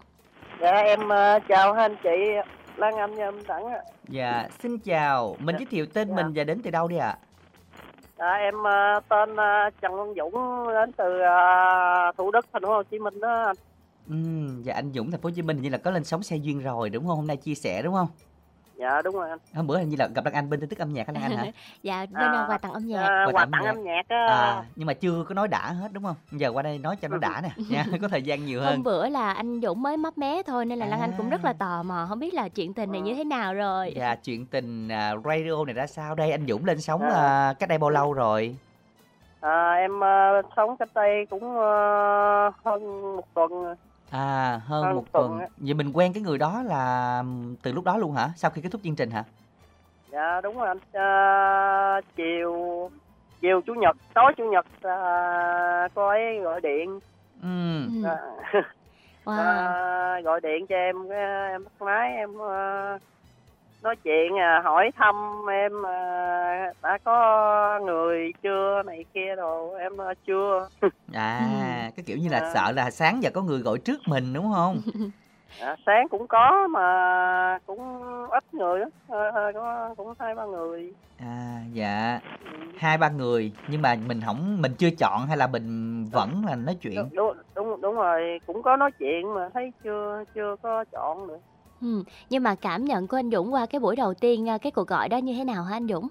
Dạ 0.62 0.72
em 0.72 1.10
ờ, 1.10 1.40
chào 1.48 1.74
hai 1.74 1.84
anh 1.86 1.96
chị 2.04 2.10
Lan 2.78 2.96
Anh 2.98 3.16
và 3.16 3.24
em 3.24 3.34
Đẳng 3.48 3.66
ạ. 3.66 3.82
dạ 4.10 4.48
xin 4.64 4.78
chào 4.80 5.36
mình 5.40 5.56
giới 5.60 5.66
thiệu 5.66 5.86
tên 5.94 6.08
Dạ. 6.10 6.16
mình 6.16 6.34
và 6.36 6.44
đến 6.44 6.62
từ 6.64 6.70
đâu 6.72 6.88
đi 6.88 6.98
ạ 6.98 7.18
Dạ, 8.20 8.34
em 8.34 8.56
ờ, 8.64 9.00
tên 9.10 9.36
ờ, 9.36 9.70
Trần 9.82 9.96
Văn 9.96 10.14
Dũng 10.18 10.34
đến 10.74 10.92
từ 10.98 11.20
ờ, 11.20 12.12
Thủ 12.18 12.32
Đức 12.32 12.46
thành 12.54 12.62
phố 12.64 12.70
Hồ 12.70 12.84
Chí 12.84 13.00
Minh 13.00 13.20
đó 13.20 13.44
anh. 13.46 13.56
Ừ, 14.10 14.16
dạ 14.64 14.74
anh 14.74 14.92
Dũng 14.96 15.12
thành 15.12 15.22
phố 15.22 15.30
Hồ 15.30 15.34
Chí 15.36 15.42
Minh 15.42 15.56
hình 15.58 15.64
như 15.64 15.70
là 15.70 15.78
có 15.78 15.92
lên 15.92 16.04
sóng 16.04 16.24
xe 16.24 16.36
duyên 16.36 16.60
rồi 16.64 16.90
đúng 16.90 17.08
không? 17.08 17.16
Hôm 17.18 17.28
nay 17.28 17.38
chia 17.38 17.56
sẻ 17.56 17.82
đúng 17.82 17.94
không? 17.94 18.08
Dạ 18.80 19.02
đúng 19.02 19.16
rồi 19.16 19.30
anh. 19.30 19.40
Hôm 19.56 19.68
bữa 19.68 19.78
hình 19.78 19.90
như 19.90 19.96
là 20.00 20.08
gặp 20.16 20.24
Đăng 20.24 20.34
Anh 20.34 20.50
bên 20.50 20.60
tin 20.60 20.70
tức 20.70 20.80
âm 20.80 20.94
nhạc 20.94 21.10
Lan 21.10 21.24
Anh 21.24 21.32
hả? 21.32 21.46
dạ 21.84 22.06
bên 22.12 22.22
À, 22.32 22.46
quà 22.50 22.58
tặng 22.58 22.74
âm 22.74 22.88
nhạc 22.88 23.02
Ờ, 23.08 23.26
Quà 23.26 23.32
quà 23.34 23.42
tặng 23.46 23.52
tặng 23.52 23.66
âm 23.66 23.76
âm 23.76 23.84
nhạc. 23.84 24.02
À, 24.10 24.64
nhưng 24.76 24.88
mà 24.88 24.94
chưa 24.94 25.24
có 25.28 25.34
nói 25.36 25.48
đã 25.48 25.72
hết 25.72 25.88
đúng 25.94 26.04
không? 26.04 26.16
Giờ 26.32 26.52
qua 26.54 26.64
đây 26.64 26.78
nói 26.78 26.96
cho 27.02 27.08
nó 27.08 27.18
đã 27.18 27.42
nè, 27.44 27.50
nha, 27.70 27.86
có 28.02 28.08
thời 28.08 28.22
gian 28.22 28.46
nhiều 28.46 28.62
hơn. 28.62 28.70
hôm 28.76 28.84
bữa 28.84 29.10
là 29.10 29.34
anh 29.34 29.62
Dũng 29.62 29.82
mới 29.82 29.98
mấp 29.98 30.18
mé 30.18 30.42
thôi 30.48 30.66
nên 30.66 30.80
là 30.80 30.86
Lan 30.86 31.02
Anh 31.02 31.12
cũng 31.18 31.30
rất 31.30 31.44
là 31.46 31.50
À. 31.50 31.54
tò 31.60 31.84
mò 31.84 32.06
không 32.10 32.20
biết 32.20 32.34
là 32.34 32.50
chuyện 32.50 32.74
tình 32.74 32.92
này 32.92 33.02
như 33.02 33.14
thế 33.16 33.24
nào 33.24 33.54
rồi 33.54 33.94
Dạ, 33.96 34.16
chuyện 34.16 34.46
tình 34.46 34.90
à, 34.90 35.14
radio 35.26 35.66
này 35.66 35.74
ra 35.74 35.88
sao 35.88 36.16
đây? 36.16 36.32
Anh 36.32 36.46
Dũng 36.48 36.66
lên 36.66 36.82
sóng 36.82 37.02
À. 37.02 37.10
à, 37.16 37.54
cách 37.60 37.70
đây 37.70 37.78
bao 37.78 37.90
lâu 37.90 38.14
rồi? 38.14 38.56
À, 39.42 39.74
em 39.74 40.00
ờ, 40.00 40.42
sống 40.56 40.78
cách 40.78 40.90
đây 40.96 41.26
cũng 41.30 41.58
ờ, 41.58 42.50
hơn 42.66 43.02
một 43.16 43.34
tuần 43.34 43.50
rồi. 43.50 43.76
À, 44.12 44.62
hơn 44.66 44.84
Hơn 44.84 44.96
một 44.96 45.06
tuần 45.14 45.40
tuần. 45.40 45.50
Vậy 45.58 45.74
mình 45.74 45.92
quen 45.94 46.14
cái 46.14 46.24
người 46.24 46.38
đó 46.38 46.64
là 46.64 47.24
từ 47.64 47.72
lúc 47.74 47.84
đó 47.84 47.98
luôn 47.98 48.12
hả? 48.14 48.30
Sau 48.36 48.52
khi 48.52 48.62
kết 48.62 48.70
thúc 48.72 48.82
chương 48.84 48.96
trình 48.96 49.12
hả? 49.12 49.24
Dạ 50.12 50.42
đúng 50.42 50.58
rồi 50.58 50.68
anh. 50.68 50.80
Ờ, 50.94 52.02
chiều 52.16 52.54
chiều 53.42 53.62
chủ 53.66 53.74
nhật 53.74 53.96
tối 54.14 54.32
chủ 54.38 54.44
nhật 54.52 54.66
ờ, 54.82 54.92
cô 55.96 56.08
ấy 56.08 56.40
gọi 56.44 56.62
điện 56.62 57.00
Ừ. 57.42 57.48
Ờ, 58.04 58.18
wow. 59.26 59.38
Ờ, 59.38 60.22
gọi 60.22 60.42
điện 60.42 60.66
cho 60.70 60.76
em 60.76 60.96
cái 61.10 61.52
em 61.52 61.64
bắt 61.64 61.72
máy 61.86 62.16
em 62.16 62.38
ờ, 62.38 62.98
nói 63.84 63.96
chuyện 64.04 64.40
à, 64.40 64.62
hỏi 64.64 64.92
thăm 64.96 65.16
em 65.52 65.86
à, 65.86 66.74
đã 66.82 66.98
có 67.04 67.80
người 67.86 68.32
chưa 68.44 68.84
này 68.86 69.06
kia 69.14 69.36
đồ 69.38 69.74
em 69.74 69.98
ờ, 69.98 70.14
chưa 70.28 70.68
À, 71.14 71.92
cái 71.96 72.04
kiểu 72.06 72.18
như 72.18 72.30
là 72.30 72.40
À. 72.40 72.52
sợ 72.54 72.72
là 72.72 72.92
sáng 72.92 73.24
giờ 73.24 73.30
có 73.34 73.42
người 73.42 73.60
gọi 73.60 73.78
trước 73.78 74.08
mình 74.08 74.34
đúng 74.34 74.52
không? 74.56 74.82
à, 75.60 75.76
sáng 75.86 76.08
cũng 76.10 76.28
có 76.28 76.68
mà 76.68 77.60
cũng 77.66 77.80
ít 78.30 78.54
người 78.54 78.82
ờ, 79.08 79.52
có 79.54 79.94
cũng 79.98 80.14
hai 80.20 80.36
ba 80.36 80.46
người 80.46 80.94
À, 81.18 81.62
dạ. 81.74 82.20
Hai 82.78 82.98
ba 82.98 83.10
người 83.10 83.52
nhưng 83.70 83.82
mà 83.82 83.96
mình 84.08 84.22
không 84.26 84.62
mình 84.62 84.72
chưa 84.78 84.90
chọn 85.00 85.28
hay 85.28 85.38
là 85.38 85.48
mình 85.48 86.06
vẫn 86.12 86.46
là 86.46 86.56
nói 86.56 86.78
chuyện 86.82 86.96
đúng, 86.96 87.10
đúng 87.16 87.38
đúng 87.56 87.82
đúng 87.82 87.96
rồi 87.96 88.40
cũng 88.46 88.64
có 88.64 88.78
nói 88.78 88.92
chuyện 89.00 89.34
mà 89.36 89.50
thấy 89.54 89.72
chưa 89.84 90.24
chưa 90.36 90.56
có 90.62 90.86
chọn 90.92 91.28
được 91.28 91.40
Nhưng 92.30 92.44
mà 92.44 92.56
cảm 92.62 92.86
nhận 92.86 93.08
của 93.08 93.18
anh 93.18 93.32
Dũng 93.32 93.54
qua 93.54 93.66
cái 93.66 93.80
buổi 93.80 93.96
đầu 93.96 94.14
tiên 94.14 94.50
à, 94.50 94.58
cái 94.58 94.72
cuộc 94.72 94.88
gọi 94.88 95.10
đó 95.10 95.18
như 95.18 95.34
thế 95.38 95.44
nào 95.44 95.64
hả 95.64 95.76
anh 95.76 95.88
Dũng? 95.88 96.08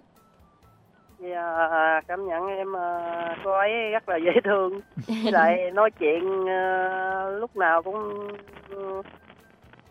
Thì, 1.18 1.32
à, 1.32 2.00
cảm 2.08 2.26
nhận 2.28 2.46
em 2.46 2.76
à, 2.76 3.36
cô 3.44 3.50
ấy 3.50 3.70
rất 3.92 4.08
là 4.08 4.16
dễ 4.24 4.40
thương. 4.44 4.80
Với 5.22 5.32
lại 5.32 5.70
nói 5.74 5.90
chuyện 5.98 6.48
à, 6.48 7.24
lúc 7.40 7.56
nào 7.56 7.82
cũng 7.82 7.94
ừ, 8.68 9.02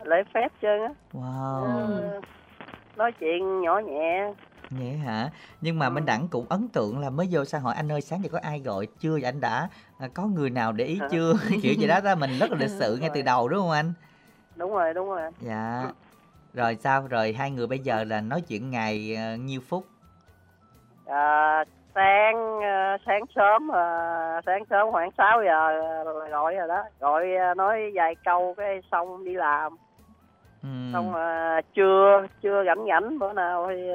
lễ 0.05 0.23
phép 0.33 0.47
trơn 0.61 0.81
á. 0.81 0.89
Wow. 1.13 1.63
Ờ, 1.63 2.21
nói 2.97 3.11
chuyện 3.19 3.61
nhỏ 3.61 3.79
nhẹ. 3.79 4.33
Vậy 4.69 4.97
hả? 4.97 5.29
Nhưng 5.61 5.79
mà 5.79 5.85
Ừ. 5.87 5.91
minh 5.91 6.05
đẳng 6.05 6.27
cũng 6.27 6.45
ấn 6.49 6.67
tượng 6.73 6.99
là 6.99 7.09
mới 7.09 7.27
vô 7.31 7.45
xã 7.45 7.59
hội 7.59 7.73
anh 7.75 7.91
ơi 7.91 8.01
sáng 8.01 8.23
giờ 8.23 8.29
có 8.31 8.39
ai 8.43 8.59
gọi 8.59 8.87
chưa? 8.99 9.11
Vậy 9.11 9.23
anh 9.23 9.41
đã 9.41 9.69
à, 9.99 10.07
có 10.13 10.23
người 10.25 10.49
nào 10.49 10.71
để 10.71 10.85
ý 10.85 10.99
chưa? 11.11 11.33
Kiểu 11.61 11.75
vậy 11.79 11.87
đó, 11.87 12.01
đó 12.01 12.15
mình 12.15 12.37
rất 12.39 12.51
là 12.51 12.57
lịch 12.59 12.69
sự 12.69 12.97
ngay 13.01 13.09
từ 13.13 13.21
đầu 13.21 13.47
đúng 13.49 13.59
không 13.59 13.71
anh 13.71 13.93
đúng 14.57 14.71
rồi 14.71 14.93
đúng 14.93 15.07
rồi. 15.07 15.21
Dạ. 15.39 15.83
Rồi 16.53 16.75
sao? 16.75 17.07
Rồi 17.09 17.33
hai 17.33 17.51
người 17.51 17.67
bây 17.67 17.79
giờ 17.79 18.03
là 18.03 18.21
nói 18.21 18.41
chuyện 18.47 18.71
ngày 18.71 19.15
ờ, 19.15 19.35
nhiêu 19.35 19.61
phút? 19.69 19.87
À, 21.05 21.63
sáng 21.95 22.59
ờ, 22.61 22.97
sáng 23.05 23.21
sớm 23.35 23.67
ờ, 23.67 24.41
sáng 24.45 24.63
sớm 24.69 24.91
khoảng 24.91 25.09
6 25.17 25.43
giờ 25.45 25.73
gọi 26.31 26.55
rồi 26.55 26.67
đó. 26.67 26.83
Gọi 26.99 27.25
nói 27.57 27.91
vài 27.93 28.15
câu 28.25 28.53
cái 28.57 28.81
xong 28.91 29.25
đi 29.25 29.33
làm. 29.33 29.77
Ừ. 30.63 30.69
xong 30.93 31.13
ờ, 31.13 31.61
trưa 31.73 32.27
trưa 32.41 32.63
rảnh 32.65 32.85
rảnh 32.89 33.19
bữa 33.19 33.33
nào 33.33 33.67
thì 33.69 33.89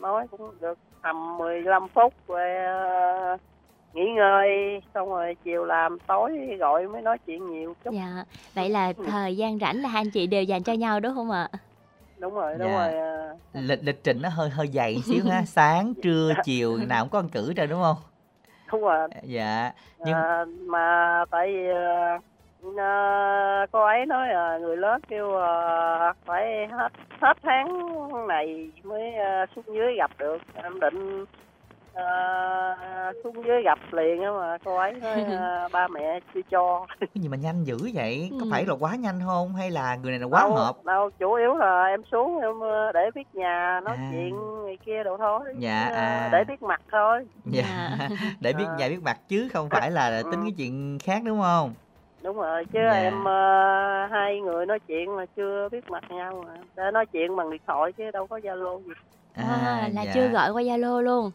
nói 0.00 0.26
cũng 0.30 0.50
được 0.60 0.78
tầm 1.02 1.38
15 1.38 1.88
phút 1.94 2.14
rồi 2.28 2.48
nghỉ 3.96 4.02
ngơi 4.16 4.48
xong 4.94 5.08
rồi 5.08 5.34
chiều 5.44 5.64
làm 5.64 5.98
tối 6.06 6.32
gọi 6.60 6.88
mới 6.88 7.02
nói 7.02 7.18
chuyện 7.26 7.50
nhiều 7.50 7.74
chút 7.84 7.90
Dạ, 7.94 8.24
vậy 8.54 8.70
là 8.70 8.92
thời 9.06 9.36
gian 9.36 9.58
rảnh 9.58 9.82
là 9.82 9.88
hai 9.88 10.00
anh 10.00 10.10
chị 10.10 10.26
đều 10.26 10.42
dành 10.42 10.62
cho 10.62 10.72
nhau 10.72 11.00
đúng 11.00 11.14
không 11.14 11.30
ạ? 11.30 11.48
đúng 12.20 12.34
rồi 12.34 12.52
đúng 12.58 12.68
Dạ. 12.68 12.86
rồi 12.86 12.96
ờ. 13.52 13.60
lịch 13.62 13.78
lịch 13.82 14.04
trình 14.04 14.22
nó 14.22 14.28
hơi 14.28 14.50
hơi 14.50 14.66
dày 14.74 14.96
xíu 15.02 15.24
ha 15.24 15.42
sáng 15.46 15.94
trưa 16.02 16.32
chiều 16.44 16.76
nào 16.78 17.04
cũng 17.04 17.10
có 17.10 17.18
ăn 17.18 17.28
cử 17.32 17.52
rồi 17.56 17.66
đúng 17.66 17.82
không 17.82 17.96
đúng 18.72 18.80
rồi 18.80 19.08
dạ 19.22 19.72
nhưng 20.04 20.14
À, 20.14 20.44
mà 20.68 21.24
tại 21.30 21.46
vì 21.52 21.68
ờ, 21.68 22.18
ờ, 22.76 23.66
cô 23.72 23.84
ấy 23.84 24.06
nói 24.06 24.28
là 24.28 24.58
người 24.58 24.76
lớn 24.76 25.00
kêu 25.08 25.30
ờ, 25.34 26.12
phải 26.26 26.66
hết 26.70 26.88
hết 27.20 27.34
tháng 27.42 27.66
này 28.28 28.72
mới 28.84 29.14
ờ, 29.14 29.46
xuống 29.54 29.64
dưới 29.74 29.96
gặp 29.98 30.10
được 30.18 30.38
em 30.54 30.80
định 30.80 31.24
ờ, 31.96 33.12
xuống 33.24 33.44
dưới 33.46 33.62
gặp 33.64 33.78
liền 33.92 34.22
á 34.22 34.30
mà 34.30 34.58
cô 34.64 34.76
ấy 34.76 34.92
nói 34.92 35.24
ờ, 35.36 35.68
ba 35.72 35.88
mẹ 35.88 36.20
chưa 36.34 36.40
cho 36.50 36.86
cái 37.00 37.08
gì 37.14 37.28
mà 37.28 37.36
nhanh 37.36 37.64
dữ 37.64 37.76
vậy 37.94 38.28
có 38.30 38.36
Ừ. 38.40 38.48
phải 38.50 38.66
là 38.66 38.74
quá 38.80 38.96
nhanh 38.96 39.20
không 39.26 39.54
hay 39.54 39.70
là 39.70 39.96
người 39.96 40.10
này 40.10 40.20
là 40.20 40.26
quá 40.26 40.40
đâu, 40.40 40.54
hợp 40.54 40.84
đâu 40.84 41.10
chủ 41.18 41.32
yếu 41.34 41.54
là 41.54 41.84
em 41.86 42.02
xuống 42.10 42.38
em 42.40 42.60
ờ, 42.60 42.92
để 42.92 43.10
biết 43.14 43.34
nhà 43.34 43.80
nói 43.84 43.96
À. 43.96 44.08
chuyện 44.10 44.36
người 44.36 44.76
kia 44.86 45.02
đâu 45.04 45.16
thôi 45.18 45.40
Dạ, 45.58 45.90
à. 45.94 46.28
để 46.32 46.44
biết 46.48 46.62
mặt 46.62 46.80
thôi 46.92 47.26
dạ 47.44 47.64
để 48.40 48.52
biết 48.52 48.64
À. 48.68 48.76
nhà 48.78 48.88
biết 48.88 49.02
mặt 49.02 49.16
chứ 49.28 49.48
không 49.52 49.70
phải 49.70 49.90
là 49.90 50.22
tính 50.30 50.40
Ừ. 50.40 50.44
cái 50.44 50.54
chuyện 50.58 50.98
khác 51.02 51.22
đúng 51.24 51.40
không 51.40 51.74
đúng 52.24 52.36
rồi 52.36 52.64
chứ 52.72 52.78
Dạ. 52.90 52.92
em 52.92 53.24
ờ, 53.24 53.32
hai 54.10 54.40
người 54.40 54.66
nói 54.66 54.78
chuyện 54.88 55.16
mà 55.16 55.24
chưa 55.36 55.68
biết 55.72 55.88
mặt 55.88 56.04
nhau 56.10 56.44
mà 56.46 56.54
để 56.76 56.82
nói 56.94 57.06
chuyện 57.12 57.36
bằng 57.36 57.50
điện 57.50 57.60
thoại 57.66 57.92
chứ 57.96 58.10
đâu 58.12 58.26
có 58.26 58.38
zalo 58.38 58.82
gì 58.82 58.90
À, 59.34 59.88
là 59.94 60.02
dạ. 60.02 60.10
chưa 60.14 60.28
gọi 60.28 60.50
qua 60.52 60.62
Zalo 60.62 61.00
luôn. 61.00 61.30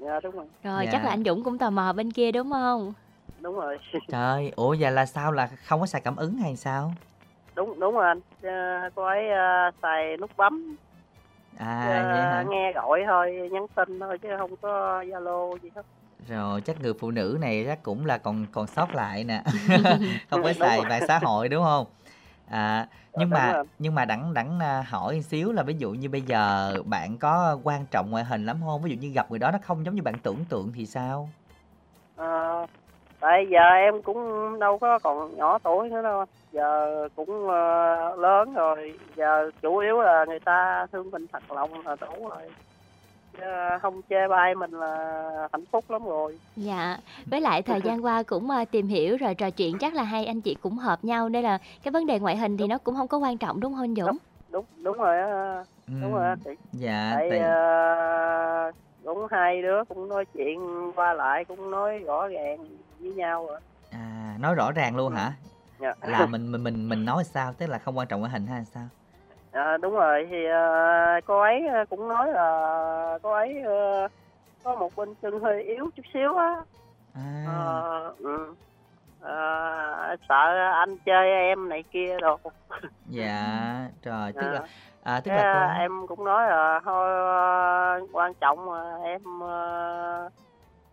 Dạ 0.00 0.20
đúng 0.22 0.34
rồi. 0.36 0.46
Rồi 0.64 0.84
Dạ. 0.86 0.92
chắc 0.92 1.04
là 1.04 1.10
anh 1.10 1.24
Dũng 1.24 1.44
cũng 1.44 1.58
tò 1.58 1.70
mò 1.70 1.92
bên 1.92 2.10
kia 2.12 2.32
đúng 2.32 2.50
không? 2.50 2.92
đúng 3.42 3.54
rồi. 3.54 3.78
Trời 4.12 4.52
ủa 4.56 4.76
vậy 4.80 4.92
là 4.92 5.06
sao? 5.06 5.32
Là 5.32 5.46
không 5.68 5.80
có 5.80 5.86
xài 5.86 6.00
cảm 6.00 6.16
ứng 6.16 6.36
hay 6.38 6.56
sao? 6.56 6.92
Đúng 7.56 7.80
đúng 7.80 7.94
rồi 7.94 8.06
anh. 8.06 8.20
Ờ, 8.42 8.90
cô 8.94 9.04
ấy 9.04 9.30
ờ, 9.30 9.70
xài 9.82 10.16
nút 10.16 10.30
bấm. 10.36 10.76
À 11.58 11.86
Ờ, 12.02 12.08
vậy 12.08 12.26
hả? 12.26 12.44
nghe 12.50 12.72
gọi 12.72 13.00
thôi 13.06 13.48
nhắn 13.52 13.66
tin 13.76 14.00
thôi 14.00 14.18
chứ 14.22 14.28
không 14.38 14.50
có 14.62 15.02
zalo 15.02 15.58
gì 15.62 15.68
hết. 15.74 15.82
Rồi 16.28 16.60
chắc 16.60 16.80
người 16.80 16.92
phụ 17.00 17.10
nữ 17.10 17.38
này 17.40 17.64
chắc 17.66 17.82
cũng 17.82 18.06
là 18.06 18.18
còn 18.18 18.46
còn 18.52 18.66
sót 18.66 18.94
lại 18.94 19.24
nè. 19.24 19.42
Không 20.30 20.42
có 20.42 20.52
xài 20.52 20.80
mạng 20.84 21.02
xã 21.08 21.18
hội 21.18 21.48
đúng 21.48 21.64
không 21.64 21.86
à 22.50 22.86
nhưng 23.16 23.30
đúng 23.30 23.30
mà 23.30 23.62
nhưng 23.78 23.94
mà 23.94 24.04
đẳng 24.04 24.34
đẳng 24.34 24.60
à, 24.60 24.84
hỏi 24.88 25.20
xíu 25.22 25.52
là 25.52 25.62
ví 25.62 25.74
dụ 25.78 25.90
như 25.90 26.08
bây 26.08 26.20
giờ 26.20 26.74
bạn 26.86 27.18
có 27.18 27.58
quan 27.64 27.86
trọng 27.90 28.10
ngoại 28.10 28.24
hình 28.24 28.46
lắm 28.46 28.56
không 28.64 28.82
ví 28.82 28.90
dụ 28.90 28.96
như 29.00 29.08
gặp 29.08 29.30
người 29.30 29.38
đó 29.38 29.50
nó 29.50 29.58
không 29.62 29.84
giống 29.84 29.94
như 29.94 30.02
bạn 30.02 30.14
tưởng 30.22 30.44
tượng 30.50 30.72
thì 30.74 30.86
sao? 30.86 31.28
Ờ, 32.16 32.66
tại 33.20 33.46
giờ 33.50 33.60
em 33.60 34.02
cũng 34.02 34.18
đâu 34.58 34.78
có 34.78 34.98
còn 34.98 35.36
nhỏ 35.36 35.58
tuổi 35.58 35.88
nữa 35.88 36.02
đâu. 36.02 36.24
Giờ 36.52 37.08
cũng 37.16 37.48
ờ, 37.48 38.16
lớn 38.16 38.54
rồi. 38.54 38.98
Giờ 39.16 39.50
chủ 39.62 39.76
yếu 39.76 40.00
là 40.00 40.24
người 40.28 40.40
ta 40.40 40.86
thương 40.92 41.10
mình 41.10 41.26
thật 41.32 41.50
lòng 41.50 41.86
là 41.86 41.96
đủ 42.00 42.28
rồi 42.28 42.42
không 43.82 44.00
chê 44.10 44.28
bai 44.28 44.54
mình 44.54 44.70
là 44.70 45.48
hạnh 45.52 45.64
phúc 45.72 45.84
lắm 45.90 46.04
rồi. 46.04 46.38
Dạ, 46.56 46.96
với 47.30 47.40
lại 47.40 47.62
thời 47.62 47.80
gian 47.82 48.04
qua 48.04 48.22
cũng 48.22 48.50
à, 48.50 48.64
tìm 48.64 48.86
hiểu 48.86 49.16
rồi 49.16 49.34
trò 49.34 49.50
chuyện 49.50 49.78
chắc 49.78 49.94
là 49.94 50.02
hai 50.02 50.26
anh 50.26 50.40
chị 50.40 50.54
cũng 50.54 50.78
hợp 50.78 51.04
nhau 51.04 51.28
nên 51.28 51.44
là 51.44 51.58
cái 51.82 51.92
vấn 51.92 52.06
đề 52.06 52.18
ngoại 52.18 52.36
hình 52.36 52.56
thì 52.56 52.66
nó 52.66 52.78
cũng 52.78 52.96
không 52.96 53.08
có 53.08 53.18
quan 53.18 53.38
trọng 53.38 53.60
đúng 53.60 53.74
không 53.74 53.84
anh 53.84 53.94
Dũng? 53.94 54.16
đúng 54.50 54.64
đúng 54.82 54.96
rồi 54.98 55.18
á. 55.18 55.64
Đúng 56.02 56.14
rồi 56.14 56.36
chị 56.44 56.50
dạ 56.72 57.10
tại 57.14 57.30
tại- 57.30 57.38
ờ, 57.38 58.72
cũng 59.04 59.26
hai 59.30 59.62
đứa 59.62 59.84
cũng 59.88 60.08
nói 60.08 60.24
chuyện 60.34 60.58
qua 60.96 61.12
lại 61.12 61.44
cũng 61.44 61.70
nói 61.70 61.98
rõ 61.98 62.28
ràng 62.28 62.66
với 63.00 63.12
nhau 63.14 63.46
rồi. 63.46 63.60
À 63.90 64.36
nói 64.40 64.54
rõ 64.54 64.72
ràng 64.72 64.96
luôn 64.96 65.12
hả? 65.12 65.32
Dạ. 65.80 65.94
là 66.02 66.26
mình 66.26 66.52
mình 66.52 66.64
mình 66.64 66.88
mình 66.88 67.04
nói 67.04 67.24
sao 67.24 67.52
tức 67.52 67.66
là 67.66 67.78
không 67.78 67.98
quan 67.98 68.08
trọng 68.08 68.20
ngoại 68.20 68.32
hình 68.32 68.46
hay 68.46 68.64
sao 68.64 68.88
À, 69.52 69.76
đúng 69.82 69.92
rồi 69.92 70.26
thì 70.30 70.44
ờ, 70.44 71.20
cô 71.24 71.40
ấy 71.40 71.66
ờ, 71.66 71.84
cũng 71.90 72.08
nói 72.08 72.32
là 72.32 73.18
cô 73.22 73.32
ấy 73.32 73.62
ờ, 73.66 74.08
có 74.62 74.74
một 74.76 74.90
bên 74.96 75.14
chân 75.22 75.40
hơi 75.40 75.62
yếu 75.62 75.90
chút 75.96 76.02
xíu 76.14 76.34
á. 76.36 76.56
À. 77.14 77.22
Ừ. 78.18 78.54
Ờ, 79.20 79.30
sợ 80.28 80.34
anh 80.72 80.98
chơi 81.04 81.30
em 81.30 81.68
này 81.68 81.84
kia 81.90 82.16
rồi 82.22 82.38
dạ 83.06 83.90
rồi 84.02 84.32
tức 84.32 84.40
là 84.52 84.60
Dạ. 84.60 84.66
à, 85.04 85.20
tức 85.24 85.30
Cái, 85.30 85.36
là 85.38 85.50
cô 85.52 85.80
em 85.80 86.06
cũng 86.06 86.24
nói 86.24 86.46
là 86.50 86.80
thôi 86.84 87.08
quan 88.12 88.32
trọng 88.40 88.72
là 88.72 88.96
em 89.04 89.40
ờ, 89.40 90.30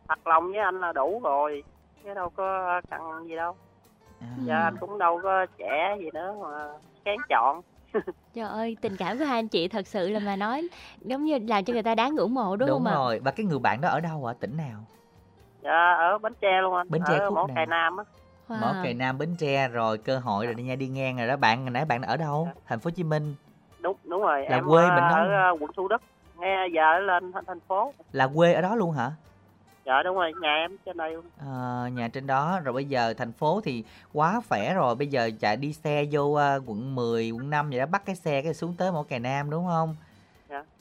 thật 0.08 0.28
lòng 0.28 0.48
với 0.48 0.58
anh 0.60 0.80
là 0.80 0.94
đủ 0.94 1.22
rồi 1.24 1.64
chứ 2.04 2.14
đâu 2.14 2.30
có 2.30 2.82
cần 2.90 3.02
gì 3.28 3.36
đâu. 3.36 3.56
À, 4.22 4.28
giờ 4.48 4.54
anh 4.64 4.78
cũng 4.80 4.98
đâu 4.98 5.20
có 5.24 5.46
trẻ 5.58 5.96
gì 6.00 6.10
nữa 6.14 6.36
mà 6.44 6.68
kén 7.06 7.18
chọn 7.30 7.62
Trời 8.34 8.48
ơi, 8.48 8.78
tình 8.82 8.98
cảm 8.98 9.18
của 9.18 9.26
hai 9.26 9.40
anh 9.40 9.48
chị 9.48 9.68
thật 9.68 9.88
sự 9.88 10.10
là 10.10 10.20
mà 10.20 10.36
nói 10.36 10.68
giống 11.02 11.24
như 11.24 11.38
làm 11.48 11.66
cho 11.66 11.74
người 11.74 11.84
ta 11.84 11.96
đáng 11.96 12.16
ngưỡng 12.16 12.34
mộ 12.34 12.56
đúng, 12.56 12.70
đúng 12.70 12.84
không 12.84 12.88
ạ? 12.88 12.94
rồi 12.94 13.20
và 13.20 13.32
cái 13.32 13.46
người 13.46 13.60
bạn 13.60 13.82
đó 13.82 13.90
ở 13.90 14.00
đâu 14.00 14.26
ở 14.26 14.34
tỉnh 14.34 14.58
nào? 14.58 14.86
Dạ 15.64 15.94
ở 16.00 16.18
bến 16.18 16.34
tre 16.42 16.62
luôn 16.62 16.76
anh. 16.76 16.88
Bến 16.90 17.02
Tre 17.08 17.18
ở 17.18 17.30
khúc 17.30 17.50
cày 17.56 17.66
nam 17.66 17.98
á. 17.98 18.04
Wow. 18.50 18.62
mỏ 18.62 18.76
cày 18.84 18.94
nam 18.94 19.18
bến 19.18 19.36
tre 19.40 19.68
rồi 19.68 19.98
cơ 19.98 20.20
hội 20.20 20.46
rồi 20.46 20.56
đi 20.56 20.64
nha 20.64 20.76
đi 20.76 20.88
ngang 20.88 21.18
rồi 21.18 21.28
đó. 21.28 21.38
Bạn 21.38 21.62
hồi 21.62 21.70
nãy 21.70 21.86
bạn 21.86 22.02
ở 22.02 22.18
đâu? 22.18 22.48
Thành 22.68 22.80
phố 22.80 22.88
hồ 22.88 22.92
chí 22.96 23.04
minh. 23.04 23.36
Đúng 23.82 23.98
đúng 24.04 24.22
rồi. 24.22 24.46
Là 24.50 24.58
em 24.58 24.66
quê 24.68 24.84
ờ, 24.84 24.96
mình 24.96 25.04
đó. 25.10 25.16
ở 25.16 25.52
ờ, 25.52 25.58
quận 25.60 25.72
thủ 25.78 25.88
đức. 25.88 26.02
Nghe 26.40 26.68
giờ 26.76 27.00
lên 27.00 27.32
thành, 27.32 27.46
thành 27.48 27.60
phố. 27.68 27.94
Là 28.12 28.30
quê 28.36 28.54
ở 28.54 28.62
đó 28.62 28.76
luôn 28.76 28.92
hả 28.92 29.12
dạ 29.86 30.04
đúng 30.04 30.16
rồi 30.16 30.34
nhà 30.42 30.56
em 30.56 30.78
trên 30.86 30.98
đây 30.98 31.14
luôn. 31.14 31.26
Ờ, 31.38 31.88
nhà 31.94 32.08
trên 32.08 32.28
đó. 32.28 32.60
Rồi 32.64 32.74
bây 32.74 32.86
giờ 32.86 33.14
thành 33.14 33.32
phố 33.32 33.62
thì 33.64 33.84
quá 34.14 34.42
khỏe 34.50 34.74
rồi. 34.74 34.96
Bây 34.96 35.08
giờ 35.08 35.30
chạy 35.40 35.58
đi 35.58 35.74
xe 35.74 36.06
vô 36.12 36.22
uh, 36.22 36.40
quận 36.66 36.96
10, 36.96 37.32
quận 37.32 37.50
5 37.50 37.70
vậy 37.70 37.80
đó 37.80 37.86
bắt 37.86 38.06
cái 38.06 38.16
xe 38.16 38.42
cái 38.42 38.54
xuống 38.54 38.76
tới 38.78 38.92
mỏ 38.92 39.04
cày 39.04 39.20
nam 39.20 39.50
đúng 39.50 39.66
không? 39.66 39.96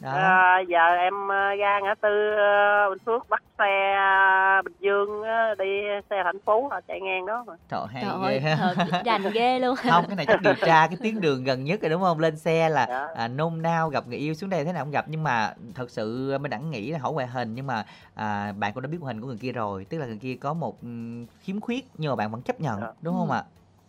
Dạ. 0.01 0.13
đó. 0.13 0.19
Ờ, 0.19 0.61
giờ 0.69 0.85
em 0.99 1.29
ờ, 1.29 1.55
ra 1.55 1.81
ngã 1.83 1.95
tư 2.03 2.31
ờ, 2.37 2.89
bình 2.91 2.99
phước 3.07 3.29
bắt 3.29 3.43
xe 3.59 3.95
ờ, 3.97 4.63
bình 4.65 4.75
dương 4.81 5.23
đi 5.59 5.71
xe 6.11 6.17
thành 6.25 6.39
phố 6.47 6.69
là 6.71 6.81
chạy 6.89 7.01
ngang 7.01 7.27
đó 7.27 7.45
mà. 7.47 7.55
Trời 7.69 7.81
hay 7.93 8.03
Trời 8.03 8.13
ghê 8.21 8.27
ơi, 8.27 8.41
ha. 8.41 8.75
thật 8.77 9.03
rành 9.05 9.23
ghê 9.35 9.59
luôn. 9.59 9.77
không 9.91 10.05
cái 10.07 10.17
này 10.17 10.27
chắc 10.27 10.41
điều 10.43 10.55
tra 10.55 10.87
cái 10.87 10.97
tuyến 11.03 11.21
đường 11.21 11.45
gần 11.45 11.65
nhất 11.65 11.81
rồi 11.83 11.91
đúng 11.91 12.03
không? 12.03 12.19
Lên 12.19 12.37
xe 12.37 12.69
là 12.69 12.87
Dạ. 12.89 13.07
à, 13.15 13.29
nôn 13.29 13.63
nao 13.63 13.89
gặp 13.89 14.07
người 14.09 14.19
yêu 14.19 14.35
xuống 14.35 14.51
đây 14.51 14.65
thế 14.65 14.73
nào 14.73 14.85
không 14.85 14.91
gặp. 14.91 15.05
Nhưng 15.09 15.23
mà 15.23 15.55
thật 15.75 15.91
sự 15.91 16.37
mới 16.41 16.49
đẳng 16.49 16.71
nghĩ 16.71 16.91
là 16.91 16.99
hỏi 16.99 17.13
ngoại 17.13 17.27
hình. 17.27 17.55
Nhưng 17.55 17.67
mà 17.67 17.85
à, 18.15 18.53
bạn 18.59 18.73
cũng 18.73 18.83
đã 18.83 18.89
biết 18.89 18.99
ngoại 19.01 19.15
hình 19.15 19.21
của 19.23 19.29
người 19.29 19.39
kia 19.41 19.53
rồi. 19.53 19.85
Tức 19.91 19.99
là 19.99 20.07
người 20.07 20.19
kia 20.19 20.35
có 20.41 20.55
một 20.55 20.83
ừm, 20.83 21.27
khiếm 21.41 21.61
khuyết 21.61 21.85
nhưng 21.99 22.11
mà 22.11 22.17
bạn 22.17 22.31
vẫn 22.31 22.43
chấp 22.43 22.61
nhận 22.61 22.81
Dạ. 22.81 22.87
đúng 23.03 23.15
không 23.15 23.31
Ừ. 23.31 23.35
ạ? 23.35 23.43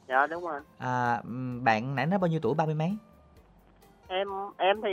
Dạ 0.08 0.28
đúng 0.28 0.44
rồi. 0.44 0.60
À, 0.78 1.22
ừm, 1.24 1.64
bạn 1.64 1.96
nãy 1.96 2.06
nói 2.06 2.20
bao 2.20 2.28
nhiêu 2.28 2.40
tuổi? 2.44 2.54
Ba 2.56 2.66
mươi 2.66 2.76
mấy 2.76 2.98
em 4.08 4.28
em 4.58 4.82
thì 4.84 4.90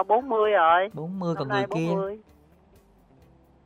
uh, 0.00 0.06
40 0.06 0.50
rồi 0.50 0.88
40 0.94 1.34
còn 1.38 1.48
Năm 1.48 1.56
người 1.56 1.66
nay 1.66 1.66
kia 1.74 1.88
40. 1.94 2.18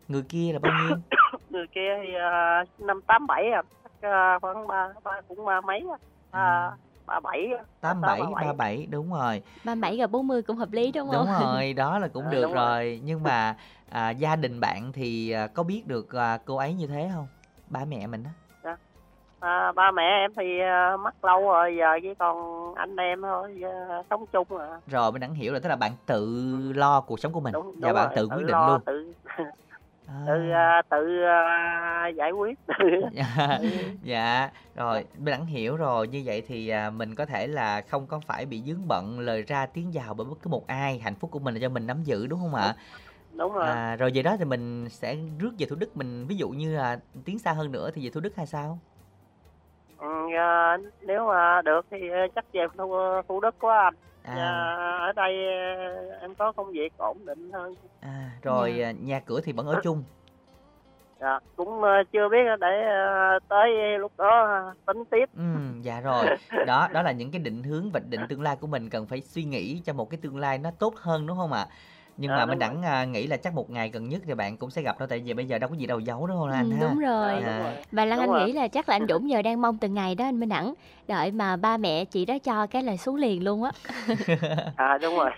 người 0.09 0.23
kia 0.23 0.53
là 0.53 0.59
bao 0.59 0.73
nhiêu 0.83 0.97
người 1.51 1.67
kia 1.75 1.91
thì 2.03 2.09
uh, 2.15 2.81
năm 2.87 3.01
tám 3.07 3.27
bảy 3.27 3.51
à 3.51 3.63
chắc 4.03 4.39
khoảng 4.43 4.67
ba 4.67 4.89
ba 5.05 5.21
cũng 5.29 5.45
ba 5.45 5.61
mấy 5.61 5.85
á. 5.91 5.97
ba 6.33 6.71
ba 7.07 7.21
bảy 7.21 7.47
á. 7.59 7.65
tám 7.81 8.01
bảy 8.01 8.23
ba 8.41 8.53
bảy 8.53 8.87
đúng 8.91 9.13
rồi 9.13 9.43
37 9.65 9.97
gặp 9.97 10.11
40 10.11 10.43
cũng 10.43 10.57
hợp 10.57 10.73
lý 10.73 10.93
đúng 10.93 11.09
không? 11.11 11.27
đúng 11.27 11.35
rồi 11.41 11.73
đó 11.73 11.99
là 11.99 12.09
cũng 12.09 12.25
Ờ, 12.25 12.31
được 12.33 12.43
rồi. 12.43 12.55
rồi 12.55 13.01
nhưng 13.05 13.23
mà 13.23 13.57
à, 13.91 14.11
gia 14.11 14.37
đình 14.37 14.61
bạn 14.61 14.93
thì 14.93 15.31
à, 15.31 15.47
có 15.47 15.63
biết 15.63 15.87
được 15.87 16.13
à, 16.15 16.39
cô 16.45 16.57
ấy 16.57 16.75
như 16.75 16.87
thế 16.87 17.11
không 17.15 17.27
ba 17.69 17.85
mẹ 17.85 18.07
mình 18.07 18.25
á 18.25 18.31
À, 19.41 19.73
ba 19.73 19.91
mẹ 19.91 20.03
em 20.03 20.31
thì 20.37 20.61
ờ, 20.61 20.97
mất 20.97 21.25
lâu 21.25 21.41
rồi 21.41 21.77
giờ 21.79 21.87
chỉ 22.03 22.09
còn 22.19 22.37
anh 22.75 22.97
em 22.97 23.23
thôi 23.23 23.57
giờ 23.61 24.03
sống 24.11 24.25
chung 24.33 24.59
à. 24.59 24.81
Rồi 24.87 25.13
mình 25.13 25.21
đã 25.21 25.29
hiểu 25.35 25.53
rồi 25.53 25.61
tức 25.61 25.69
là 25.69 25.77
bạn 25.77 25.93
tự 26.07 26.47
lo 26.77 27.01
cuộc 27.01 27.21
sống 27.21 27.33
của 27.33 27.41
mình. 27.41 27.53
Đúng, 27.53 27.67
và 27.67 27.89
đúng 27.89 27.95
bạn 27.95 28.07
rồi, 28.07 28.17
tự 28.17 28.29
quyết 28.37 28.47
định 28.47 28.53
lo, 28.53 28.69
luôn. 28.69 28.81
tự 28.87 29.13
À. 30.07 30.15
tự 30.27 30.51
ờ, 30.51 30.83
tự 30.91 31.23
ờ, 31.23 32.09
giải 32.17 32.31
quyết. 32.31 32.59
Dạ 34.03 34.51
rồi 34.75 35.05
mình 35.19 35.33
đã 35.33 35.39
hiểu 35.47 35.77
rồi. 35.77 36.09
Như 36.09 36.23
vậy 36.25 36.43
thì 36.47 36.69
à, 36.69 36.91
mình 36.91 37.15
có 37.15 37.27
thể 37.27 37.47
là 37.47 37.83
không 37.89 38.07
có 38.07 38.21
phải 38.27 38.47
bị 38.47 38.63
dướng 38.63 38.89
bận 38.89 39.21
lời 39.21 39.43
ra 39.43 39.67
tiếng 39.67 39.91
vào 39.95 40.15
bởi 40.15 40.27
bất 40.31 40.37
cứ 40.43 40.51
một 40.51 40.67
ai. 40.67 40.99
Hạnh 40.99 41.15
phúc 41.15 41.31
của 41.31 41.39
mình 41.39 41.55
là 41.55 41.61
do 41.61 41.69
mình 41.69 41.87
nắm 41.87 42.03
giữ 42.03 42.27
đúng 42.27 42.41
không 42.41 42.55
ạ? 42.55 42.75
Đúng 43.37 43.53
rồi. 43.53 43.67
À, 43.67 43.97
rồi 43.97 44.11
về 44.15 44.23
đó 44.23 44.37
thì 44.39 44.45
mình 44.45 44.89
sẽ 44.89 45.17
rước 45.39 45.51
về 45.59 45.67
thủ 45.67 45.77
đức. 45.77 45.97
Mình 45.97 46.27
ví 46.27 46.37
dụ 46.37 46.49
như 46.49 46.77
là 46.77 46.99
tiến 47.25 47.39
xa 47.39 47.53
hơn 47.53 47.73
nữa 47.73 47.91
thì 47.95 48.05
về 48.05 48.11
thủ 48.11 48.21
đức 48.21 48.37
hay 48.37 48.47
sao 48.47 48.79
ừ, 50.01 50.07
ờ, 50.37 50.77
nếu 51.01 51.27
mà 51.27 51.63
được 51.65 51.87
thì 51.91 52.09
ờ, 52.09 52.19
chắc 52.35 52.45
về 52.53 52.61
thủ, 52.79 52.95
thủ 53.29 53.41
đức 53.41 53.55
quá 53.61 53.79
anh 53.85 53.95
À. 54.23 54.35
Dạ, 54.37 54.51
ở 55.07 55.13
đây 55.13 55.35
em 56.21 56.35
có 56.35 56.53
công 56.53 56.73
việc 56.73 56.93
ổn 56.97 57.19
định 57.27 57.51
hơn 57.53 57.75
À, 58.01 58.31
rồi 58.43 58.77
Dạ. 58.79 58.89
à, 58.89 58.93
nhà 58.93 59.21
cửa 59.21 59.41
thì 59.45 59.53
vẫn 59.53 59.67
ở 59.67 59.81
chung. 59.83 60.05
dạ, 61.21 61.39
cũng 61.57 61.83
chưa 62.13 62.29
biết 62.29 62.39
để 62.61 62.69
tới 63.49 63.99
lúc 63.99 64.13
đó 64.19 64.61
tính 64.87 65.05
tiếp 65.11 65.25
Ừ, 65.37 65.43
dạ 65.83 66.01
rồi. 66.01 66.27
Đó, 66.67 66.89
đó 66.93 67.03
là 67.03 67.13
những 67.13 67.31
cái 67.31 67.41
định 67.41 67.63
hướng 67.63 67.91
và 67.93 68.01
định 68.11 68.21
tương 68.29 68.43
lai 68.43 68.57
của 68.61 68.67
mình 68.67 68.91
cần 68.91 69.07
phải 69.07 69.21
suy 69.21 69.45
nghĩ 69.45 69.83
cho 69.85 69.93
một 69.93 70.11
cái 70.11 70.19
tương 70.23 70.37
lai 70.39 70.59
nó 70.59 70.71
tốt 70.79 70.95
hơn 70.97 71.27
đúng 71.27 71.37
không 71.37 71.53
ạ? 71.53 71.67
Nhưng 72.17 72.29
Dạ, 72.31 72.37
mà 72.37 72.47
mình 72.47 72.59
đẳng 72.59 72.83
à, 72.83 73.05
nghĩ 73.05 73.27
là 73.27 73.37
chắc 73.37 73.55
một 73.55 73.71
ngày 73.71 73.89
gần 73.91 74.09
nhất 74.09 74.23
thì 74.27 74.35
bạn 74.35 74.57
cũng 74.59 74.71
sẽ 74.71 74.83
gặp 74.83 74.97
thôi 74.99 75.09
tại 75.11 75.21
vì 75.21 75.35
bây 75.35 75.47
giờ 75.47 75.59
đâu 75.59 75.71
có 75.71 75.77
gì 75.77 75.87
đâu 75.87 76.01
giấu 76.01 76.27
đúng 76.27 76.37
không 76.39 76.51
Ừ, 76.51 76.55
anh 76.57 76.71
ha? 76.71 76.81
đúng 76.81 76.99
rồi. 76.99 77.43
Đúng 77.45 77.59
rồi 77.59 77.75
Và 77.93 78.05
Lan 78.05 78.19
Đúng 78.19 78.21
Anh 78.21 78.31
rồi. 78.31 78.47
nghĩ 78.47 78.53
là 78.53 78.69
chắc 78.69 78.89
là 78.89 78.95
anh 78.97 79.07
Dũng 79.09 79.31
giờ 79.31 79.43
đang 79.43 79.61
mong 79.61 79.79
từng 79.79 79.95
ngày 79.95 80.15
đó 80.15 80.25
anh 80.25 80.41
Minh 80.41 80.49
Đẳng 80.49 80.75
đợi 81.09 81.31
mà 81.33 81.57
ba 81.57 81.77
mẹ 81.77 82.05
chị 82.05 82.25
đó 82.27 82.39
cho 82.39 82.67
cái 82.67 82.83
là 82.83 82.97
xuống 82.97 83.17
liền 83.17 83.45
luôn 83.45 83.63
á. 83.63 83.73
à 84.77 84.99
đúng 84.99 85.15
rồi 85.17 85.31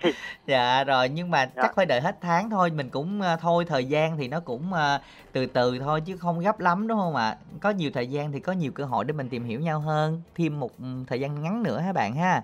Dạ 0.45 0.83
rồi 0.83 1.09
nhưng 1.09 1.31
mà 1.31 1.45
Dạ. 1.55 1.61
chắc 1.61 1.75
phải 1.75 1.85
đợi 1.85 2.01
hết 2.01 2.17
tháng 2.21 2.49
thôi 2.49 2.71
mình 2.71 2.89
cũng 2.89 3.21
à, 3.21 3.35
thôi 3.37 3.65
thời 3.67 3.85
gian 3.85 4.17
thì 4.17 4.27
nó 4.27 4.39
cũng 4.39 4.73
à, 4.73 5.01
từ 5.31 5.45
từ 5.45 5.79
thôi 5.79 6.01
chứ 6.05 6.17
không 6.17 6.39
gấp 6.39 6.59
lắm 6.59 6.87
đúng 6.87 6.97
không 6.99 7.15
ạ? 7.15 7.37
Có 7.61 7.69
nhiều 7.69 7.91
thời 7.93 8.07
gian 8.07 8.31
thì 8.31 8.39
có 8.39 8.51
nhiều 8.51 8.71
cơ 8.75 8.85
hội 8.85 9.05
để 9.05 9.13
mình 9.13 9.29
tìm 9.29 9.43
hiểu 9.43 9.59
nhau 9.59 9.79
hơn 9.79 10.23
thêm 10.35 10.59
một 10.59 10.77
ừ, 10.77 10.85
thời 11.07 11.19
gian 11.19 11.41
ngắn 11.41 11.63
nữa 11.63 11.79
ha 11.79 11.93
bạn 11.93 12.15
ha. 12.15 12.43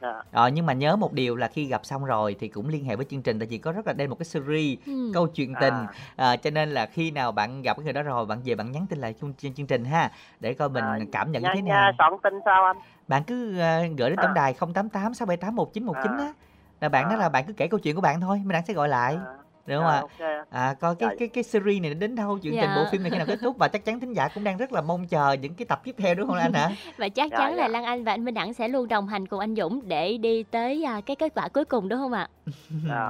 Dạ 0.00 0.22
Rồi 0.32 0.52
nhưng 0.52 0.66
mà 0.66 0.72
nhớ 0.72 0.96
một 0.96 1.12
điều 1.12 1.36
là 1.36 1.48
khi 1.48 1.64
gặp 1.64 1.86
xong 1.86 2.04
rồi 2.04 2.36
thì 2.40 2.48
cũng 2.48 2.68
liên 2.68 2.84
hệ 2.84 2.96
với 2.96 3.06
chương 3.10 3.22
trình 3.22 3.38
tại 3.38 3.46
vì 3.50 3.58
có 3.58 3.72
rất 3.72 3.86
là 3.86 3.92
đây 3.92 4.08
một 4.08 4.14
cái 4.18 4.24
series 4.24 4.78
Ừ. 4.86 5.10
câu 5.14 5.26
chuyện 5.26 5.54
tình 5.60 5.86
À. 6.16 6.30
à, 6.30 6.36
cho 6.36 6.50
nên 6.50 6.70
là 6.70 6.86
khi 6.86 7.10
nào 7.10 7.32
bạn 7.32 7.62
gặp 7.62 7.76
cái 7.76 7.84
người 7.84 7.92
đó 7.92 8.02
rồi 8.02 8.26
bạn 8.26 8.40
về 8.44 8.54
bạn 8.54 8.72
nhắn 8.72 8.86
tin 8.90 8.98
lại 8.98 9.14
chương, 9.20 9.34
chương, 9.34 9.54
chương 9.54 9.66
trình 9.66 9.84
ha 9.84 10.10
để 10.40 10.54
coi 10.54 10.68
mình 10.68 10.84
À, 10.84 10.98
cảm 11.12 11.32
nhận 11.32 11.42
như 11.42 11.48
thế 11.54 11.62
nào. 11.62 11.92
soạn 11.98 12.12
tin 12.22 12.34
sao 12.44 12.64
anh 12.64 12.76
Bạn 13.08 13.22
cứ 13.26 13.58
à, 13.58 13.82
gửi 13.98 14.10
đến 14.10 14.18
tổng 14.22 14.30
À. 14.30 14.34
đài 14.34 14.54
088 14.74 15.14
678 15.14 15.54
1919 15.56 16.18
À. 16.18 16.24
á. 16.24 16.32
Là 16.80 16.88
bạn 16.88 17.08
nói 17.08 17.16
À. 17.18 17.20
là 17.20 17.28
bạn 17.28 17.44
cứ 17.46 17.52
kể 17.52 17.68
câu 17.68 17.80
chuyện 17.80 17.94
của 17.94 18.00
bạn 18.02 18.20
thôi, 18.20 18.38
mình 18.38 18.52
đang 18.52 18.66
sẽ 18.66 18.74
gọi 18.74 18.88
lại. 18.88 19.14
à, 19.14 19.32
Được 19.68 19.76
không 19.78 19.86
à, 19.86 19.92
ạ? 19.94 20.00
ok 20.00 20.46
À 20.50 20.74
coi 20.80 20.94
cái 20.94 21.08
Dạ. 21.08 21.14
cái 21.18 21.28
cái 21.28 21.44
series 21.44 21.82
này 21.82 21.94
đến 21.94 22.14
đâu 22.14 22.38
chuyện 22.42 22.52
tình 22.52 22.60
Dạ. 22.70 22.76
bộ 22.76 22.84
phim 22.92 23.02
này 23.02 23.10
khi 23.10 23.18
nào 23.18 23.26
kết 23.26 23.38
thúc 23.42 23.56
và 23.58 23.68
chắc 23.68 23.84
chắn 23.84 24.00
thính 24.00 24.12
giả 24.12 24.28
cũng 24.34 24.44
đang 24.44 24.56
rất 24.56 24.72
là 24.72 24.80
mong 24.80 25.06
chờ 25.06 25.32
những 25.32 25.54
cái 25.54 25.66
tập 25.66 25.80
tiếp 25.84 25.94
theo 25.98 26.14
đúng 26.14 26.26
không 26.28 26.36
anh 26.38 26.52
hả? 26.52 26.68
Và 26.98 27.08
chắc 27.08 27.30
Dạ, 27.30 27.38
chắn 27.38 27.54
là 27.56 27.62
dạ. 27.64 27.68
Lan 27.68 27.84
Anh 27.84 28.04
và 28.04 28.12
anh 28.12 28.24
Minh 28.24 28.34
Đẳng 28.34 28.54
sẽ 28.54 28.68
luôn 28.68 28.88
đồng 28.88 29.06
hành 29.08 29.26
cùng 29.26 29.40
anh 29.40 29.54
Dũng 29.56 29.80
để 29.88 30.18
đi 30.18 30.42
tới 30.42 30.84
à, 30.84 31.00
cái 31.06 31.16
kết 31.16 31.32
quả 31.34 31.48
cuối 31.48 31.64
cùng 31.64 31.88
đúng 31.88 31.98
không 31.98 32.12
ạ? 32.12 32.28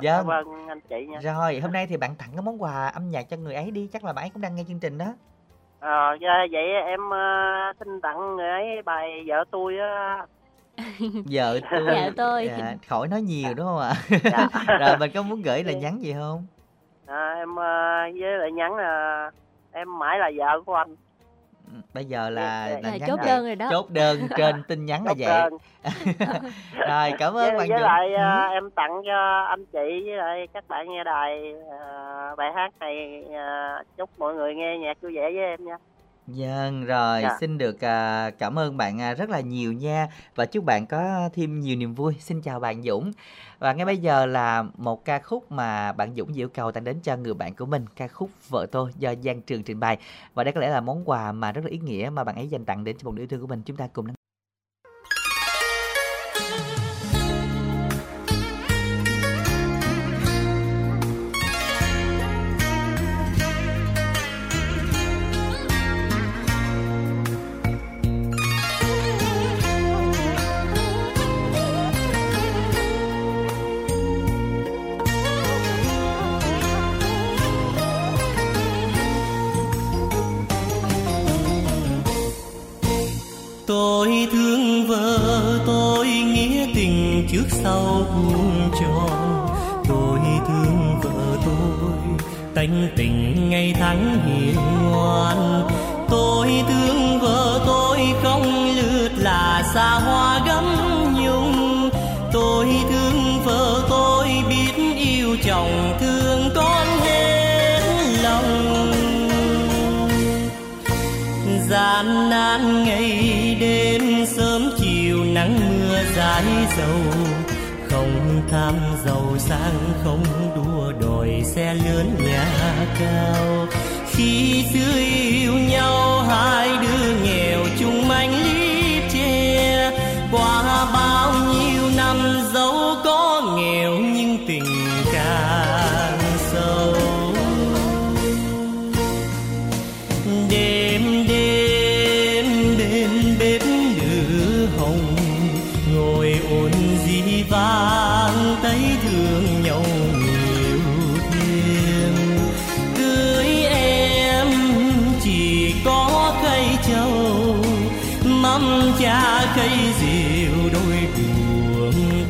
dạ, 0.03 0.23
Vâng. 0.23 0.47
cảm 0.47 0.47
ơn 0.47 0.69
anh 0.69 0.81
chị 0.81 1.07
nha 1.09 1.19
Rồi, 1.21 1.61
hôm 1.61 1.73
nay 1.73 1.87
thì 1.87 1.97
bạn 1.97 2.15
tặng 2.19 2.29
cái 2.33 2.43
món 2.43 2.63
quà 2.63 2.87
âm 2.89 3.09
nhạc 3.11 3.23
cho 3.31 3.37
người 3.37 3.55
ấy 3.55 3.71
đi, 3.71 3.89
chắc 3.93 4.05
là 4.05 4.13
bạn 4.13 4.25
ấy 4.25 4.31
cũng 4.31 4.43
đang 4.43 4.55
nghe 4.55 4.65
chương 4.69 4.81
trình 4.81 4.99
đó. 4.99 5.15
Ờ, 5.81 6.17
dạ, 6.21 6.29
vậy 6.53 6.63
em 6.87 7.01
ờ, 7.11 7.19
xin 7.79 8.01
tặng 8.01 8.37
người 8.37 8.49
ấy 8.49 8.83
bài 8.85 9.09
vợ 9.27 9.45
tôi 9.51 9.79
á 9.79 10.27
Vợ 11.33 11.61
tôi. 11.71 11.97
Vợ 11.97 12.11
tôi. 12.17 12.47
Dạ, 12.47 12.75
khỏi 12.89 13.09
nói 13.09 13.23
nhiều 13.23 13.55
đúng 13.55 13.67
không 13.67 13.79
ạ? 13.79 13.93
Dạ. 14.31 14.49
Rồi 14.81 14.97
mình 14.97 15.11
có 15.15 15.23
muốn 15.23 15.43
gửi 15.43 15.65
lời 15.65 15.75
nhắn 15.75 16.03
gì 16.03 16.13
không? 16.13 16.47
à, 17.07 17.35
em 17.39 17.57
ờ, 17.57 17.65
với 18.21 18.39
lại 18.39 18.53
nhắn 18.53 18.75
là 18.75 19.31
em 19.71 19.99
mãi 19.99 20.19
là 20.19 20.31
vợ 20.39 20.61
của 20.67 20.75
anh 20.75 20.95
Ừ, 21.73 21.81
Bây 21.95 22.05
giờ 22.05 22.31
là, 22.31 22.69
Dạ, 22.71 22.81
là 22.83 22.91
Là 22.91 22.99
chốt 23.07 23.17
vậy. 23.17 23.27
đơn 23.27 23.47
rồi 23.47 23.57
đó. 23.57 23.69
Chốt 23.71 23.91
đơn 23.91 24.19
trên 24.37 24.63
tin 24.69 24.87
nhắn 24.87 25.05
là 25.05 25.11
Chốt 25.11 25.19
vậy. 25.19 25.29
đơn. 25.29 25.53
Rồi, 26.87 27.13
cảm 27.19 27.35
với, 27.35 27.51
ơn 27.51 27.57
bạn 27.57 27.69
với 27.69 27.81
lại 27.81 28.15
Ừ. 28.15 28.21
ờ, 28.23 28.41
em 28.53 28.71
tặng 28.71 28.91
cho 29.07 29.45
anh 29.49 29.67
chị 29.73 29.79
với 30.07 30.17
lại 30.17 30.47
các 30.53 30.65
bạn 30.69 30.87
nghe 30.91 31.05
đài 31.05 31.53
ờ, 31.71 32.35
bài 32.37 32.53
hát 32.55 32.71
này 32.81 33.25
ờ, 33.35 33.83
chúc 33.97 34.11
mọi 34.19 34.35
người 34.35 34.55
nghe 34.55 34.79
nhạc 34.79 34.95
vui 35.03 35.13
vẻ 35.17 35.23
với 35.23 35.39
em 35.45 35.65
nha 35.65 35.77
Vâng, 36.37 36.85
rồi 36.85 37.23
Dạ. 37.23 37.37
xin 37.41 37.59
được 37.59 37.81
à, 37.85 38.31
cảm 38.39 38.59
ơn 38.59 38.77
bạn 38.77 39.01
à, 39.01 39.15
rất 39.15 39.31
là 39.31 39.41
nhiều 39.41 39.73
nha 39.73 40.09
và 40.35 40.47
chúc 40.47 40.65
bạn 40.65 40.87
có 40.87 41.29
thêm 41.35 41.61
nhiều 41.61 41.77
niềm 41.77 41.95
vui. 41.95 42.15
Xin 42.21 42.41
chào 42.41 42.61
bạn 42.61 42.83
Dũng. 42.83 43.13
Và 43.59 43.73
ngay 43.73 43.87
bây 43.87 43.97
giờ 43.97 44.27
là 44.27 44.63
một 44.77 45.05
ca 45.05 45.19
khúc 45.19 45.53
mà 45.53 45.93
bạn 45.93 46.15
Dũng 46.17 46.33
yêu 46.33 46.49
cầu 46.49 46.73
tặng 46.73 46.85
đến 46.85 47.01
cho 47.03 47.17
người 47.17 47.35
bạn 47.35 47.55
của 47.55 47.67
mình, 47.67 47.85
ca 47.97 48.09
khúc 48.09 48.31
Vợ 48.49 48.67
tôi 48.73 48.91
do 48.99 49.15
Giang 49.25 49.43
Trường 49.43 49.63
trình 49.63 49.81
bày. 49.81 49.99
Và 50.35 50.45
đây 50.45 50.53
có 50.53 50.61
lẽ 50.61 50.69
là 50.69 50.81
món 50.81 51.09
quà 51.09 51.33
mà 51.33 51.53
rất 51.53 51.65
là 51.65 51.71
ý 51.71 51.79
nghĩa 51.79 52.11
mà 52.13 52.25
bạn 52.25 52.35
ấy 52.35 52.49
dành 52.49 52.65
tặng 52.65 52.85
đến 52.85 52.97
cho 52.99 53.11
một 53.11 53.17
yêu 53.19 53.27
thương 53.27 53.41
của 53.41 53.47
mình. 53.47 53.63
Chúng 53.67 53.77
ta 53.77 53.89
cùng 53.93 54.07
lắng 54.07 54.15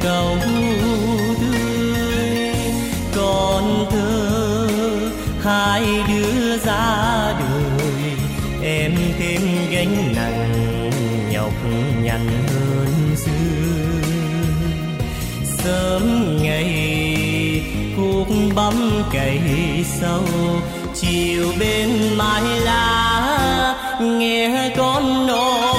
cầu 0.02 0.36
tươi. 1.40 2.54
Con 3.16 3.86
thơ 3.90 4.68
hai 5.42 5.82
đứa 6.08 6.56
ra 6.56 7.34
đời, 7.38 8.12
em 8.62 8.92
thêm 9.18 9.40
gánh 9.70 10.12
nặng 10.16 10.90
nhọc 11.32 11.52
nhằn 12.02 12.28
hơn 12.48 13.16
xưa. 13.16 13.30
Sớm 15.58 16.36
ngày 16.42 17.62
cuốc 17.96 18.28
bấm 18.54 19.02
cày 19.12 19.40
sâu, 20.00 20.24
chiều 20.94 21.52
bên 21.60 21.88
mái 22.16 22.42
lá 22.60 23.76
nghe 24.00 24.70
con 24.76 25.26
nói. 25.26 25.77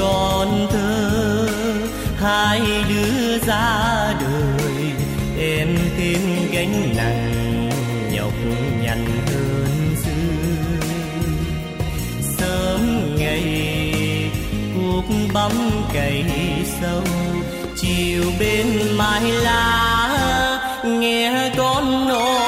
Con 0.00 0.66
thơ, 0.70 1.48
hai 2.20 2.60
đứa 2.88 3.38
ra 3.46 4.14
đời, 4.20 4.92
em 5.38 5.76
thêm 5.98 6.20
gánh 6.52 6.94
nặng 6.96 7.70
nhọc 8.12 8.32
nhằn 8.82 9.06
hơn 9.26 9.94
xưa. 10.04 10.86
Sớm 12.38 13.16
ngày 13.18 13.64
cuộc 14.74 15.04
bấm 15.34 15.52
cày 15.92 16.24
sâu, 16.80 17.02
chiều 17.76 18.24
bên 18.40 18.66
mái 18.96 19.22
lá, 19.22 20.08
nghe 20.84 21.52
con 21.56 22.08
nói 22.08 22.39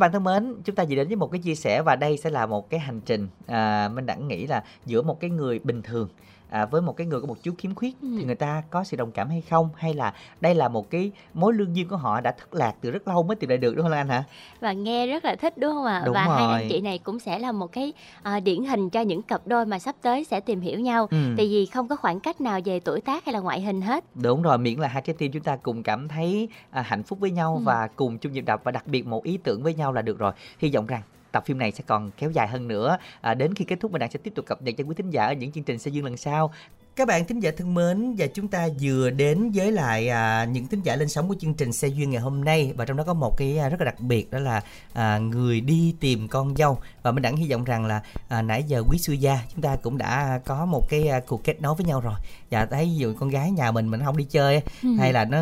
bạn 0.00 0.12
thân 0.12 0.24
mến, 0.24 0.54
chúng 0.64 0.76
ta 0.76 0.84
vừa 0.88 0.96
đến 0.96 1.06
với 1.06 1.16
một 1.16 1.26
cái 1.32 1.40
chia 1.40 1.54
sẻ 1.54 1.82
và 1.82 1.96
đây 1.96 2.16
sẽ 2.16 2.30
là 2.30 2.46
một 2.46 2.70
cái 2.70 2.80
hành 2.80 3.00
trình 3.00 3.28
à, 3.46 3.88
mình 3.88 4.06
đã 4.06 4.14
nghĩ 4.14 4.46
là 4.46 4.64
giữa 4.86 5.02
một 5.02 5.20
cái 5.20 5.30
người 5.30 5.58
bình 5.58 5.82
thường 5.82 6.08
à, 6.50 6.66
với 6.66 6.82
một 6.82 6.96
cái 6.96 7.06
người 7.06 7.20
có 7.20 7.26
một 7.26 7.42
chút 7.42 7.54
khiếm 7.58 7.74
khuyết 7.74 7.96
thì 8.02 8.24
người 8.24 8.34
ta 8.34 8.62
có 8.70 8.84
sự 8.84 8.96
đồng 8.96 9.10
cảm 9.10 9.28
hay 9.28 9.40
không 9.50 9.68
hay 9.76 9.94
là 9.94 10.14
đây 10.40 10.54
là 10.54 10.68
một 10.68 10.90
cái 10.90 11.12
mối 11.34 11.54
lương 11.54 11.76
duyên 11.76 11.88
của 11.88 11.96
họ 11.96 12.20
đã 12.20 12.32
thất 12.38 12.54
lạc 12.54 12.74
từ 12.80 12.90
rất 12.90 13.08
lâu 13.08 13.22
mới 13.22 13.36
tìm 13.36 13.48
lại 13.50 13.58
được 13.58 13.74
đúng 13.76 13.84
không 13.84 13.90
Lan 13.92 14.00
Anh 14.00 14.08
hả? 14.08 14.24
và 14.60 14.72
nghe 14.72 15.06
rất 15.06 15.24
là 15.24 15.36
thích 15.36 15.58
đúng 15.58 15.72
không 15.72 15.84
ạ 15.84 16.02
Đúng 16.06 16.14
và 16.14 16.20
hai 16.20 16.46
rồi. 16.46 16.52
anh 16.62 16.68
chị 16.70 16.80
này 16.80 16.98
cũng 16.98 17.18
sẽ 17.18 17.38
là 17.38 17.52
một 17.52 17.72
cái 17.72 17.92
à, 18.22 18.40
điển 18.40 18.64
hình 18.64 18.90
cho 18.90 19.00
những 19.00 19.22
cặp 19.22 19.46
đôi 19.46 19.66
mà 19.66 19.78
sắp 19.78 19.96
tới 20.02 20.24
sẽ 20.24 20.40
tìm 20.40 20.60
hiểu 20.60 20.78
nhau 20.80 21.06
Ừ. 21.10 21.16
tại 21.36 21.46
vì 21.46 21.66
không 21.66 21.88
có 21.88 21.96
khoảng 21.96 22.20
cách 22.20 22.40
nào 22.40 22.60
về 22.64 22.80
tuổi 22.80 23.00
tác 23.00 23.24
hay 23.24 23.32
là 23.32 23.40
ngoại 23.40 23.60
hình 23.60 23.80
hết 23.82 24.04
Đúng 24.14 24.42
rồi, 24.42 24.58
miễn 24.58 24.78
là 24.78 24.88
hai 24.88 25.02
trái 25.02 25.14
tim 25.18 25.32
chúng 25.32 25.42
ta 25.42 25.56
cùng 25.62 25.82
cảm 25.82 26.08
thấy 26.08 26.48
à, 26.70 26.82
hạnh 26.82 27.02
phúc 27.02 27.18
với 27.20 27.30
nhau 27.30 27.54
Ừ. 27.58 27.62
và 27.64 27.88
cùng 27.96 28.18
chung 28.18 28.32
nhịp 28.32 28.40
đập 28.40 28.60
và 28.64 28.72
đặc 28.72 28.86
biệt 28.86 29.06
một 29.06 29.24
ý 29.24 29.38
tưởng 29.44 29.62
với 29.62 29.74
nhau 29.74 29.92
là 29.92 30.02
được 30.02 30.18
rồi. 30.18 30.32
Hy 30.58 30.70
vọng 30.74 30.86
rằng 30.86 31.02
tập 31.32 31.44
phim 31.46 31.58
này 31.58 31.72
sẽ 31.72 31.84
còn 31.86 32.10
kéo 32.18 32.30
dài 32.30 32.48
hơn 32.48 32.68
nữa. 32.68 32.96
À, 33.20 33.34
đến 33.34 33.54
khi 33.54 33.64
kết 33.64 33.76
thúc 33.80 33.92
mình 33.92 34.00
đang 34.00 34.10
sẽ 34.10 34.18
tiếp 34.22 34.32
tục 34.34 34.46
cập 34.46 34.62
nhật 34.62 34.74
cho 34.78 34.84
quý 34.84 34.94
thính 34.94 35.10
giả 35.10 35.26
ở 35.26 35.32
những 35.32 35.52
chương 35.52 35.64
trình 35.64 35.78
sẽ 35.78 35.90
dương 35.90 36.04
lần 36.04 36.16
sau. 36.16 36.52
Các 36.96 37.08
bạn 37.08 37.24
thính 37.24 37.40
giả 37.40 37.50
thân 37.56 37.74
mến 37.74 38.14
và 38.18 38.26
chúng 38.26 38.48
ta 38.48 38.68
vừa 38.80 39.10
đến 39.10 39.50
với 39.54 39.72
lại 39.72 40.08
à, 40.08 40.44
những 40.44 40.66
thính 40.66 40.82
giả 40.82 40.96
lên 40.96 41.08
sóng 41.08 41.28
của 41.28 41.34
chương 41.40 41.54
trình 41.54 41.72
xe 41.72 41.88
duyên 41.88 42.10
ngày 42.10 42.20
hôm 42.20 42.44
nay 42.44 42.72
và 42.76 42.84
trong 42.84 42.96
đó 42.96 43.04
có 43.06 43.14
một 43.14 43.36
cái 43.38 43.58
à, 43.58 43.68
rất 43.68 43.80
là 43.80 43.84
đặc 43.84 44.00
biệt 44.00 44.30
đó 44.30 44.38
là 44.38 44.62
à, 44.92 45.18
người 45.18 45.60
đi 45.60 45.94
tìm 46.00 46.28
con 46.28 46.56
dâu 46.56 46.78
và 47.02 47.12
mình 47.12 47.22
đẳng 47.22 47.36
hy 47.36 47.50
vọng 47.50 47.64
rằng 47.64 47.86
là 47.86 48.02
à, 48.28 48.42
nãy 48.42 48.64
giờ 48.66 48.82
quý 48.88 48.98
sư 48.98 49.12
gia 49.12 49.38
chúng 49.54 49.62
ta 49.62 49.76
cũng 49.76 49.98
đã 49.98 50.40
có 50.44 50.66
một 50.66 50.88
cái 50.88 51.08
à, 51.08 51.20
cuộc 51.26 51.44
kết 51.44 51.62
nối 51.62 51.74
với 51.74 51.86
nhau 51.86 52.00
rồi 52.00 52.14
và 52.50 52.66
thấy 52.66 52.84
ví 52.84 52.96
dụ 52.96 53.14
con 53.20 53.28
gái 53.28 53.50
nhà 53.50 53.70
mình 53.70 53.90
mình 53.90 54.00
không 54.04 54.16
đi 54.16 54.24
chơi 54.24 54.60
Ừ. 54.82 54.88
hay 54.98 55.12
là 55.12 55.24
nó 55.24 55.38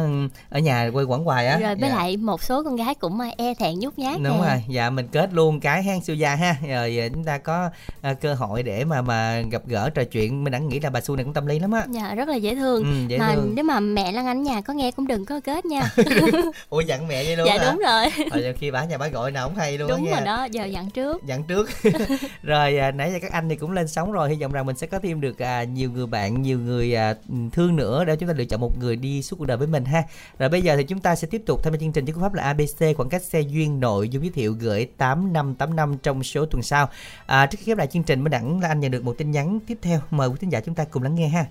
ở 0.51 0.59
nhà 0.59 0.91
quay 0.93 1.05
quẩn 1.05 1.25
hoài 1.25 1.47
á. 1.47 1.59
Rồi 1.59 1.75
với 1.75 1.89
Dạ. 1.91 1.97
lại 1.97 2.17
một 2.17 2.43
số 2.43 2.63
con 2.65 2.77
gái 2.77 2.95
cũng 2.95 3.21
à, 3.21 3.29
e 3.37 3.55
thẹn 3.55 3.79
nhút 3.79 3.99
nhát 3.99 4.15
đúng 4.17 4.43
nè. 4.43 4.49
rồi. 4.49 4.65
Dạ 4.69 4.91
mình 4.91 5.09
kết 5.13 5.33
luôn 5.33 5.61
cái 5.61 5.83
hang 5.83 6.01
sư 6.05 6.13
gia 6.13 6.35
ha. 6.35 6.57
Rồi 6.69 6.99
à, 7.01 7.09
chúng 7.15 7.25
ta 7.25 7.39
có 7.39 7.71
à, 8.03 8.15
cơ 8.15 8.35
hội 8.35 8.63
để 8.63 8.85
mà 8.85 9.03
mà 9.03 9.41
gặp 9.51 9.63
gỡ 9.67 9.91
trò 9.91 10.05
chuyện. 10.05 10.45
Mình 10.45 10.53
đã 10.53 10.59
nghĩ 10.59 10.81
là 10.81 10.91
bà 10.91 11.01
su 11.01 11.17
này 11.17 11.25
cũng 11.25 11.35
tâm 11.35 11.47
lý 11.47 11.59
lắm 11.59 11.71
á. 11.73 11.85
Dạ 11.91 12.15
rất 12.15 12.29
là 12.29 12.37
dễ 12.37 12.55
thương. 12.55 12.83
Ừ, 12.85 13.09
dễ 13.09 13.19
mà 13.19 13.35
thương. 13.35 13.53
nếu 13.55 13.65
mà 13.65 13.81
mẹ 13.81 14.13
Lan 14.13 14.27
Anh 14.27 14.43
nhà 14.43 14.61
có 14.61 14.73
nghe 14.73 14.91
cũng 14.91 15.07
đừng 15.07 15.25
có 15.25 15.41
kết 15.41 15.65
nha. 15.67 15.91
Ủa 16.69 16.81
dặn 16.81 17.09
mẹ 17.09 17.25
vậy 17.25 17.37
luôn 17.37 17.47
dạ 17.47 17.59
hả? 17.59 17.71
đúng 17.73 17.81
rồi. 17.87 18.05
Rồi 18.43 18.55
khi 18.59 18.71
bả 18.71 18.85
nhà 18.85 18.99
bả 18.99 19.09
gọi 19.09 19.31
nào 19.31 19.49
không 19.49 19.57
hay 19.59 19.79
luôn 19.79 19.89
đúng 19.89 20.05
nha. 20.05 20.11
rồi 20.17 20.25
đó 20.25 20.45
giờ 20.51 20.65
dặn 20.65 20.91
trước. 20.91 21.23
Dặn 21.27 21.43
trước. 21.45 21.69
Rồi 22.43 22.79
à, 22.79 22.91
nãy 22.91 23.13
giờ 23.13 23.19
các 23.23 23.33
anh 23.33 23.49
thì 23.49 23.57
cũng 23.57 23.73
lên 23.73 23.89
sóng 23.89 24.13
rồi. 24.13 24.31
Hy 24.31 24.37
vọng 24.43 24.53
rằng 24.53 24.67
mình 24.67 24.77
sẽ 24.77 24.87
có 24.87 24.99
thêm 24.99 25.21
được 25.21 25.39
à, 25.43 25.65
nhiều 25.65 25.91
người 25.91 26.07
bạn 26.07 26.43
nhiều 26.43 26.59
người 26.59 26.95
à, 26.99 27.15
thương 27.53 27.77
nữa 27.77 28.05
để 28.05 28.17
chúng 28.17 28.29
ta 28.29 28.35
lựa 28.39 28.45
chọn 28.45 28.61
một 28.61 28.79
người 28.79 28.97
đi 28.97 29.23
suốt 29.23 29.37
cuộc 29.39 29.47
đời 29.47 29.57
với 29.57 29.67
mình 29.67 29.85
ha. 29.85 30.03
Rồi 30.39 30.49
bây 30.49 30.63
giờ 30.63 30.77
thì 30.77 30.85
chúng 30.85 31.01
ta 31.01 31.15
sẽ 31.15 31.29
tiếp 31.31 31.43
tục 31.47 31.61
tham 31.65 31.73
gia 31.73 31.79
chương 31.81 31.93
trình 31.93 32.05
với 32.05 32.15
cú 32.15 32.21
pháp 32.21 32.35
là 32.35 32.43
ABC 32.43 32.97
khoảng 32.97 33.09
cách 33.09 33.23
xe 33.23 33.41
duyên 33.41 33.81
nội 33.81 34.09
dung 34.09 34.23
giới 34.23 34.33
thiệu 34.33 34.53
gửi 34.53 34.87
8585 34.97 35.99
trong 36.03 36.23
số 36.23 36.47
tuần 36.47 36.63
sau. 36.63 36.89
À, 37.27 37.47
trước 37.47 37.59
khi 37.61 37.65
khép 37.65 37.79
lại 37.79 37.87
chương 37.87 38.03
trình 38.03 38.21
mới 38.21 38.31
đẳng 38.31 38.61
là 38.61 38.69
anh 38.69 38.81
nhận 38.81 38.91
được 38.91 39.05
một 39.05 39.15
tin 39.19 39.31
nhắn 39.31 39.59
tiếp 39.67 39.79
theo. 39.83 40.01
Mời 40.11 40.29
quý 40.29 40.37
thính 40.41 40.53
giả 40.53 40.61
chúng 40.61 40.75
ta 40.75 40.85
cùng 40.85 41.03
lắng 41.03 41.15
nghe 41.15 41.29
ha. 41.29 41.45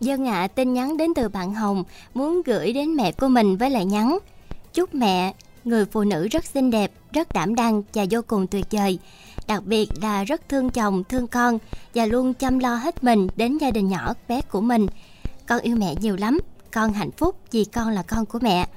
Dân 0.00 0.26
ạ, 0.26 0.46
tin 0.46 0.74
nhắn 0.74 0.96
đến 0.96 1.14
từ 1.14 1.28
bạn 1.28 1.54
Hồng 1.54 1.84
muốn 2.14 2.42
gửi 2.46 2.72
đến 2.72 2.94
mẹ 2.94 3.12
của 3.12 3.28
mình 3.28 3.56
với 3.56 3.70
lời 3.70 3.84
nhắn. 3.84 4.18
Chúc 4.74 4.94
mẹ, 4.94 5.32
người 5.64 5.86
phụ 5.86 6.04
nữ 6.04 6.28
rất 6.28 6.44
xinh 6.44 6.70
đẹp, 6.70 6.90
rất 7.12 7.32
đảm 7.32 7.54
đang 7.54 7.82
và 7.94 8.06
vô 8.10 8.20
cùng 8.26 8.46
tuyệt 8.46 8.66
vời. 8.70 8.98
Đặc 9.46 9.64
biệt 9.64 9.88
là 10.02 10.24
rất 10.24 10.48
thương 10.48 10.70
chồng, 10.70 11.04
thương 11.04 11.26
con 11.26 11.58
và 11.94 12.06
luôn 12.06 12.34
chăm 12.34 12.58
lo 12.58 12.74
hết 12.74 13.04
mình 13.04 13.28
đến 13.36 13.58
gia 13.58 13.70
đình 13.70 13.88
nhỏ 13.88 14.14
bé 14.28 14.40
của 14.40 14.60
mình. 14.60 14.86
Con 15.46 15.60
yêu 15.60 15.76
mẹ 15.76 15.94
nhiều 16.00 16.16
lắm, 16.16 16.38
con 16.72 16.92
hạnh 16.92 17.10
phúc 17.10 17.36
vì 17.50 17.64
con 17.64 17.88
là 17.88 18.02
con 18.02 18.26
của 18.26 18.38
mẹ. 18.42 18.68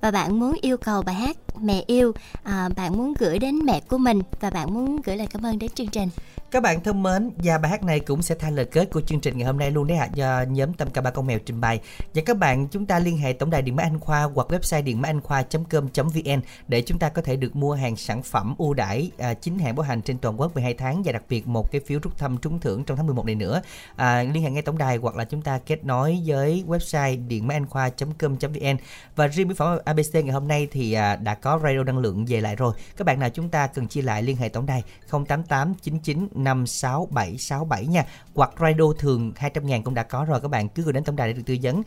Và 0.00 0.10
bạn 0.10 0.40
muốn 0.40 0.56
yêu 0.62 0.76
cầu 0.76 1.02
bài 1.02 1.14
hát 1.14 1.36
mẹ 1.60 1.82
yêu 1.86 2.12
à, 2.42 2.68
bạn 2.76 2.96
muốn 2.96 3.14
gửi 3.18 3.38
đến 3.38 3.58
mẹ 3.64 3.80
của 3.80 3.98
mình 3.98 4.22
và 4.40 4.50
bạn 4.50 4.74
muốn 4.74 5.00
gửi 5.04 5.16
lời 5.16 5.26
cảm 5.30 5.46
ơn 5.46 5.58
đến 5.58 5.70
chương 5.74 5.86
trình 5.86 6.08
Các 6.50 6.62
bạn 6.62 6.80
thân 6.80 7.02
mến, 7.02 7.30
và 7.36 7.58
bài 7.58 7.70
hát 7.70 7.82
này 7.82 8.00
cũng 8.00 8.22
sẽ 8.22 8.34
thay 8.34 8.52
lời 8.52 8.64
kết 8.64 8.90
của 8.92 9.00
chương 9.00 9.20
trình 9.20 9.38
ngày 9.38 9.46
hôm 9.46 9.58
nay 9.58 9.70
luôn 9.70 9.86
đấy 9.86 9.98
ạ, 9.98 10.08
do 10.14 10.44
nhóm 10.48 10.72
Tâm 10.72 10.90
Ca 10.90 11.00
Ba 11.00 11.10
Con 11.10 11.26
Mèo 11.26 11.38
trình 11.38 11.60
bày. 11.60 11.80
Và 12.14 12.22
các 12.26 12.36
bạn 12.36 12.68
chúng 12.68 12.86
ta 12.86 12.98
liên 12.98 13.18
hệ 13.18 13.32
tổng 13.32 13.50
đài 13.50 13.62
Điện 13.62 13.76
Máy 13.76 13.86
Anh 13.86 14.00
Khoa 14.00 14.22
hoặc 14.22 14.52
website 14.52 14.84
điện 14.84 15.00
máy 15.00 15.10
anh 15.10 15.20
khoa.com.vn 15.20 16.40
để 16.68 16.82
chúng 16.82 16.98
ta 16.98 17.08
có 17.08 17.22
thể 17.22 17.36
được 17.36 17.56
mua 17.56 17.74
hàng 17.74 17.96
sản 17.96 18.22
phẩm 18.22 18.54
ưu 18.58 18.74
đãi 18.74 19.10
à, 19.18 19.34
chính 19.34 19.58
hãng 19.58 19.76
bảo 19.76 19.84
hành 19.84 20.02
trên 20.02 20.18
toàn 20.18 20.40
quốc 20.40 20.54
12 20.54 20.74
tháng 20.74 21.02
và 21.02 21.12
đặc 21.12 21.22
biệt 21.28 21.48
một 21.48 21.70
cái 21.72 21.80
phiếu 21.80 22.00
rút 22.02 22.18
thăm 22.18 22.36
trúng 22.38 22.60
thưởng 22.60 22.84
trong 22.84 22.96
tháng 22.96 23.06
11 23.06 23.26
này 23.26 23.34
nữa. 23.34 23.62
À, 23.96 24.22
liên 24.22 24.42
hệ 24.42 24.50
ngay 24.50 24.62
tổng 24.62 24.78
đài 24.78 24.96
hoặc 24.96 25.16
là 25.16 25.24
chúng 25.24 25.42
ta 25.42 25.58
kết 25.58 25.84
nối 25.84 26.22
với 26.26 26.64
website 26.66 27.28
điện 27.28 27.46
máy 27.46 27.56
anh 27.56 27.66
khoa.com.vn 27.66 28.76
và 29.16 29.26
riêng 29.26 29.48
mỹ 29.48 29.54
phẩm 29.56 29.78
ABC 29.84 30.14
ngày 30.14 30.32
hôm 30.32 30.48
nay 30.48 30.68
thì 30.70 30.92
à, 30.92 31.16
đã 31.16 31.34
có 31.42 31.60
radio 31.62 31.84
năng 31.84 31.98
lượng 31.98 32.24
về 32.28 32.40
lại 32.40 32.56
rồi. 32.56 32.74
Các 32.96 33.04
bạn 33.04 33.20
nào 33.20 33.30
chúng 33.30 33.48
ta 33.48 33.66
cần 33.66 33.88
chia 33.88 34.02
lại 34.02 34.22
liên 34.22 34.36
hệ 34.36 34.48
tổng 34.48 34.66
đài 34.66 34.82
088 35.10 35.74
99 35.74 36.28
56767 36.34 37.86
nha. 37.86 38.04
Hoặc 38.34 38.50
radio 38.60 38.92
thường 38.98 39.32
200 39.36 39.66
ngàn 39.66 39.82
cũng 39.82 39.94
đã 39.94 40.02
có 40.02 40.24
rồi 40.24 40.40
các 40.40 40.48
bạn 40.48 40.68
cứ 40.68 40.82
gửi 40.82 40.92
đến 40.92 41.04
tổng 41.04 41.16
đài 41.16 41.28
để 41.28 41.32
được 41.32 41.42
tư 41.46 41.56
vấn 41.62 41.82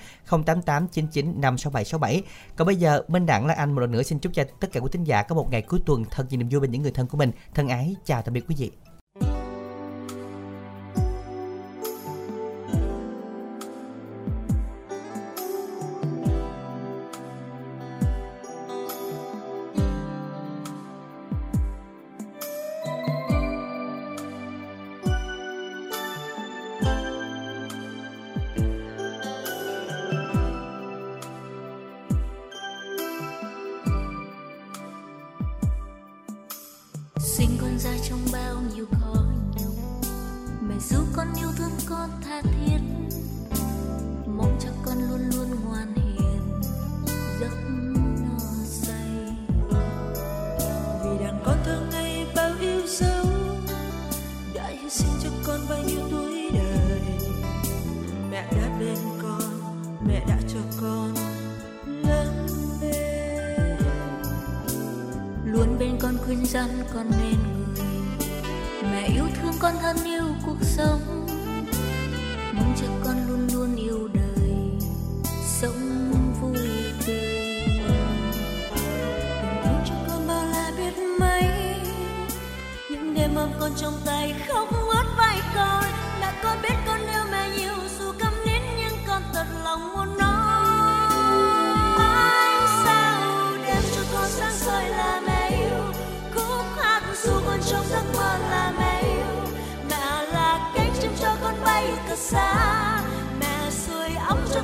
088 0.45 0.88
99 0.88 1.41
56767. 1.41 2.22
Còn 2.56 2.66
bây 2.66 2.76
giờ, 2.76 3.04
Minh 3.08 3.26
đặng 3.26 3.45
là 3.45 3.54
anh 3.54 3.74
một 3.74 3.82
lần 3.82 3.91
nữa 3.91 4.04
xin 4.04 4.20
chúc 4.20 4.34
cho 4.34 4.43
tất 4.60 4.68
cả 4.72 4.80
quý 4.80 4.89
thính 4.91 5.04
giả 5.04 5.24
có 5.24 5.36
một 5.36 5.47
ngày 5.51 5.62
cuối 5.62 5.80
tuần 5.86 6.06
thật 6.12 6.26
nhiều 6.30 6.39
niềm 6.39 6.49
vui 6.49 6.62
bên 6.62 6.72
những 6.72 6.82
người 6.82 6.91
thân 6.91 7.08
của 7.08 7.18
mình. 7.18 7.32
Thân 7.54 7.68
ái, 7.68 7.95
chào 8.06 8.22
tạm 8.22 8.34
biệt 8.34 8.45
quý 8.47 8.56
vị. 8.58 8.93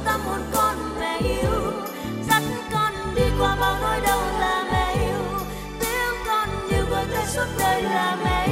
tâm 0.09 0.21
hồn 0.25 0.41
con 0.53 0.75
mẹ 0.99 1.17
yêu. 1.17 1.71
Dắt 2.29 2.43
con 2.73 2.93
đi 3.15 3.23
qua 3.39 3.55
bao 3.55 3.77
nỗi 3.81 4.01
đau 4.01 4.19
là 4.39 4.65
mẹ 4.71 4.95
yêu. 5.05 5.45
Tiếng 5.79 6.25
con 6.27 6.49
như 6.69 6.85
vừa 6.85 7.03
tới 7.11 7.25
suốt 7.27 7.45
đời 7.59 7.81
là 7.81 8.17
mẹ 8.23 8.48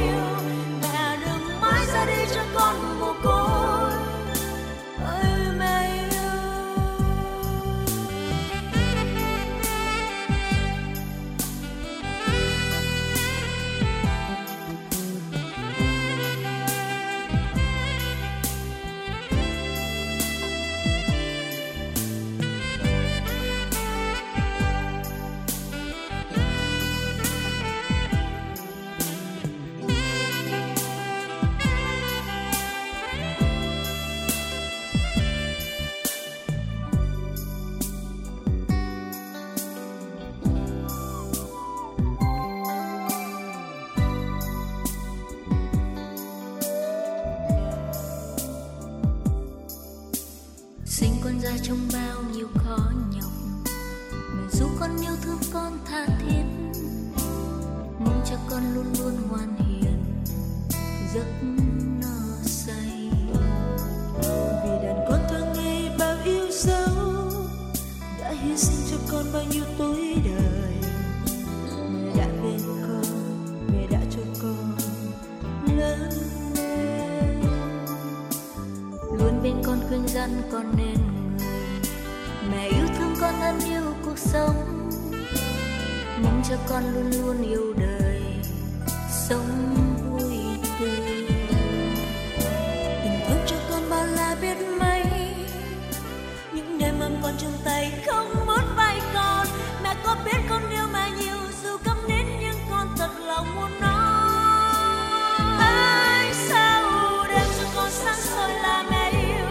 con 97.28 97.36
chung 97.42 97.58
tay 97.64 97.92
không 98.06 98.46
muốn 98.46 98.76
vay 98.76 99.02
con. 99.14 99.48
Mẹ 99.84 99.96
có 100.04 100.16
biết 100.26 100.38
con 100.50 100.70
yêu 100.70 100.88
mẹ 100.94 101.10
nhiều 101.20 101.38
dù 101.64 101.78
cấm 101.84 101.98
nến 102.08 102.26
nhưng 102.42 102.56
con 102.72 102.88
thật 102.98 103.10
lòng 103.26 103.56
muốn 103.56 103.82
nói. 103.82 105.12
Ai 105.60 106.34
sao 106.34 106.84
đem 107.30 107.48
cho 107.60 107.66
con 107.76 107.92
sáng 107.92 108.16
soi 108.16 108.50
là 108.50 108.84
mẹ 108.92 109.10
yêu. 109.10 109.46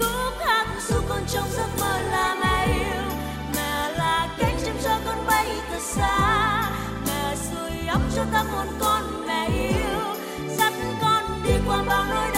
Cúc 0.00 0.46
hát 0.46 0.66
dù 0.88 0.96
con 1.08 1.20
trong 1.28 1.48
giấc 1.56 1.68
mơ 1.80 2.00
là 2.10 2.36
mẹ 2.40 2.66
yêu. 2.66 3.02
Mẹ 3.54 3.90
là 3.98 4.28
cánh 4.38 4.56
chim 4.64 4.74
cho 4.84 4.98
con 5.06 5.26
bay 5.26 5.46
thật 5.70 5.82
xa. 5.82 6.70
Mẹ 7.06 7.36
sưởi 7.36 7.86
ấm 7.88 8.02
cho 8.16 8.22
ta 8.32 8.42
một 8.42 8.66
con 8.80 9.26
mẹ 9.26 9.48
yêu. 9.48 10.00
Dắt 10.58 10.72
con 11.02 11.42
đi 11.44 11.52
qua 11.66 11.82
bao 11.82 12.04
nỗi 12.04 12.30
đau 12.34 12.37